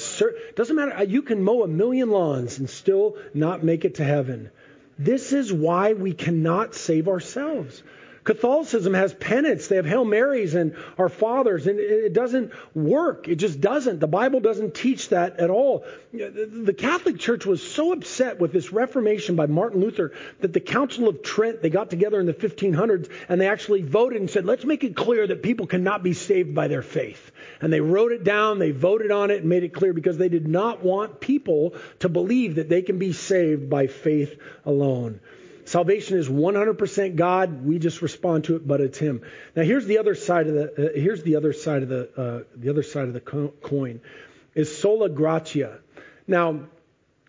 doesn't 0.54 0.76
matter. 0.76 1.04
You 1.04 1.22
can 1.22 1.42
mow 1.42 1.62
a 1.62 1.68
million 1.68 2.10
lawns 2.10 2.58
and 2.58 2.70
still 2.70 3.16
not 3.34 3.62
make 3.62 3.84
it 3.84 3.96
to 3.96 4.04
heaven. 4.04 4.50
This 4.98 5.32
is 5.32 5.52
why 5.52 5.92
we 5.92 6.12
cannot 6.12 6.74
save 6.74 7.06
ourselves. 7.08 7.82
Catholicism 8.26 8.92
has 8.92 9.14
penance. 9.14 9.68
They 9.68 9.76
have 9.76 9.86
Hail 9.86 10.04
Marys 10.04 10.54
and 10.54 10.74
Our 10.98 11.08
Fathers, 11.08 11.68
and 11.68 11.78
it 11.78 12.12
doesn't 12.12 12.52
work. 12.74 13.28
It 13.28 13.36
just 13.36 13.60
doesn't. 13.60 14.00
The 14.00 14.08
Bible 14.08 14.40
doesn't 14.40 14.74
teach 14.74 15.10
that 15.10 15.38
at 15.38 15.48
all. 15.48 15.84
The 16.12 16.74
Catholic 16.76 17.20
Church 17.20 17.46
was 17.46 17.62
so 17.62 17.92
upset 17.92 18.40
with 18.40 18.52
this 18.52 18.72
Reformation 18.72 19.36
by 19.36 19.46
Martin 19.46 19.80
Luther 19.80 20.12
that 20.40 20.52
the 20.52 20.60
Council 20.60 21.06
of 21.06 21.22
Trent, 21.22 21.62
they 21.62 21.70
got 21.70 21.88
together 21.88 22.18
in 22.18 22.26
the 22.26 22.34
1500s 22.34 23.08
and 23.28 23.40
they 23.40 23.48
actually 23.48 23.82
voted 23.82 24.20
and 24.20 24.28
said, 24.28 24.44
let's 24.44 24.64
make 24.64 24.82
it 24.82 24.96
clear 24.96 25.24
that 25.24 25.44
people 25.44 25.68
cannot 25.68 26.02
be 26.02 26.12
saved 26.12 26.52
by 26.52 26.66
their 26.66 26.82
faith. 26.82 27.30
And 27.60 27.72
they 27.72 27.80
wrote 27.80 28.10
it 28.10 28.24
down, 28.24 28.58
they 28.58 28.72
voted 28.72 29.12
on 29.12 29.30
it 29.30 29.42
and 29.42 29.48
made 29.48 29.62
it 29.62 29.72
clear 29.72 29.92
because 29.92 30.18
they 30.18 30.28
did 30.28 30.48
not 30.48 30.82
want 30.82 31.20
people 31.20 31.74
to 32.00 32.08
believe 32.08 32.56
that 32.56 32.68
they 32.68 32.82
can 32.82 32.98
be 32.98 33.12
saved 33.12 33.70
by 33.70 33.86
faith 33.86 34.36
alone. 34.64 35.20
Salvation 35.66 36.16
is 36.16 36.28
100% 36.28 37.16
God. 37.16 37.66
We 37.66 37.80
just 37.80 38.00
respond 38.00 38.44
to 38.44 38.54
it, 38.54 38.66
but 38.66 38.80
it's 38.80 38.98
Him. 38.98 39.22
Now, 39.56 39.64
here's 39.64 39.84
the 39.84 39.98
other 39.98 40.14
side 40.14 40.46
of 40.46 40.54
the 40.54 40.64
uh, 40.64 40.92
here's 40.94 41.24
the 41.24 41.34
other 41.34 41.52
side 41.52 41.82
of 41.82 41.88
the 41.88 42.08
uh, 42.16 42.44
the 42.54 42.70
other 42.70 42.84
side 42.84 43.08
of 43.08 43.14
the 43.14 43.20
co- 43.20 43.52
coin 43.62 44.00
is 44.54 44.78
sola 44.78 45.08
gratia. 45.08 45.80
Now, 46.28 46.60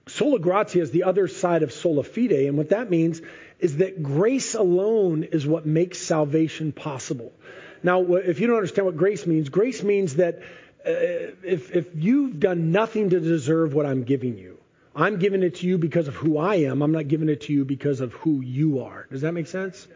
sola 0.05 0.37
gratia 0.37 0.81
is 0.81 0.91
the 0.91 1.03
other 1.03 1.27
side 1.27 1.63
of 1.63 1.73
sola 1.73 2.03
fide, 2.03 2.31
and 2.31 2.57
what 2.57 2.69
that 2.69 2.91
means 2.91 3.21
is 3.59 3.77
that 3.77 4.03
grace 4.03 4.53
alone 4.53 5.23
is 5.23 5.47
what 5.47 5.65
makes 5.65 5.97
salvation 5.97 6.71
possible. 6.71 7.33
Now, 7.81 8.03
if 8.15 8.39
you 8.39 8.45
don't 8.45 8.57
understand 8.57 8.85
what 8.85 8.97
grace 8.97 9.25
means, 9.25 9.49
grace 9.49 9.81
means 9.81 10.17
that 10.17 10.43
uh, 10.85 10.91
if 11.43 11.75
if 11.75 11.87
you've 11.95 12.39
done 12.39 12.71
nothing 12.71 13.09
to 13.09 13.19
deserve 13.19 13.73
what 13.73 13.87
I'm 13.87 14.03
giving 14.03 14.37
you, 14.37 14.56
I'm 14.97 15.19
giving 15.19 15.43
it 15.43 15.57
to 15.57 15.67
you 15.67 15.77
because 15.77 16.07
of 16.07 16.15
who 16.15 16.39
I 16.39 16.55
am. 16.55 16.81
I'm 16.81 16.91
not 16.91 17.07
giving 17.07 17.29
it 17.29 17.41
to 17.41 17.53
you 17.53 17.65
because 17.65 18.01
of 18.01 18.13
who 18.13 18.41
you 18.41 18.79
are. 18.79 19.05
Does 19.11 19.21
that 19.21 19.31
make 19.31 19.45
sense? 19.45 19.87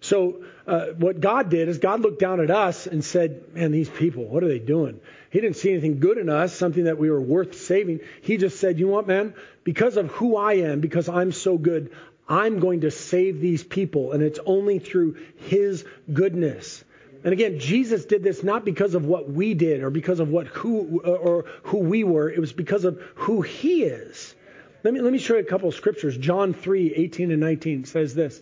So, 0.00 0.44
uh, 0.68 0.86
what 0.98 1.18
God 1.20 1.50
did 1.50 1.68
is 1.68 1.78
God 1.78 2.00
looked 2.00 2.20
down 2.20 2.40
at 2.40 2.48
us 2.48 2.86
and 2.86 3.04
said, 3.04 3.42
Man, 3.54 3.72
these 3.72 3.88
people, 3.88 4.24
what 4.24 4.44
are 4.44 4.48
they 4.48 4.60
doing? 4.60 5.00
He 5.30 5.40
didn't 5.40 5.56
see 5.56 5.72
anything 5.72 5.98
good 5.98 6.16
in 6.16 6.28
us, 6.28 6.54
something 6.54 6.84
that 6.84 6.96
we 6.96 7.10
were 7.10 7.20
worth 7.20 7.60
saving. 7.60 8.00
He 8.22 8.36
just 8.36 8.60
said, 8.60 8.78
You 8.78 8.86
know 8.86 8.92
what, 8.92 9.08
man? 9.08 9.34
Because 9.64 9.96
of 9.96 10.12
who 10.12 10.36
I 10.36 10.54
am, 10.58 10.78
because 10.78 11.08
I'm 11.08 11.32
so 11.32 11.58
good, 11.58 11.90
I'm 12.28 12.60
going 12.60 12.82
to 12.82 12.92
save 12.92 13.40
these 13.40 13.64
people. 13.64 14.12
And 14.12 14.22
it's 14.22 14.38
only 14.46 14.78
through 14.78 15.16
His 15.38 15.84
goodness. 16.12 16.84
And 17.24 17.32
again, 17.32 17.58
Jesus 17.58 18.04
did 18.04 18.22
this 18.22 18.44
not 18.44 18.64
because 18.64 18.94
of 18.94 19.04
what 19.06 19.28
we 19.28 19.54
did 19.54 19.82
or 19.82 19.90
because 19.90 20.20
of 20.20 20.28
what 20.28 20.46
who 20.46 21.00
or 21.00 21.46
who 21.64 21.78
we 21.78 22.04
were. 22.04 22.30
It 22.30 22.38
was 22.38 22.52
because 22.52 22.84
of 22.84 23.00
who 23.16 23.42
He 23.42 23.82
is. 23.82 24.35
Let 24.86 24.94
me, 24.94 25.00
let 25.00 25.12
me 25.12 25.18
show 25.18 25.34
you 25.34 25.40
a 25.40 25.42
couple 25.42 25.68
of 25.68 25.74
scriptures. 25.74 26.16
John 26.16 26.54
3, 26.54 26.94
18 26.94 27.32
and 27.32 27.40
19 27.40 27.86
says 27.86 28.14
this. 28.14 28.40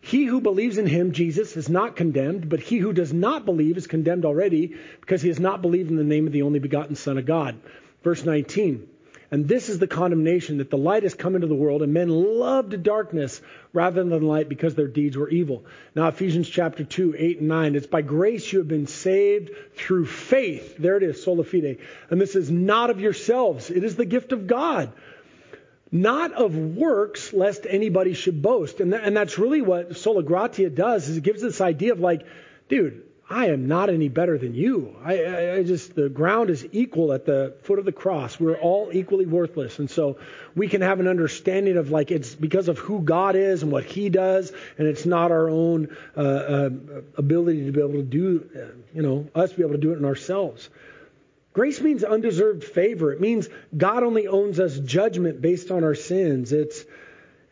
He 0.00 0.24
who 0.24 0.40
believes 0.40 0.76
in 0.76 0.88
him, 0.88 1.12
Jesus, 1.12 1.56
is 1.56 1.68
not 1.68 1.94
condemned, 1.94 2.48
but 2.48 2.58
he 2.58 2.78
who 2.78 2.92
does 2.92 3.12
not 3.12 3.44
believe 3.44 3.76
is 3.76 3.86
condemned 3.86 4.24
already 4.24 4.74
because 5.00 5.22
he 5.22 5.28
has 5.28 5.38
not 5.38 5.62
believed 5.62 5.90
in 5.90 5.96
the 5.96 6.02
name 6.02 6.26
of 6.26 6.32
the 6.32 6.42
only 6.42 6.58
begotten 6.58 6.96
Son 6.96 7.16
of 7.16 7.26
God. 7.26 7.60
Verse 8.02 8.24
19. 8.24 8.88
And 9.30 9.46
this 9.46 9.68
is 9.68 9.78
the 9.78 9.86
condemnation 9.86 10.58
that 10.58 10.68
the 10.68 10.76
light 10.76 11.04
has 11.04 11.14
come 11.14 11.36
into 11.36 11.46
the 11.46 11.54
world, 11.54 11.84
and 11.84 11.94
men 11.94 12.08
loved 12.08 12.82
darkness 12.82 13.40
rather 13.72 14.02
than 14.02 14.22
light 14.24 14.48
because 14.48 14.74
their 14.74 14.88
deeds 14.88 15.16
were 15.16 15.28
evil. 15.28 15.64
Now, 15.94 16.08
Ephesians 16.08 16.48
chapter 16.48 16.82
2, 16.82 17.14
8 17.16 17.38
and 17.38 17.48
9. 17.48 17.76
It's 17.76 17.86
by 17.86 18.02
grace 18.02 18.52
you 18.52 18.58
have 18.58 18.68
been 18.68 18.88
saved 18.88 19.52
through 19.76 20.06
faith. 20.06 20.76
There 20.76 20.96
it 20.96 21.04
is, 21.04 21.22
sola 21.22 21.44
fide. 21.44 21.78
And 22.10 22.20
this 22.20 22.34
is 22.34 22.50
not 22.50 22.90
of 22.90 23.00
yourselves, 23.00 23.70
it 23.70 23.84
is 23.84 23.94
the 23.94 24.04
gift 24.04 24.32
of 24.32 24.48
God 24.48 24.92
not 25.94 26.32
of 26.32 26.56
works, 26.56 27.32
lest 27.32 27.66
anybody 27.70 28.14
should 28.14 28.42
boast. 28.42 28.80
And, 28.80 28.92
and 28.92 29.16
that's 29.16 29.38
really 29.38 29.62
what 29.62 29.96
sola 29.96 30.24
gratia 30.24 30.68
does, 30.68 31.08
is 31.08 31.16
it 31.16 31.22
gives 31.22 31.40
this 31.40 31.60
idea 31.60 31.92
of 31.92 32.00
like, 32.00 32.26
dude, 32.68 33.04
I 33.30 33.46
am 33.46 33.68
not 33.68 33.88
any 33.90 34.08
better 34.08 34.36
than 34.36 34.54
you. 34.54 34.96
I, 35.02 35.22
I, 35.22 35.54
I, 35.54 35.62
just, 35.62 35.94
the 35.94 36.08
ground 36.08 36.50
is 36.50 36.66
equal 36.72 37.12
at 37.12 37.24
the 37.24 37.54
foot 37.62 37.78
of 37.78 37.84
the 37.84 37.92
cross. 37.92 38.38
We're 38.40 38.56
all 38.56 38.90
equally 38.92 39.24
worthless. 39.24 39.78
And 39.78 39.88
so 39.88 40.18
we 40.56 40.68
can 40.68 40.82
have 40.82 40.98
an 40.98 41.06
understanding 41.06 41.76
of 41.76 41.90
like, 41.90 42.10
it's 42.10 42.34
because 42.34 42.66
of 42.66 42.78
who 42.78 43.00
God 43.00 43.36
is 43.36 43.62
and 43.62 43.70
what 43.70 43.84
He 43.84 44.10
does, 44.10 44.52
and 44.76 44.88
it's 44.88 45.06
not 45.06 45.30
our 45.30 45.48
own 45.48 45.96
uh, 46.16 46.20
uh, 46.20 46.70
ability 47.16 47.66
to 47.66 47.72
be 47.72 47.78
able 47.78 47.92
to 47.92 48.02
do, 48.02 48.50
uh, 48.54 48.76
you 48.92 49.02
know, 49.02 49.28
us 49.32 49.52
be 49.52 49.62
able 49.62 49.72
to 49.72 49.78
do 49.78 49.92
it 49.92 49.98
in 49.98 50.04
ourselves. 50.04 50.68
Grace 51.54 51.80
means 51.80 52.02
undeserved 52.02 52.64
favor. 52.64 53.12
It 53.12 53.20
means 53.20 53.48
God 53.74 54.02
only 54.02 54.26
owns 54.26 54.58
us 54.58 54.76
judgment 54.76 55.40
based 55.40 55.70
on 55.70 55.84
our 55.84 55.94
sins. 55.94 56.52
It's, 56.52 56.84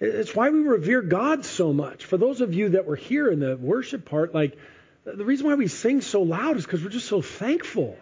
it's 0.00 0.34
why 0.34 0.50
we 0.50 0.60
revere 0.60 1.02
God 1.02 1.44
so 1.44 1.72
much. 1.72 2.04
For 2.04 2.16
those 2.16 2.40
of 2.40 2.52
you 2.52 2.70
that 2.70 2.84
were 2.84 2.96
here 2.96 3.30
in 3.30 3.38
the 3.38 3.56
worship 3.56 4.04
part, 4.04 4.34
like, 4.34 4.58
the 5.04 5.24
reason 5.24 5.46
why 5.46 5.54
we 5.54 5.68
sing 5.68 6.00
so 6.00 6.22
loud 6.22 6.56
is 6.56 6.64
because 6.64 6.82
we're 6.82 6.90
just 6.90 7.06
so 7.06 7.22
thankful. 7.22 7.96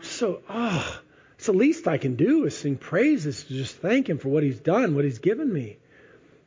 So, 0.00 0.42
oh, 0.50 1.00
it's 1.36 1.46
the 1.46 1.52
least 1.52 1.86
I 1.86 1.98
can 1.98 2.16
do 2.16 2.44
is 2.46 2.58
sing 2.58 2.76
praises 2.76 3.44
to 3.44 3.54
just 3.54 3.76
thank 3.76 4.08
Him 4.08 4.18
for 4.18 4.30
what 4.30 4.42
He's 4.42 4.58
done, 4.58 4.96
what 4.96 5.04
He's 5.04 5.20
given 5.20 5.52
me. 5.52 5.78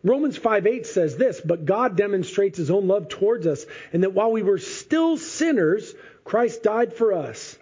Romans 0.04 0.38
5 0.38 0.67
8 0.67 0.86
says 0.86 1.15
this, 1.15 1.39
but 1.39 1.63
God 1.63 1.95
demonstrates 1.95 2.58
His 2.58 2.69
own 2.69 2.88
love 2.88 3.08
towards 3.08 3.48
us, 3.48 3.65
and 3.93 4.04
that 4.04 4.13
while 4.13 4.34
we 4.34 4.43
were 4.43 4.58
still 4.58 5.15
sinners, 5.15 5.93
Christ 6.26 6.63
died 6.63 6.93
for 6.93 7.13
us. 7.13 7.58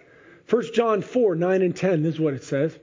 1 0.48 0.72
John 0.74 1.02
4, 1.02 1.34
9 1.36 1.62
and 1.62 1.76
10, 1.76 2.02
this 2.02 2.14
is 2.14 2.20
what 2.20 2.34
it 2.34 2.44
says. 2.44 2.78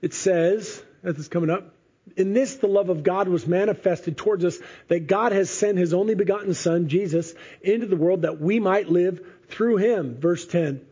It 0.00 0.14
says, 0.14 0.82
as 1.02 1.18
it's 1.18 1.28
coming 1.28 1.50
up, 1.50 1.74
in 2.16 2.32
this 2.32 2.56
the 2.56 2.68
love 2.68 2.88
of 2.88 3.02
God 3.02 3.28
was 3.28 3.46
manifested 3.46 4.16
towards 4.16 4.44
us, 4.44 4.58
that 4.88 5.06
God 5.06 5.32
has 5.32 5.50
sent 5.50 5.78
his 5.78 5.92
only 5.92 6.14
begotten 6.14 6.54
Son, 6.54 6.88
Jesus, 6.88 7.34
into 7.60 7.86
the 7.86 7.96
world 7.96 8.22
that 8.22 8.40
we 8.40 8.60
might 8.60 8.88
live 8.88 9.24
through 9.48 9.76
him. 9.76 10.16
Verse 10.20 10.46
10. 10.46 10.86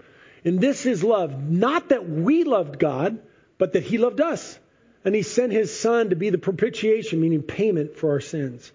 And 0.45 0.61
this 0.61 0.87
is 0.87 1.03
love, 1.03 1.51
not 1.51 1.89
that 1.89 2.09
we 2.09 2.45
loved 2.45 2.79
God, 2.79 3.21
but 3.59 3.73
that 3.73 3.83
he 3.83 3.99
loved 3.99 4.21
us. 4.21 4.59
And 5.05 5.15
he 5.15 5.23
sent 5.23 5.53
his 5.53 5.77
Son 5.77 6.11
to 6.11 6.17
be 6.17 6.31
the 6.31 6.39
propitiation, 6.39 7.21
meaning 7.21 7.43
payment 7.43 7.97
for 7.97 8.11
our 8.11 8.21
sins. 8.21 8.71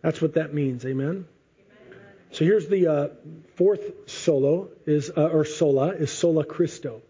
That's 0.00 0.20
what 0.20 0.34
that 0.34 0.54
means. 0.54 0.84
Amen. 0.84 1.26
So 2.32 2.46
here's 2.46 2.66
the 2.66 2.86
uh, 2.86 3.08
fourth 3.56 4.08
solo 4.10 4.70
is 4.86 5.10
uh, 5.14 5.28
or 5.28 5.44
sola 5.44 5.88
is 5.88 6.10
sola 6.10 6.44
Christo. 6.44 7.02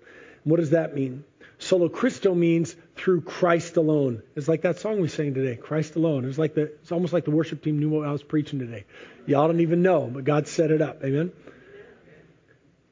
What 0.45 0.57
does 0.59 0.71
that 0.71 0.95
mean? 0.95 1.25
Solo 1.59 1.89
Christo 1.89 2.35
means 2.35 2.75
through 2.97 3.21
Christ 3.21 3.77
alone. 3.77 4.25
It's 4.35 4.49
like 4.49 4.63
that 4.63 4.81
song 4.81 5.01
we 5.01 5.07
sang 5.07 5.33
today, 5.33 5.55
Christ 5.55 5.95
alone. 5.95 6.25
It's 6.25 6.39
like 6.39 6.55
the 6.55 6.63
it's 6.63 6.91
almost 6.91 7.13
like 7.13 7.25
the 7.25 7.31
worship 7.31 7.63
team 7.63 7.79
knew 7.79 7.89
what 7.89 8.07
I 8.07 8.11
was 8.11 8.25
preaching 8.25 8.59
today. 8.59 8.85
Y'all 9.27 9.47
don't 9.47 9.61
even 9.61 9.83
know, 9.83 10.11
but 10.13 10.25
God 10.25 10.49
set 10.49 10.73
it 10.73 10.83
up. 10.83 11.05
Amen. 11.05 11.31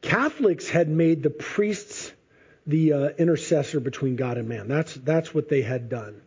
Catholics 0.01 0.69
had 0.69 0.89
made 0.89 1.25
the 1.25 1.31
priests 1.31 2.13
the 2.65 2.93
uh, 2.93 3.09
intercessor 3.19 3.81
between 3.81 4.15
God 4.15 4.39
and 4.39 4.49
man. 4.49 4.69
That's 4.69 4.95
that's 4.95 5.35
what 5.35 5.49
they 5.49 5.63
had 5.63 5.89
done. 5.89 6.23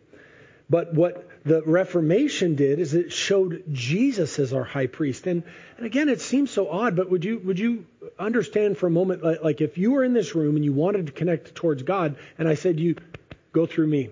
But 0.70 0.94
what 0.94 1.30
the 1.46 1.62
Reformation 1.62 2.56
did 2.56 2.80
is 2.80 2.94
it 2.94 3.12
showed 3.12 3.64
Jesus 3.72 4.40
as 4.40 4.54
our 4.54 4.64
high 4.64 4.88
priest. 4.88 5.28
And, 5.28 5.44
and 5.78 5.86
again, 5.86 6.10
it 6.10 6.22
seems 6.22 6.52
so 6.52 6.70
odd, 6.70 6.96
but 6.96 7.10
would 7.10 7.26
you, 7.26 7.40
would 7.40 7.60
you 7.60 7.86
understand 8.18 8.78
for 8.78 8.88
a 8.88 8.92
moment, 8.92 9.24
like, 9.24 9.44
like 9.44 9.62
if 9.62 9.78
you 9.78 9.92
were 9.92 10.04
in 10.04 10.14
this 10.14 10.36
room 10.36 10.56
and 10.56 10.64
you 10.64 10.74
wanted 10.74 11.08
to 11.08 11.12
connect 11.12 11.54
towards 11.54 11.84
God, 11.84 12.16
and 12.38 12.48
I 12.48 12.56
said 12.56 12.80
you, 12.80 12.96
go 13.52 13.66
through 13.66 13.88
me. 13.88 14.10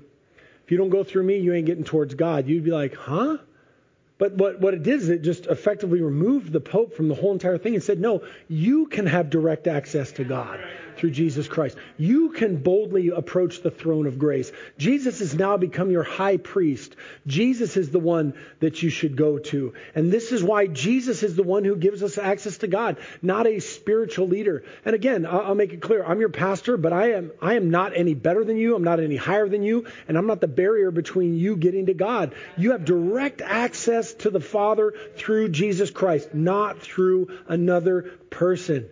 If 0.65 0.71
you 0.71 0.77
don't 0.77 0.89
go 0.89 1.03
through 1.03 1.23
me, 1.23 1.39
you 1.39 1.53
ain't 1.53 1.65
getting 1.65 1.83
towards 1.83 2.13
God. 2.15 2.47
You'd 2.47 2.63
be 2.63 2.71
like, 2.71 2.95
huh? 2.95 3.37
But 4.17 4.33
what, 4.33 4.59
what 4.59 4.73
it 4.73 4.83
did 4.83 5.01
is 5.01 5.09
it 5.09 5.23
just 5.23 5.47
effectively 5.47 6.01
removed 6.01 6.51
the 6.51 6.59
Pope 6.59 6.95
from 6.95 7.07
the 7.07 7.15
whole 7.15 7.31
entire 7.31 7.57
thing 7.57 7.73
and 7.73 7.83
said, 7.83 7.99
no, 7.99 8.23
you 8.47 8.85
can 8.85 9.07
have 9.07 9.29
direct 9.29 9.67
access 9.67 10.11
to 10.13 10.23
God 10.23 10.63
through 11.01 11.11
Jesus 11.11 11.47
Christ. 11.47 11.75
You 11.97 12.29
can 12.29 12.57
boldly 12.57 13.09
approach 13.09 13.63
the 13.63 13.71
throne 13.71 14.05
of 14.05 14.19
grace. 14.19 14.51
Jesus 14.77 15.17
has 15.17 15.33
now 15.33 15.57
become 15.57 15.89
your 15.89 16.03
high 16.03 16.37
priest. 16.37 16.95
Jesus 17.25 17.75
is 17.75 17.89
the 17.89 17.99
one 17.99 18.35
that 18.59 18.83
you 18.83 18.91
should 18.91 19.17
go 19.17 19.39
to. 19.39 19.73
And 19.95 20.11
this 20.11 20.31
is 20.31 20.43
why 20.43 20.67
Jesus 20.67 21.23
is 21.23 21.35
the 21.35 21.43
one 21.43 21.65
who 21.65 21.75
gives 21.75 22.03
us 22.03 22.19
access 22.19 22.59
to 22.59 22.67
God, 22.67 22.97
not 23.23 23.47
a 23.47 23.59
spiritual 23.59 24.27
leader. 24.27 24.63
And 24.85 24.93
again, 24.93 25.25
I'll 25.25 25.55
make 25.55 25.73
it 25.73 25.81
clear, 25.81 26.03
I'm 26.05 26.19
your 26.19 26.29
pastor, 26.29 26.77
but 26.77 26.93
I 26.93 27.13
am, 27.13 27.31
I 27.41 27.55
am 27.55 27.71
not 27.71 27.97
any 27.97 28.13
better 28.13 28.43
than 28.43 28.57
you. 28.57 28.75
I'm 28.75 28.83
not 28.83 28.99
any 28.99 29.15
higher 29.15 29.49
than 29.49 29.63
you. 29.63 29.87
And 30.07 30.19
I'm 30.19 30.27
not 30.27 30.39
the 30.39 30.47
barrier 30.47 30.91
between 30.91 31.33
you 31.33 31.55
getting 31.55 31.87
to 31.87 31.95
God. 31.95 32.35
You 32.57 32.73
have 32.73 32.85
direct 32.85 33.41
access 33.41 34.13
to 34.13 34.29
the 34.29 34.39
Father 34.39 34.93
through 35.15 35.49
Jesus 35.49 35.89
Christ, 35.89 36.35
not 36.35 36.79
through 36.79 37.39
another 37.47 38.03
person. 38.29 38.87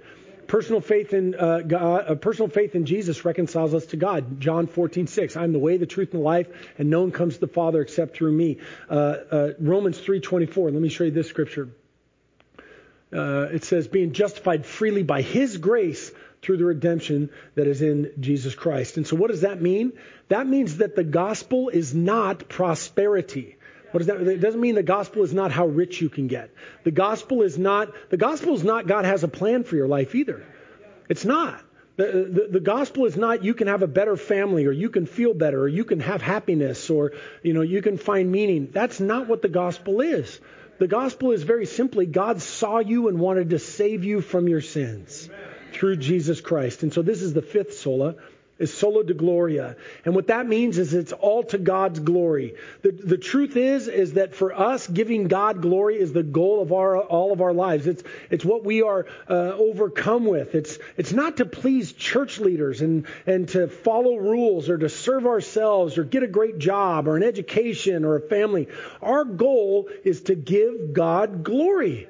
Personal 0.50 0.82
faith 0.82 1.14
in 1.14 1.36
uh, 1.36 1.60
God, 1.60 2.06
uh, 2.10 2.16
personal 2.16 2.50
faith 2.50 2.74
in 2.74 2.88
Jesus 2.88 3.24
reconciles 3.24 3.76
us 3.76 3.86
to 3.88 3.98
God. 3.98 4.42
John 4.42 4.66
14:6. 4.66 5.38
I'm 5.38 5.54
the 5.54 5.60
way, 5.60 5.78
the 5.78 5.86
truth, 5.86 6.12
and 6.12 6.22
the 6.22 6.26
life, 6.26 6.48
and 6.80 6.90
no 6.90 7.02
one 7.02 7.12
comes 7.12 7.36
to 7.36 7.42
the 7.42 7.48
Father 7.48 7.82
except 7.82 8.16
through 8.16 8.32
me. 8.32 8.58
Uh, 8.90 8.94
uh 8.94 9.52
Romans 9.60 10.00
3:24. 10.00 10.72
Let 10.72 10.82
me 10.82 10.90
show 10.90 11.04
you 11.04 11.12
this 11.12 11.30
scripture. 11.30 11.70
Uh, 13.14 13.48
it 13.52 13.64
says, 13.64 13.88
being 13.88 14.12
justified 14.12 14.66
freely 14.66 15.04
by 15.04 15.22
His 15.22 15.58
grace 15.58 16.12
through 16.42 16.58
the 16.58 16.66
redemption 16.66 17.30
that 17.54 17.68
is 17.68 17.84
in 17.84 18.12
Jesus 18.20 18.56
Christ. 18.56 18.98
And 18.98 19.06
so, 19.06 19.16
what 19.16 19.30
does 19.30 19.42
that 19.42 19.62
mean? 19.62 19.94
That 20.30 20.48
means 20.48 20.78
that 20.78 20.96
the 20.96 21.04
gospel 21.04 21.70
is 21.70 21.94
not 21.94 22.50
prosperity. 22.50 23.58
What 23.92 24.00
does 24.00 24.08
that? 24.08 24.22
It 24.22 24.42
doesn't 24.42 24.62
mean 24.62 24.76
the 24.76 24.84
gospel 24.84 25.24
is 25.24 25.34
not 25.34 25.52
how 25.52 25.66
rich 25.66 26.02
you 26.02 26.10
can 26.10 26.28
get. 26.28 26.52
The 26.84 26.92
gospel 26.92 27.42
is 27.42 27.58
not. 27.58 27.94
The 28.10 28.18
gospel 28.18 28.54
is 28.54 28.64
not 28.64 28.88
God 28.88 29.06
has 29.06 29.24
a 29.24 29.28
plan 29.28 29.64
for 29.64 29.76
your 29.76 29.88
life 29.88 30.16
either. 30.16 30.46
It's 31.08 31.26
not. 31.26 31.64
The, 31.98 32.06
the, 32.06 32.48
the, 32.52 32.60
gospel 32.62 33.08
is 33.08 33.18
not 33.18 33.44
you 33.44 33.54
can 33.54 33.68
have 33.68 33.82
a 33.82 33.88
better 33.88 34.16
family 34.16 34.66
or 34.66 34.72
you 34.72 34.90
can 34.90 35.06
feel 35.06 35.34
better 35.34 35.60
or 35.60 35.68
you 35.68 35.84
can 35.84 36.00
have 36.00 36.22
happiness 36.22 36.90
or 36.90 37.12
you 37.44 37.52
know 37.54 37.62
you 37.62 37.82
can 37.82 37.98
find 37.98 38.32
meaning. 38.32 38.70
That's 38.72 39.02
not 39.02 39.28
what 39.28 39.42
the 39.42 39.50
gospel 39.50 40.00
is. 40.00 40.40
The 40.78 40.88
gospel 40.88 41.32
is 41.32 41.44
very 41.44 41.66
simply 41.66 42.06
God 42.06 42.42
saw 42.42 42.80
you 42.80 43.10
and 43.10 43.20
wanted 43.20 43.50
to 43.50 43.60
save 43.60 44.06
you 44.06 44.22
from 44.22 44.48
your 44.48 44.62
sins 44.62 45.28
Amen. 45.28 45.74
through 45.74 45.98
Jesus 45.98 46.40
Christ. 46.40 46.84
And 46.84 46.94
so 46.94 47.02
this 47.02 47.22
is 47.22 47.34
the 47.34 47.42
fifth 47.42 47.74
sola 47.74 48.16
is 48.60 48.74
soli 48.74 49.06
Deo 49.06 49.16
gloria. 49.16 49.76
And 50.06 50.14
what 50.14 50.28
that 50.28 50.48
means 50.48 50.78
is 50.78 50.94
it's 50.94 51.14
all 51.14 51.44
to 51.44 51.58
God's 51.58 52.00
glory. 52.00 52.56
The, 52.82 52.92
the 52.92 53.18
truth 53.18 53.56
is, 53.56 53.88
is 53.88 54.14
that 54.14 54.36
for 54.36 54.54
us, 54.54 54.86
giving 54.88 55.28
God 55.28 55.62
glory 55.62 55.98
is 55.98 56.14
the 56.14 56.24
goal 56.24 56.62
of 56.62 56.72
our, 56.74 56.98
all 56.98 57.32
of 57.32 57.42
our 57.42 57.54
lives. 57.54 57.88
It's, 57.88 58.04
it's 58.30 58.46
what 58.46 58.64
we 58.64 58.82
are 58.82 59.06
uh, 59.30 59.34
overcome 59.34 60.26
with. 60.26 60.56
It's, 60.56 60.78
it's 60.98 61.14
not 61.14 61.38
to 61.38 61.46
please 61.46 61.94
church 61.94 62.40
leaders 62.40 62.82
and, 62.82 63.08
and 63.26 63.48
to 63.50 63.68
follow 63.68 64.18
rules 64.18 64.70
or 64.70 64.78
to 64.78 64.90
serve 64.90 65.26
ourselves 65.26 65.98
or 65.98 66.04
get 66.04 66.24
a 66.24 66.28
great 66.28 66.60
job 66.60 67.08
or 67.08 67.16
an 67.16 67.24
education 67.24 68.04
or 68.06 68.18
a 68.18 68.22
family. 68.22 68.68
Our 69.02 69.24
goal 69.24 69.90
is 70.04 70.24
to 70.24 70.36
give 70.36 70.94
God 70.94 71.44
glory. 71.44 72.10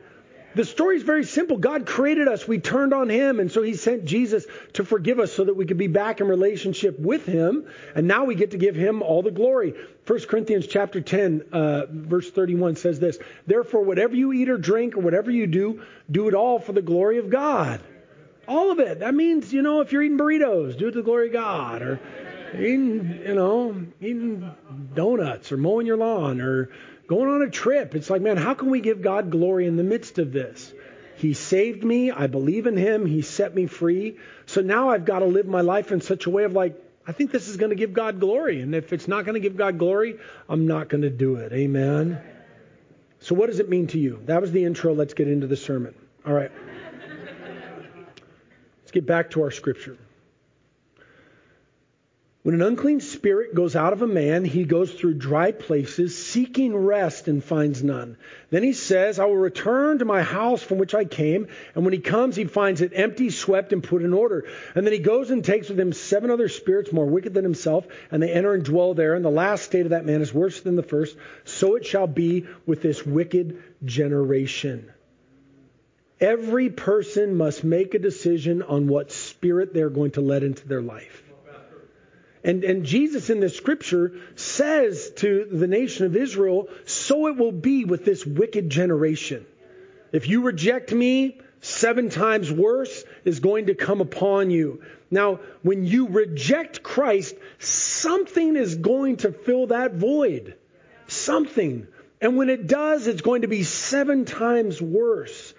The 0.56 0.66
story 0.66 0.98
is 0.98 1.04
very 1.04 1.26
simple. 1.26 1.58
God 1.58 1.86
created 1.86 2.28
us. 2.28 2.48
We 2.48 2.60
turned 2.60 2.94
on 2.94 3.10
Him, 3.10 3.40
and 3.40 3.52
so 3.52 3.62
He 3.62 3.76
sent 3.76 4.06
Jesus 4.06 4.46
to 4.74 4.84
forgive 4.84 5.20
us 5.20 5.32
so 5.32 5.46
that 5.46 5.56
we 5.56 5.66
could 5.66 5.78
be 5.78 5.88
back 5.88 6.22
in 6.22 6.28
relationship 6.28 7.00
with 7.00 7.26
Him. 7.26 7.68
And 7.96 8.08
now 8.08 8.26
we 8.26 8.34
get 8.34 8.52
to 8.52 8.58
give 8.58 8.76
Him 8.76 9.04
all 9.04 9.22
the 9.22 9.32
glory. 9.32 9.76
1 10.08 10.20
Corinthians 10.22 10.66
chapter 10.66 11.02
10, 11.02 11.50
uh, 11.52 11.86
verse 11.90 12.32
31 12.32 12.78
says 12.78 13.00
this: 13.00 13.20
Therefore, 13.46 13.84
whatever 13.84 14.16
you 14.16 14.34
eat 14.34 14.50
or 14.50 14.58
drink 14.58 14.98
or 14.98 15.02
whatever 15.02 15.30
you 15.30 15.46
do, 15.46 15.84
do 16.10 16.28
it 16.28 16.34
all 16.34 16.60
for 16.60 16.74
the 16.74 16.82
glory 16.82 17.20
of 17.20 17.30
God. 17.30 17.82
All 18.48 18.72
of 18.72 18.80
it. 18.80 19.02
That 19.02 19.14
means, 19.14 19.54
you 19.54 19.62
know, 19.62 19.82
if 19.82 19.92
you're 19.92 20.02
eating 20.02 20.18
burritos, 20.18 20.76
do 20.76 20.88
it 20.88 20.92
to 20.94 20.98
the 20.98 21.04
glory 21.04 21.28
of 21.28 21.34
God, 21.34 21.84
or 21.84 22.00
eating, 22.56 23.22
you 23.24 23.36
know, 23.36 23.86
eating 24.02 24.50
donuts, 24.96 25.52
or 25.52 25.58
mowing 25.58 25.86
your 25.86 25.98
lawn, 25.98 26.42
or 26.42 26.72
going 27.10 27.28
on 27.28 27.42
a 27.42 27.50
trip. 27.50 27.96
It's 27.96 28.10
like, 28.10 28.22
man, 28.22 28.38
how 28.38 28.54
can 28.54 28.70
we 28.70 28.82
give 28.82 29.02
God 29.02 29.32
glory 29.32 29.66
in 29.66 29.76
the 29.76 29.84
midst 29.84 30.20
of 30.20 30.32
this? 30.32 30.72
He 31.18 31.34
saved 31.34 31.84
me. 31.84 32.12
I 32.12 32.28
believe 32.28 32.68
in 32.68 32.78
him. 32.78 33.06
He 33.06 33.24
set 33.24 33.54
me 33.54 33.66
free. 33.66 34.18
So 34.46 34.62
now 34.62 34.92
I've 34.92 35.06
got 35.06 35.20
to 35.20 35.26
live 35.26 35.48
my 35.48 35.62
life 35.62 35.92
in 35.92 36.02
such 36.02 36.28
a 36.28 36.30
way 36.30 36.44
of 36.44 36.54
like, 36.54 36.82
I 37.08 37.12
think 37.12 37.32
this 37.32 37.48
is 37.48 37.58
going 37.58 37.72
to 37.72 37.76
give 37.76 37.94
God 37.94 38.20
glory. 38.20 38.62
And 38.62 38.76
if 38.76 38.94
it's 38.94 39.08
not 39.08 39.26
going 39.26 39.34
to 39.34 39.40
give 39.40 39.58
God 39.58 39.80
glory, 39.80 40.20
I'm 40.48 40.68
not 40.68 40.88
going 40.88 41.02
to 41.02 41.10
do 41.10 41.38
it. 41.38 41.52
Amen. 41.52 42.22
So 43.22 43.34
what 43.34 43.48
does 43.48 43.60
it 43.60 43.68
mean 43.68 43.88
to 43.88 44.00
you? 44.00 44.22
That 44.28 44.40
was 44.40 44.52
the 44.52 44.64
intro. 44.64 44.94
Let's 44.94 45.16
get 45.16 45.28
into 45.28 45.48
the 45.48 45.58
sermon. 45.58 45.96
All 46.26 46.34
right. 46.34 46.52
Let's 48.82 48.92
get 48.92 49.08
back 49.08 49.32
to 49.32 49.42
our 49.42 49.52
scripture. 49.52 49.98
When 52.42 52.56
an 52.56 52.62
unclean 52.62 53.02
spirit 53.02 53.54
goes 53.54 53.76
out 53.76 53.92
of 53.92 54.02
a 54.02 54.08
man, 54.08 54.46
he 54.46 54.64
goes 54.64 54.94
through 54.94 55.16
dry 55.16 55.52
places, 55.52 56.18
seeking 56.18 56.74
rest 56.74 57.28
and 57.28 57.44
finds 57.44 57.84
none. 57.84 58.16
Then 58.50 58.64
he 58.64 58.72
says, 58.72 59.20
I 59.20 59.26
will 59.26 59.36
return 59.36 60.00
to 60.00 60.06
my 60.06 60.22
house 60.24 60.64
from 60.64 60.78
which 60.78 60.96
I 60.96 61.04
came. 61.04 61.50
And 61.76 61.84
when 61.84 61.92
he 61.92 62.00
comes, 62.00 62.38
he 62.38 62.46
finds 62.46 62.80
it 62.80 62.94
empty, 62.96 63.30
swept, 63.30 63.74
and 63.74 63.84
put 63.84 64.04
in 64.04 64.14
order. 64.14 64.46
And 64.74 64.86
then 64.86 64.94
he 64.94 65.00
goes 65.00 65.32
and 65.32 65.44
takes 65.44 65.68
with 65.68 65.78
him 65.78 65.92
seven 65.92 66.32
other 66.32 66.48
spirits 66.48 66.94
more 66.94 67.06
wicked 67.06 67.34
than 67.34 67.44
himself, 67.44 67.86
and 68.10 68.24
they 68.24 68.32
enter 68.32 68.54
and 68.54 68.64
dwell 68.64 68.94
there. 68.94 69.16
And 69.16 69.26
the 69.26 69.30
last 69.30 69.66
state 69.66 69.86
of 69.86 69.90
that 69.90 70.06
man 70.06 70.22
is 70.22 70.34
worse 70.34 70.62
than 70.62 70.78
the 70.78 70.82
first. 70.82 71.18
So 71.44 71.76
it 71.76 71.86
shall 71.86 72.08
be 72.08 72.48
with 72.66 72.82
this 72.82 73.06
wicked 73.06 73.62
generation. 73.84 74.94
Every 76.22 76.70
person 76.70 77.36
must 77.36 77.66
make 77.66 77.96
a 77.96 78.00
decision 78.00 78.62
on 78.62 78.88
what 78.88 79.12
spirit 79.12 79.74
they're 79.74 79.90
going 79.90 80.12
to 80.12 80.22
let 80.22 80.44
into 80.44 80.66
their 80.66 80.82
life. 80.82 81.29
And, 82.44 82.64
and 82.64 82.86
Jesus 82.86 83.30
in 83.30 83.40
the 83.40 83.50
scripture 83.50 84.14
says 84.36 85.12
to 85.18 85.48
the 85.52 85.68
nation 85.68 86.06
of 86.06 86.16
Israel, 86.16 86.70
so 86.86 87.28
it 87.28 87.38
will 87.38 87.52
be 87.52 87.86
with 87.86 88.06
this 88.06 88.26
wicked 88.26 88.70
generation. 88.70 89.46
If 90.12 90.28
you 90.28 90.42
reject 90.44 90.92
me, 90.92 91.40
seven 91.62 92.10
times 92.10 92.52
worse 92.52 93.04
is 93.26 93.42
going 93.42 93.68
to 93.68 93.76
come 93.76 94.00
upon 94.00 94.52
you. 94.52 94.82
Now, 95.12 95.42
when 95.64 95.86
you 95.86 96.08
reject 96.08 96.82
Christ, 96.82 97.36
something 97.60 98.56
is 98.56 98.76
going 98.76 99.18
to 99.18 99.32
fill 99.32 99.68
that 99.68 99.96
void. 99.96 100.56
Something. 101.08 101.88
And 102.22 102.38
when 102.38 102.50
it 102.50 102.68
does, 102.68 103.08
it's 103.08 103.22
going 103.22 103.42
to 103.42 103.48
be 103.48 103.64
seven 103.64 104.26
times 104.26 104.82
worse. 104.82 105.54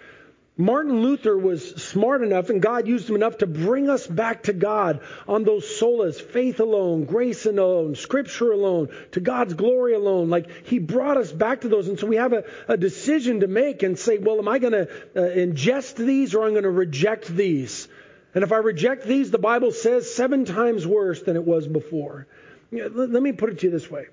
Martin 0.61 1.01
Luther 1.01 1.35
was 1.35 1.71
smart 1.83 2.21
enough, 2.21 2.51
and 2.51 2.61
God 2.61 2.87
used 2.87 3.09
him 3.09 3.15
enough 3.15 3.39
to 3.39 3.47
bring 3.47 3.89
us 3.89 4.05
back 4.05 4.43
to 4.43 4.53
God 4.53 5.01
on 5.27 5.43
those 5.43 5.65
solas 5.65 6.21
faith 6.21 6.59
alone, 6.59 7.05
grace 7.05 7.47
alone, 7.47 7.95
scripture 7.95 8.51
alone, 8.51 8.89
to 9.13 9.19
God's 9.19 9.55
glory 9.55 9.95
alone. 9.95 10.29
Like, 10.29 10.67
he 10.67 10.77
brought 10.77 11.17
us 11.17 11.31
back 11.31 11.61
to 11.61 11.67
those. 11.67 11.87
And 11.87 11.99
so 11.99 12.05
we 12.05 12.17
have 12.17 12.33
a, 12.33 12.43
a 12.67 12.77
decision 12.77 13.39
to 13.39 13.47
make 13.47 13.81
and 13.81 13.97
say, 13.97 14.19
well, 14.19 14.37
am 14.37 14.47
I 14.47 14.59
going 14.59 14.73
to 14.73 14.83
uh, 15.15 15.35
ingest 15.35 15.95
these 15.95 16.35
or 16.35 16.45
I'm 16.45 16.51
going 16.51 16.63
to 16.63 16.69
reject 16.69 17.27
these? 17.27 17.87
And 18.35 18.43
if 18.43 18.51
I 18.51 18.57
reject 18.57 19.05
these, 19.05 19.31
the 19.31 19.39
Bible 19.39 19.71
says 19.71 20.13
seven 20.13 20.45
times 20.45 20.85
worse 20.85 21.23
than 21.23 21.35
it 21.37 21.43
was 21.43 21.67
before. 21.67 22.27
Let 22.71 23.09
me 23.09 23.31
put 23.31 23.49
it 23.49 23.59
to 23.59 23.65
you 23.65 23.71
this 23.71 23.89
way. 23.89 24.05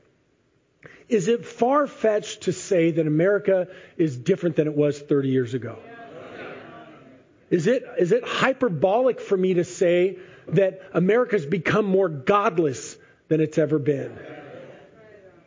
Is 1.10 1.28
it 1.28 1.44
far 1.44 1.86
fetched 1.86 2.42
to 2.42 2.52
say 2.52 2.92
that 2.92 3.06
America 3.06 3.68
is 3.98 4.16
different 4.16 4.56
than 4.56 4.66
it 4.66 4.74
was 4.74 4.98
30 4.98 5.28
years 5.28 5.52
ago? 5.52 5.78
Is 7.50 7.66
it, 7.66 7.84
is 7.98 8.12
it 8.12 8.26
hyperbolic 8.26 9.20
for 9.20 9.36
me 9.36 9.54
to 9.54 9.64
say 9.64 10.18
that 10.48 10.82
America's 10.92 11.46
become 11.46 11.86
more 11.86 12.08
godless 12.08 12.96
than 13.28 13.40
it's 13.40 13.58
ever 13.58 13.78
been? 13.78 14.18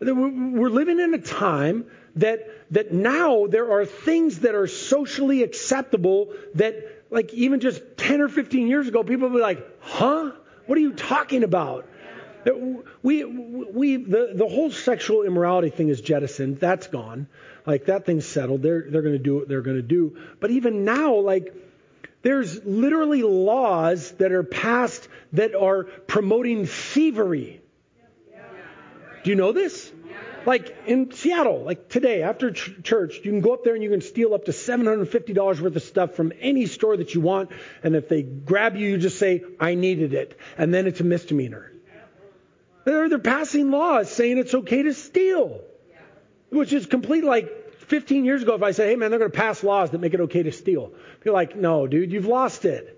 We're 0.02 0.70
living 0.70 1.00
in 1.00 1.14
a 1.14 1.20
time 1.20 1.86
that, 2.16 2.48
that 2.72 2.92
now 2.92 3.46
there 3.48 3.72
are 3.72 3.86
things 3.86 4.40
that 4.40 4.56
are 4.56 4.68
socially 4.68 5.44
acceptable 5.44 6.34
that, 6.56 7.04
like, 7.12 7.34
even 7.34 7.60
just 7.60 7.82
10 7.98 8.22
or 8.22 8.28
15 8.28 8.68
years 8.68 8.88
ago, 8.88 9.04
people 9.04 9.30
would 9.30 9.36
be 9.36 9.42
like, 9.42 9.64
huh? 9.80 10.32
What 10.66 10.78
are 10.78 10.82
you 10.82 10.94
talking 10.94 11.44
about? 11.44 11.88
We, 13.04 13.24
we, 13.24 13.98
the, 13.98 14.32
the 14.34 14.48
whole 14.48 14.72
sexual 14.72 15.22
immorality 15.22 15.70
thing 15.70 15.90
is 15.90 16.02
jettisoned. 16.02 16.60
That's 16.60 16.88
gone. 16.88 17.28
Like, 17.68 17.86
that 17.86 18.08
thing's 18.08 18.26
settled. 18.26 18.64
They're, 18.64 18.90
they're 18.90 19.04
going 19.04 19.14
to 19.18 19.24
do 19.24 19.36
what 19.36 19.48
they're 19.48 19.62
going 19.62 19.78
to 19.78 19.84
do. 19.84 20.18
But 20.40 20.50
even 20.50 20.84
now, 20.84 21.18
like, 21.18 21.54
there's 22.22 22.64
literally 22.64 23.24
laws 23.24 24.12
that 24.14 24.32
are 24.32 24.44
passed 24.44 25.08
that 25.34 25.56
are 25.56 25.84
promoting 25.84 26.66
thievery. 26.66 27.62
Do 29.24 29.30
you 29.30 29.36
know 29.36 29.52
this? 29.52 29.92
Like 30.46 30.76
in 30.88 31.12
Seattle, 31.12 31.64
like 31.64 31.90
today 31.90 32.24
after 32.24 32.52
ch- 32.52 32.72
church, 32.84 33.18
you 33.18 33.32
can 33.32 33.42
go 33.42 33.54
up 33.54 33.64
there 33.64 33.76
and 33.76 33.84
you 33.84 33.92
can 33.92 34.02
steal 34.02 34.34
up 34.34 34.46
to 34.46 34.52
$750 34.52 35.62
worth 35.62 35.76
of 35.76 35.84
stuff 35.84 36.16
from 36.16 36.34
any 36.40 36.66
store 36.66 36.98
that 36.98 37.14
you 37.14 37.22
want. 37.22 37.52
And 37.84 37.96
if 37.96 38.10
they 38.10 38.24
grab 38.24 38.76
you, 38.76 38.88
you 38.88 38.98
just 38.98 39.20
say, 39.20 39.44
I 39.60 39.76
needed 39.76 40.16
it. 40.16 40.40
And 40.58 40.74
then 40.74 40.88
it's 40.88 41.00
a 41.00 41.04
misdemeanor. 41.04 41.72
They're, 42.86 43.08
they're 43.08 43.20
passing 43.20 43.70
laws 43.70 44.10
saying 44.10 44.40
it's 44.40 44.56
okay 44.56 44.82
to 44.82 44.96
steal, 44.96 45.62
which 46.50 46.74
is 46.74 46.88
complete 46.88 47.24
like 47.24 47.61
15 47.92 48.24
years 48.24 48.42
ago, 48.42 48.56
if 48.56 48.64
I 48.64 48.72
say, 48.72 48.88
hey 48.88 48.96
man, 48.96 49.12
they're 49.12 49.20
going 49.20 49.30
to 49.30 49.38
pass 49.38 49.66
laws 49.66 49.92
that 49.92 50.00
make 50.00 50.14
it 50.14 50.22
okay 50.22 50.44
to 50.44 50.52
steal, 50.54 50.94
you're 51.26 51.34
like, 51.34 51.58
no, 51.58 51.88
dude, 51.88 52.14
you've 52.14 52.26
lost 52.26 52.64
it. 52.64 52.98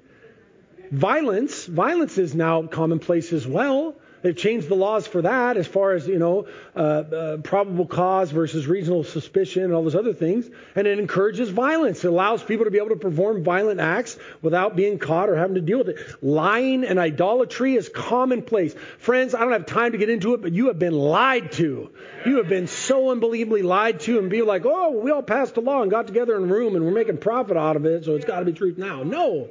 Violence, 0.91 1.65
violence 1.65 2.19
is 2.19 2.35
now 2.35 2.67
commonplace 2.67 3.33
as 3.33 3.47
well. 3.47 3.95
They've 4.23 4.35
changed 4.35 4.69
the 4.69 4.75
laws 4.75 5.05
for 5.05 5.21
that 5.21 5.57
as 5.57 5.67
far 5.67 5.91
as, 5.91 6.07
you 6.07 6.17
know, 6.17 6.47
uh, 6.75 6.79
uh, 6.79 7.37
probable 7.37 7.85
cause 7.85 8.31
versus 8.31 8.65
reasonable 8.65 9.03
suspicion 9.03 9.63
and 9.63 9.73
all 9.73 9.83
those 9.83 9.95
other 9.95 10.13
things. 10.13 10.49
And 10.75 10.87
it 10.87 10.97
encourages 10.97 11.49
violence. 11.49 12.05
It 12.05 12.07
allows 12.07 12.41
people 12.41 12.63
to 12.63 12.71
be 12.71 12.77
able 12.77 12.89
to 12.89 12.95
perform 12.95 13.43
violent 13.43 13.81
acts 13.81 14.17
without 14.41 14.77
being 14.77 14.97
caught 14.97 15.29
or 15.29 15.35
having 15.35 15.55
to 15.55 15.61
deal 15.61 15.79
with 15.79 15.89
it. 15.89 15.97
Lying 16.23 16.85
and 16.85 16.97
idolatry 16.97 17.75
is 17.75 17.89
commonplace. 17.89 18.73
Friends, 18.97 19.35
I 19.35 19.41
don't 19.41 19.51
have 19.51 19.65
time 19.65 19.91
to 19.91 19.97
get 19.97 20.09
into 20.09 20.33
it, 20.33 20.41
but 20.41 20.53
you 20.53 20.67
have 20.67 20.79
been 20.79 20.93
lied 20.93 21.51
to. 21.53 21.91
You 22.25 22.37
have 22.37 22.47
been 22.47 22.67
so 22.67 23.11
unbelievably 23.11 23.63
lied 23.63 23.99
to 24.01 24.19
and 24.19 24.29
be 24.29 24.41
like, 24.41 24.63
oh, 24.65 24.91
we 24.91 25.11
all 25.11 25.21
passed 25.21 25.57
a 25.57 25.61
law 25.61 25.81
and 25.81 25.91
got 25.91 26.07
together 26.07 26.37
in 26.37 26.43
a 26.43 26.53
room 26.53 26.77
and 26.77 26.85
we're 26.85 26.91
making 26.91 27.17
profit 27.17 27.57
out 27.57 27.75
of 27.75 27.85
it, 27.85 28.05
so 28.05 28.15
it's 28.15 28.25
got 28.25 28.39
to 28.39 28.45
be 28.45 28.53
truth 28.53 28.77
now. 28.77 29.03
No. 29.03 29.49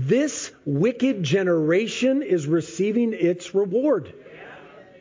This 0.00 0.52
wicked 0.64 1.24
generation 1.24 2.22
is 2.22 2.46
receiving 2.46 3.14
its 3.14 3.52
reward. 3.52 4.14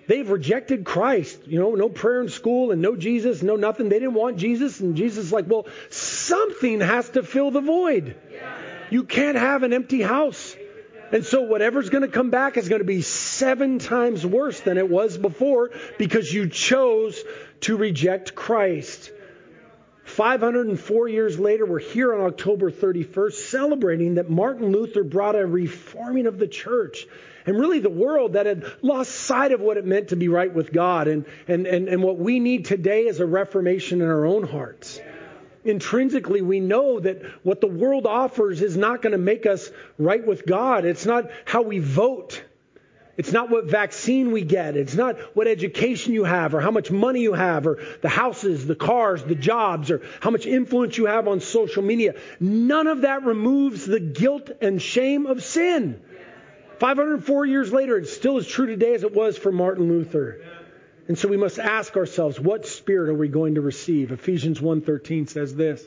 They've 0.08 0.28
rejected 0.28 0.86
Christ. 0.86 1.46
You 1.46 1.60
know, 1.60 1.76
no 1.76 1.88
prayer 1.88 2.20
in 2.20 2.30
school 2.30 2.72
and 2.72 2.82
no 2.82 2.96
Jesus, 2.96 3.44
no 3.44 3.58
nothing. 3.58 3.90
They 3.90 4.00
didn't 4.00 4.16
want 4.16 4.38
Jesus. 4.38 4.80
And 4.80 4.96
Jesus 4.96 5.26
is 5.26 5.32
like, 5.32 5.46
well, 5.48 5.68
something 5.92 6.80
has 6.80 7.10
to 7.10 7.22
fill 7.22 7.52
the 7.52 7.62
void. 7.62 8.16
You 8.90 9.04
can't 9.04 9.38
have 9.38 9.62
an 9.62 9.72
empty 9.72 10.02
house. 10.02 10.56
And 11.12 11.24
so 11.24 11.44
whatever's 11.44 11.92
going 11.92 12.02
to 12.02 12.08
come 12.08 12.32
back 12.32 12.58
is 12.58 12.68
going 12.68 12.82
to 12.82 12.86
be 12.86 13.04
seven 13.04 13.78
times 13.78 14.26
worse 14.26 14.60
than 14.62 14.80
it 14.80 14.90
was 14.90 15.16
before 15.16 15.70
because 16.00 16.34
you 16.34 16.50
chose 16.50 17.22
to 17.62 17.78
reject 17.78 18.34
Christ. 18.34 19.12
504 20.18 21.10
years 21.10 21.38
later, 21.38 21.64
we're 21.64 21.78
here 21.78 22.12
on 22.12 22.22
October 22.22 22.72
31st 22.72 23.34
celebrating 23.34 24.16
that 24.16 24.32
Martin 24.32 24.72
Luther 24.72 25.04
brought 25.04 25.36
a 25.36 25.46
reforming 25.46 26.26
of 26.26 26.40
the 26.40 26.48
church 26.48 27.06
and 27.46 27.56
really 27.56 27.82
the 27.82 27.92
world 27.92 28.34
that 28.34 28.48
had 28.48 28.66
lost 28.82 29.12
sight 29.12 29.52
of 29.52 29.62
what 29.62 29.78
it 29.78 29.86
meant 29.86 30.08
to 30.08 30.16
be 30.16 30.28
right 30.28 30.52
with 30.52 30.74
God. 30.74 31.08
And, 31.08 31.26
and, 31.48 31.68
and, 31.68 31.88
and 31.88 32.02
what 32.02 32.18
we 32.18 32.40
need 32.40 32.66
today 32.66 33.06
is 33.06 33.20
a 33.20 33.28
reformation 33.28 34.02
in 34.02 34.08
our 34.08 34.26
own 34.26 34.42
hearts 34.42 35.00
intrinsically 35.64 36.42
we 36.42 36.62
know 36.62 37.00
that 37.00 37.22
what 37.44 37.60
the 37.60 37.68
world 37.68 38.06
offers 38.06 38.62
is 38.62 38.78
not 38.78 39.02
going 39.02 39.12
to 39.12 39.18
make 39.18 39.46
us 39.46 39.70
right 39.98 40.26
with 40.26 40.46
God. 40.46 40.86
It's 40.86 41.06
not 41.06 41.30
how 41.44 41.62
we 41.62 41.80
vote. 41.80 42.42
It's 43.18 43.32
not 43.32 43.50
what 43.50 43.66
vaccine 43.66 44.32
we 44.32 44.44
get. 44.44 44.78
It's 44.78 44.94
not 44.94 45.18
what 45.36 45.48
education 45.48 46.14
you 46.14 46.24
have 46.24 46.54
or 46.54 46.62
how 46.62 46.70
much 46.70 46.92
money 46.92 47.22
you 47.22 47.34
have 47.34 47.66
or 47.66 47.80
the 48.02 48.10
houses, 48.10 48.68
the 48.68 48.76
cars, 48.76 49.24
the 49.24 49.34
jobs 49.34 49.90
or 49.90 50.04
how 50.22 50.30
much 50.30 50.46
influence 50.46 50.98
you 50.98 51.08
have 51.08 51.28
on 51.28 51.40
social 51.40 51.82
media. 51.82 52.14
None 52.40 52.86
of 52.86 53.02
that 53.02 53.24
removes 53.24 53.86
the 53.86 54.00
guilt 54.00 54.52
and 54.62 54.80
shame 54.80 55.26
of 55.26 55.44
sin. 55.44 56.00
504 56.80 57.48
years 57.48 57.74
later, 57.74 57.98
it's 57.98 58.14
still 58.14 58.38
as 58.38 58.48
true 58.48 58.68
today 58.68 58.94
as 58.94 59.04
it 59.04 59.16
was 59.16 59.36
for 59.36 59.52
Martin 59.52 59.88
Luther. 59.88 60.40
And 61.08 61.18
so 61.18 61.28
we 61.28 61.38
must 61.38 61.58
ask 61.58 61.98
ourselves, 61.98 62.40
what 62.40 62.68
spirit 62.68 63.10
are 63.10 63.16
we 63.16 63.30
going 63.30 63.56
to 63.56 63.62
receive? 63.62 64.12
Ephesians 64.12 64.60
1:13 64.60 65.28
says 65.28 65.56
this. 65.56 65.84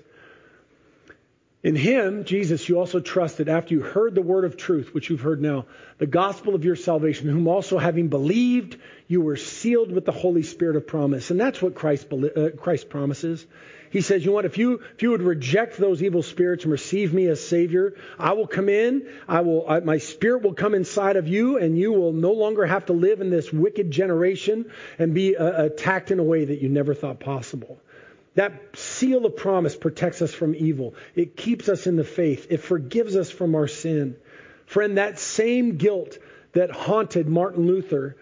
In 1.63 1.77
him, 1.77 2.25
Jesus, 2.25 2.67
you 2.71 2.79
also 2.79 3.01
trusted 3.01 3.51
after 3.51 3.75
you 3.75 3.83
heard 3.83 4.15
the 4.15 4.23
word 4.23 4.47
of 4.47 4.57
truth, 4.57 4.95
which 4.95 5.11
you've 5.11 5.21
heard 5.21 5.43
now, 5.43 5.67
the 5.99 6.07
gospel 6.07 6.55
of 6.55 6.65
your 6.65 6.77
salvation, 6.77 7.29
whom 7.29 7.49
also 7.49 7.77
having 7.77 8.09
believed, 8.09 8.79
you 9.09 9.21
were 9.21 9.37
sealed 9.37 9.93
with 9.93 10.07
the 10.07 10.13
Holy 10.13 10.43
Spirit 10.43 10.77
of 10.77 10.87
promise. 10.87 11.31
And 11.31 11.39
that's 11.39 11.61
what 11.61 11.75
Christ, 11.75 12.07
uh, 12.11 12.51
Christ 12.57 12.89
promises. 12.89 13.47
He 13.91 14.01
says, 14.01 14.25
you 14.25 14.31
know 14.31 14.37
what, 14.37 14.47
if 14.47 14.57
you, 14.57 14.81
if 14.95 15.03
you 15.03 15.11
would 15.11 15.21
reject 15.21 15.77
those 15.77 16.03
evil 16.03 16.23
spirits 16.23 16.65
and 16.65 16.73
receive 16.73 17.13
me 17.13 17.27
as 17.27 17.47
Savior, 17.47 17.95
I 18.19 18.33
will 18.33 18.47
come 18.47 18.71
in, 18.71 19.07
I 19.29 19.43
will, 19.43 19.69
I, 19.69 19.81
my 19.81 19.99
Spirit 19.99 20.43
will 20.43 20.55
come 20.55 20.75
inside 20.75 21.17
of 21.17 21.29
you, 21.29 21.59
and 21.59 21.77
you 21.77 21.93
will 21.93 22.15
no 22.15 22.33
longer 22.33 22.65
have 22.65 22.87
to 22.87 22.95
live 22.95 23.21
in 23.21 23.29
this 23.29 23.53
wicked 23.53 23.91
generation 23.91 24.71
and 24.99 25.13
be 25.13 25.37
uh, 25.37 25.65
attacked 25.65 26.11
in 26.11 26.21
a 26.21 26.25
way 26.25 26.47
that 26.47 26.63
you 26.63 26.71
never 26.71 26.95
thought 26.95 27.21
possible. 27.21 27.79
That 28.35 28.77
seal 28.77 29.27
of 29.27 29.37
promise 29.37 29.77
protects 29.77 30.23
us 30.23 30.33
from 30.33 30.55
evil. 30.55 30.95
It 31.15 31.37
keeps 31.37 31.69
us 31.69 31.87
in 31.87 31.97
the 31.97 32.05
faith. 32.05 32.47
It 32.51 32.59
forgives 32.59 33.17
us 33.17 33.31
from 33.31 33.55
our 33.55 33.67
sin. 33.69 34.17
Friend, 34.67 34.99
that 34.99 35.19
same 35.19 35.77
guilt 35.77 36.19
that 36.53 36.71
haunted 36.71 37.29
Martin 37.29 37.67
Luther, 37.67 38.17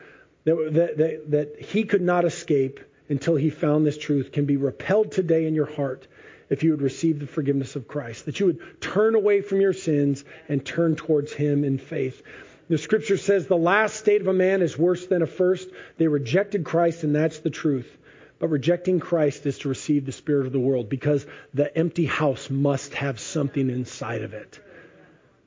that, 0.44 0.70
that, 0.72 0.96
that, 0.96 1.30
that 1.30 1.60
he 1.60 1.84
could 1.84 2.02
not 2.02 2.24
escape, 2.24 2.80
until 3.08 3.36
he 3.36 3.50
found 3.50 3.86
this 3.86 3.98
truth 3.98 4.32
can 4.32 4.44
be 4.44 4.56
repelled 4.56 5.12
today 5.12 5.46
in 5.46 5.54
your 5.54 5.66
heart 5.66 6.06
if 6.50 6.62
you 6.62 6.70
would 6.70 6.82
receive 6.82 7.18
the 7.18 7.26
forgiveness 7.26 7.76
of 7.76 7.88
Christ, 7.88 8.26
that 8.26 8.40
you 8.40 8.46
would 8.46 8.80
turn 8.80 9.14
away 9.14 9.42
from 9.42 9.60
your 9.60 9.72
sins 9.72 10.24
and 10.48 10.64
turn 10.64 10.96
towards 10.96 11.32
him 11.32 11.64
in 11.64 11.78
faith. 11.78 12.22
The 12.68 12.78
scripture 12.78 13.16
says 13.16 13.46
the 13.46 13.56
last 13.56 13.96
state 13.96 14.20
of 14.20 14.28
a 14.28 14.32
man 14.32 14.62
is 14.62 14.78
worse 14.78 15.06
than 15.06 15.22
a 15.22 15.26
first. 15.26 15.68
They 15.96 16.08
rejected 16.08 16.64
Christ, 16.64 17.02
and 17.02 17.14
that's 17.14 17.38
the 17.40 17.50
truth. 17.50 17.97
But 18.38 18.48
rejecting 18.48 19.00
Christ 19.00 19.46
is 19.46 19.58
to 19.60 19.68
receive 19.68 20.06
the 20.06 20.12
spirit 20.12 20.46
of 20.46 20.52
the 20.52 20.60
world 20.60 20.88
because 20.88 21.26
the 21.54 21.76
empty 21.76 22.06
house 22.06 22.50
must 22.50 22.94
have 22.94 23.18
something 23.18 23.68
inside 23.68 24.22
of 24.22 24.32
it. 24.32 24.60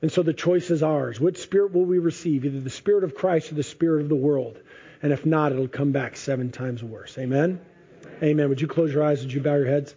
And 0.01 0.11
so 0.11 0.23
the 0.23 0.33
choice 0.33 0.71
is 0.71 0.83
ours. 0.83 1.19
Which 1.19 1.37
spirit 1.37 1.73
will 1.73 1.85
we 1.85 1.99
receive? 1.99 2.43
Either 2.43 2.59
the 2.59 2.69
spirit 2.69 3.03
of 3.03 3.15
Christ 3.15 3.51
or 3.51 3.55
the 3.55 3.63
spirit 3.63 4.01
of 4.01 4.09
the 4.09 4.15
world. 4.15 4.59
And 5.01 5.13
if 5.13 5.25
not, 5.25 5.51
it'll 5.51 5.67
come 5.67 5.91
back 5.91 6.17
seven 6.17 6.51
times 6.51 6.83
worse. 6.83 7.17
Amen? 7.17 7.61
Amen. 8.21 8.49
Would 8.49 8.61
you 8.61 8.67
close 8.67 8.93
your 8.93 9.03
eyes? 9.03 9.21
Would 9.21 9.31
you 9.31 9.41
bow 9.41 9.55
your 9.55 9.67
heads? 9.67 9.95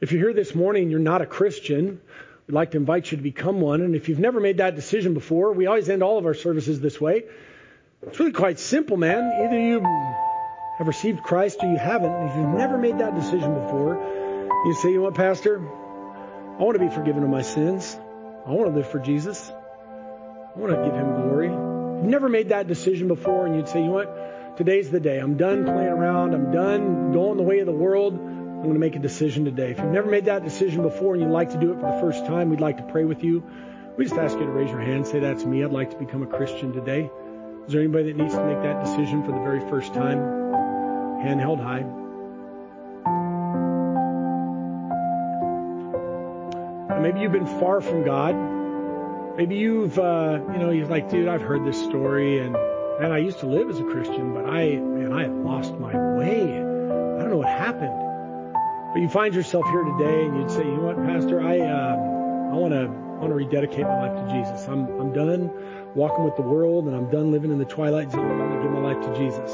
If 0.00 0.12
you're 0.12 0.20
here 0.20 0.34
this 0.34 0.54
morning 0.54 0.90
you're 0.90 0.98
not 0.98 1.22
a 1.22 1.26
Christian, 1.26 2.00
we'd 2.46 2.54
like 2.54 2.72
to 2.72 2.76
invite 2.76 3.10
you 3.10 3.16
to 3.16 3.22
become 3.22 3.60
one. 3.60 3.80
And 3.80 3.94
if 3.94 4.08
you've 4.08 4.18
never 4.18 4.40
made 4.40 4.58
that 4.58 4.74
decision 4.74 5.14
before, 5.14 5.52
we 5.52 5.66
always 5.66 5.88
end 5.88 6.02
all 6.02 6.18
of 6.18 6.26
our 6.26 6.34
services 6.34 6.80
this 6.80 7.00
way. 7.00 7.24
It's 8.06 8.20
really 8.20 8.32
quite 8.32 8.60
simple, 8.60 8.96
man. 8.96 9.32
Either 9.44 9.58
you 9.58 9.80
have 10.78 10.86
received 10.86 11.24
Christ 11.24 11.58
or 11.60 11.72
you 11.72 11.76
haven't. 11.76 12.12
If 12.28 12.36
you've 12.36 12.54
never 12.54 12.78
made 12.78 12.98
that 12.98 13.16
decision 13.16 13.52
before, 13.52 13.96
you 14.64 14.74
say, 14.74 14.90
you 14.90 14.98
know 14.98 15.02
what, 15.02 15.16
Pastor? 15.16 15.58
I 15.58 16.62
want 16.62 16.78
to 16.78 16.84
be 16.84 16.88
forgiven 16.88 17.24
of 17.24 17.30
my 17.30 17.42
sins. 17.42 17.98
I 18.46 18.50
want 18.50 18.70
to 18.70 18.76
live 18.76 18.88
for 18.88 19.00
Jesus. 19.00 19.50
I 19.50 20.58
want 20.58 20.72
to 20.72 20.84
give 20.84 20.94
him 20.94 21.14
glory 21.14 21.48
If 21.48 21.52
you've 21.52 22.04
never 22.04 22.28
made 22.28 22.50
that 22.50 22.68
decision 22.68 23.08
before 23.08 23.44
and 23.44 23.56
you'd 23.56 23.68
say, 23.68 23.80
you 23.80 23.86
know 23.86 23.92
what? 23.92 24.56
Today's 24.56 24.88
the 24.88 25.00
day. 25.00 25.18
I'm 25.18 25.36
done 25.36 25.64
playing 25.64 25.88
around. 25.88 26.32
I'm 26.32 26.52
done 26.52 27.12
going 27.12 27.36
the 27.36 27.42
way 27.42 27.58
of 27.58 27.66
the 27.66 27.72
world. 27.72 28.14
I'm 28.14 28.62
going 28.62 28.74
to 28.74 28.78
make 28.78 28.94
a 28.94 29.00
decision 29.00 29.44
today. 29.44 29.72
If 29.72 29.78
you've 29.78 29.88
never 29.88 30.08
made 30.08 30.26
that 30.26 30.44
decision 30.44 30.82
before 30.82 31.14
and 31.14 31.24
you'd 31.24 31.32
like 31.32 31.50
to 31.50 31.58
do 31.58 31.72
it 31.72 31.80
for 31.80 31.92
the 31.92 32.00
first 32.00 32.24
time, 32.24 32.50
we'd 32.50 32.60
like 32.60 32.76
to 32.76 32.84
pray 32.84 33.04
with 33.04 33.24
you. 33.24 33.42
We 33.98 34.04
just 34.04 34.16
ask 34.16 34.38
you 34.38 34.44
to 34.44 34.52
raise 34.52 34.70
your 34.70 34.80
hand. 34.80 35.08
Say, 35.08 35.18
that's 35.18 35.44
me. 35.44 35.64
I'd 35.64 35.72
like 35.72 35.90
to 35.90 35.96
become 35.96 36.22
a 36.22 36.26
Christian 36.26 36.72
today. 36.72 37.10
Is 37.66 37.72
there 37.72 37.82
anybody 37.82 38.12
that 38.12 38.16
needs 38.16 38.32
to 38.32 38.44
make 38.46 38.62
that 38.62 38.84
decision 38.84 39.24
for 39.24 39.32
the 39.32 39.40
very 39.40 39.58
first 39.68 39.92
time? 39.92 40.18
Hand 41.20 41.40
held 41.40 41.58
high. 41.58 41.84
maybe 47.02 47.20
you've 47.20 47.32
been 47.32 47.46
far 47.60 47.80
from 47.80 48.04
God. 48.04 48.36
Maybe 49.36 49.56
you've, 49.56 49.98
uh, 49.98 50.40
you 50.52 50.58
know, 50.58 50.70
you're 50.70 50.86
like, 50.86 51.10
dude, 51.10 51.28
I've 51.28 51.42
heard 51.42 51.64
this 51.64 51.80
story, 51.82 52.38
and 52.38 52.52
man, 52.52 53.12
I 53.12 53.18
used 53.18 53.40
to 53.40 53.46
live 53.46 53.68
as 53.68 53.80
a 53.80 53.84
Christian, 53.84 54.32
but 54.32 54.46
I, 54.46 54.76
man, 54.76 55.12
I 55.12 55.22
have 55.22 55.34
lost 55.34 55.74
my 55.74 55.94
way. 56.16 56.42
I 56.42 57.20
don't 57.20 57.30
know 57.30 57.36
what 57.36 57.48
happened. 57.48 58.54
But 58.92 59.02
you 59.02 59.08
find 59.08 59.34
yourself 59.34 59.64
here 59.66 59.82
today, 59.82 60.24
and 60.24 60.36
you'd 60.38 60.50
say, 60.50 60.64
you 60.64 60.76
know 60.76 60.82
what, 60.82 60.96
Pastor, 61.04 61.40
I, 61.40 61.58
uh, 61.58 61.96
I 61.96 62.54
want 62.54 62.72
to, 62.72 62.86
want 63.20 63.30
to 63.30 63.34
rededicate 63.34 63.82
my 63.82 64.08
life 64.08 64.26
to 64.26 64.32
Jesus. 64.32 64.66
I'm, 64.68 64.88
I'm 65.00 65.12
done 65.12 65.28
walking 65.96 66.24
with 66.24 66.36
the 66.36 66.42
world, 66.42 66.86
and 66.86 66.94
I'm 66.94 67.10
done 67.10 67.32
living 67.32 67.50
in 67.50 67.58
the 67.58 67.64
twilight 67.64 68.12
zone. 68.12 68.30
I 68.30 68.44
want 68.44 68.52
to 68.52 68.62
give 68.62 68.70
my 68.70 68.92
life 68.92 69.02
to 69.06 69.16
Jesus. 69.16 69.50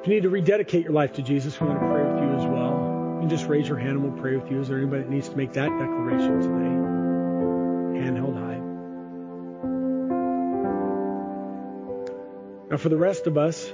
If 0.00 0.06
you 0.06 0.14
need 0.14 0.24
to 0.24 0.30
rededicate 0.30 0.84
your 0.84 0.92
life 0.92 1.14
to 1.14 1.22
Jesus, 1.22 1.58
we 1.58 1.66
want 1.66 1.80
to 1.80 1.86
pray 1.86 2.04
with 2.04 2.22
you 2.22 2.36
as 2.36 2.44
well. 2.44 3.14
You 3.14 3.20
can 3.20 3.28
just 3.30 3.46
raise 3.46 3.66
your 3.66 3.78
hand, 3.78 3.92
and 3.92 4.02
we'll 4.02 4.20
pray 4.20 4.36
with 4.36 4.50
you. 4.50 4.60
Is 4.60 4.68
there 4.68 4.76
anybody 4.76 5.04
that 5.04 5.10
needs 5.10 5.30
to 5.30 5.36
make 5.36 5.54
that 5.54 5.70
declaration 5.70 6.40
today? 6.40 8.04
Hand 8.04 8.16
held 8.18 8.36
high. 8.36 8.58
Now, 12.70 12.76
for 12.76 12.90
the 12.90 12.96
rest 12.96 13.26
of 13.26 13.38
us, 13.38 13.72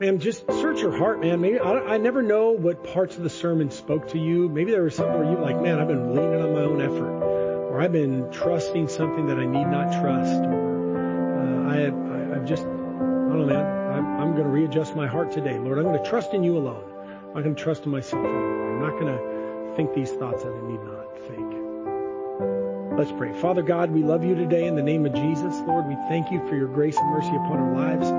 man, 0.00 0.18
just 0.18 0.50
search 0.50 0.80
your 0.80 0.96
heart, 0.96 1.20
man. 1.20 1.40
Maybe 1.40 1.60
I, 1.60 1.94
I, 1.94 1.98
never 1.98 2.22
know 2.22 2.50
what 2.50 2.82
parts 2.82 3.16
of 3.16 3.22
the 3.22 3.30
sermon 3.30 3.70
spoke 3.70 4.08
to 4.08 4.18
you. 4.18 4.48
Maybe 4.48 4.72
there 4.72 4.82
was 4.82 4.94
something 4.94 5.16
where 5.16 5.30
you 5.30 5.38
like, 5.38 5.60
man, 5.60 5.78
I've 5.78 5.88
been 5.88 6.14
leaning 6.14 6.40
on 6.40 6.54
my 6.54 6.60
own 6.60 6.80
effort, 6.82 7.35
or 7.76 7.82
I've 7.82 7.92
been 7.92 8.32
trusting 8.32 8.88
something 8.88 9.26
that 9.26 9.36
I 9.36 9.44
need 9.44 9.66
not 9.66 9.92
trust, 10.00 10.32
uh, 10.32 11.68
I, 11.68 11.74
I, 11.76 12.36
have 12.36 12.46
just, 12.46 12.62
I 12.62 12.64
don't 12.64 13.40
know, 13.40 13.44
man. 13.44 13.66
I'm, 13.92 14.18
I'm 14.18 14.32
going 14.32 14.44
to 14.44 14.48
readjust 14.48 14.96
my 14.96 15.06
heart 15.06 15.30
today, 15.30 15.58
Lord. 15.58 15.76
I'm 15.76 15.84
going 15.84 16.02
to 16.02 16.08
trust 16.08 16.32
in 16.32 16.42
you 16.42 16.56
alone. 16.56 16.82
I'm 17.04 17.34
not 17.34 17.42
going 17.42 17.54
to 17.54 17.62
trust 17.62 17.84
in 17.84 17.90
myself 17.90 18.24
anymore. 18.24 18.76
I'm 18.76 18.80
not 18.80 18.92
going 18.98 19.12
to 19.12 19.76
think 19.76 19.92
these 19.92 20.10
thoughts 20.10 20.42
that 20.42 20.54
I 20.54 20.60
need 20.66 20.80
not 20.84 21.18
think. 21.28 22.98
Let's 22.98 23.12
pray. 23.12 23.38
Father 23.42 23.60
God, 23.60 23.90
we 23.90 24.02
love 24.02 24.24
you 24.24 24.34
today 24.34 24.66
in 24.66 24.74
the 24.74 24.82
name 24.82 25.04
of 25.04 25.12
Jesus. 25.12 25.54
Lord, 25.66 25.86
we 25.86 25.96
thank 26.08 26.32
you 26.32 26.38
for 26.48 26.56
your 26.56 26.68
grace 26.68 26.96
and 26.96 27.10
mercy 27.10 27.28
upon 27.28 27.58
our 27.58 27.74
lives. 27.74 28.10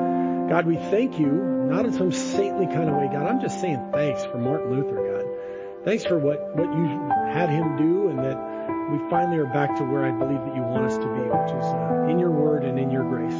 God, 0.52 0.68
we 0.68 0.76
thank 0.76 1.18
you, 1.18 1.32
not 1.32 1.84
in 1.84 1.94
some 1.94 2.12
saintly 2.12 2.68
kind 2.68 2.92
of 2.92 2.96
way, 2.96 3.10
God. 3.12 3.26
I'm 3.26 3.42
just 3.42 3.60
saying 3.60 3.90
thanks 3.92 4.24
for 4.24 4.38
Martin 4.38 4.70
Luther, 4.70 5.02
God. 5.02 5.84
Thanks 5.84 6.06
for 6.06 6.20
what, 6.20 6.56
what 6.56 6.72
you 6.78 6.86
had 7.34 7.50
him 7.50 7.76
do 7.76 8.10
and 8.10 8.20
that 8.20 8.77
we 8.90 8.98
finally 9.10 9.38
are 9.38 9.46
back 9.46 9.76
to 9.78 9.84
where 9.84 10.06
I 10.06 10.12
believe 10.12 10.40
that 10.40 10.56
you 10.56 10.62
want 10.62 10.86
us 10.86 10.98
to 10.98 11.06
be, 11.06 11.22
which 11.22 11.52
is 11.52 11.66
uh, 11.66 12.08
in 12.10 12.20
your 12.20 12.32
word 12.32 12.64
and 12.64 12.80
in 12.80 12.90
your 12.90 13.04
grace. 13.04 13.36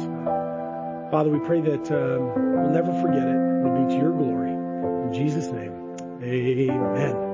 Father, 1.10 1.30
we 1.30 1.38
pray 1.40 1.60
that 1.62 1.90
um, 1.90 2.62
we'll 2.62 2.70
never 2.70 2.92
forget 3.00 3.22
it. 3.22 3.60
It'll 3.60 3.86
be 3.86 3.94
to 3.94 4.00
your 4.00 4.12
glory. 4.12 4.52
In 4.52 5.12
Jesus' 5.12 5.46
name, 5.50 5.96
amen. 6.22 7.27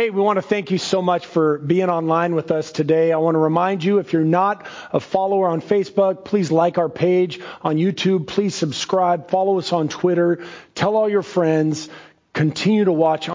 Hey, 0.00 0.08
we 0.08 0.22
want 0.22 0.38
to 0.38 0.42
thank 0.42 0.70
you 0.70 0.78
so 0.78 1.02
much 1.02 1.26
for 1.26 1.58
being 1.58 1.90
online 1.90 2.34
with 2.34 2.50
us 2.52 2.72
today. 2.72 3.12
I 3.12 3.18
want 3.18 3.34
to 3.34 3.38
remind 3.38 3.84
you, 3.84 3.98
if 3.98 4.14
you're 4.14 4.24
not 4.24 4.66
a 4.94 4.98
follower 4.98 5.46
on 5.46 5.60
Facebook, 5.60 6.24
please 6.24 6.50
like 6.50 6.78
our 6.78 6.88
page 6.88 7.38
on 7.60 7.76
YouTube. 7.76 8.26
Please 8.26 8.54
subscribe. 8.54 9.28
Follow 9.28 9.58
us 9.58 9.74
on 9.74 9.90
Twitter. 9.90 10.42
Tell 10.74 10.96
all 10.96 11.06
your 11.06 11.22
friends. 11.22 11.90
Continue 12.32 12.86
to 12.86 12.92
watch 12.92 13.28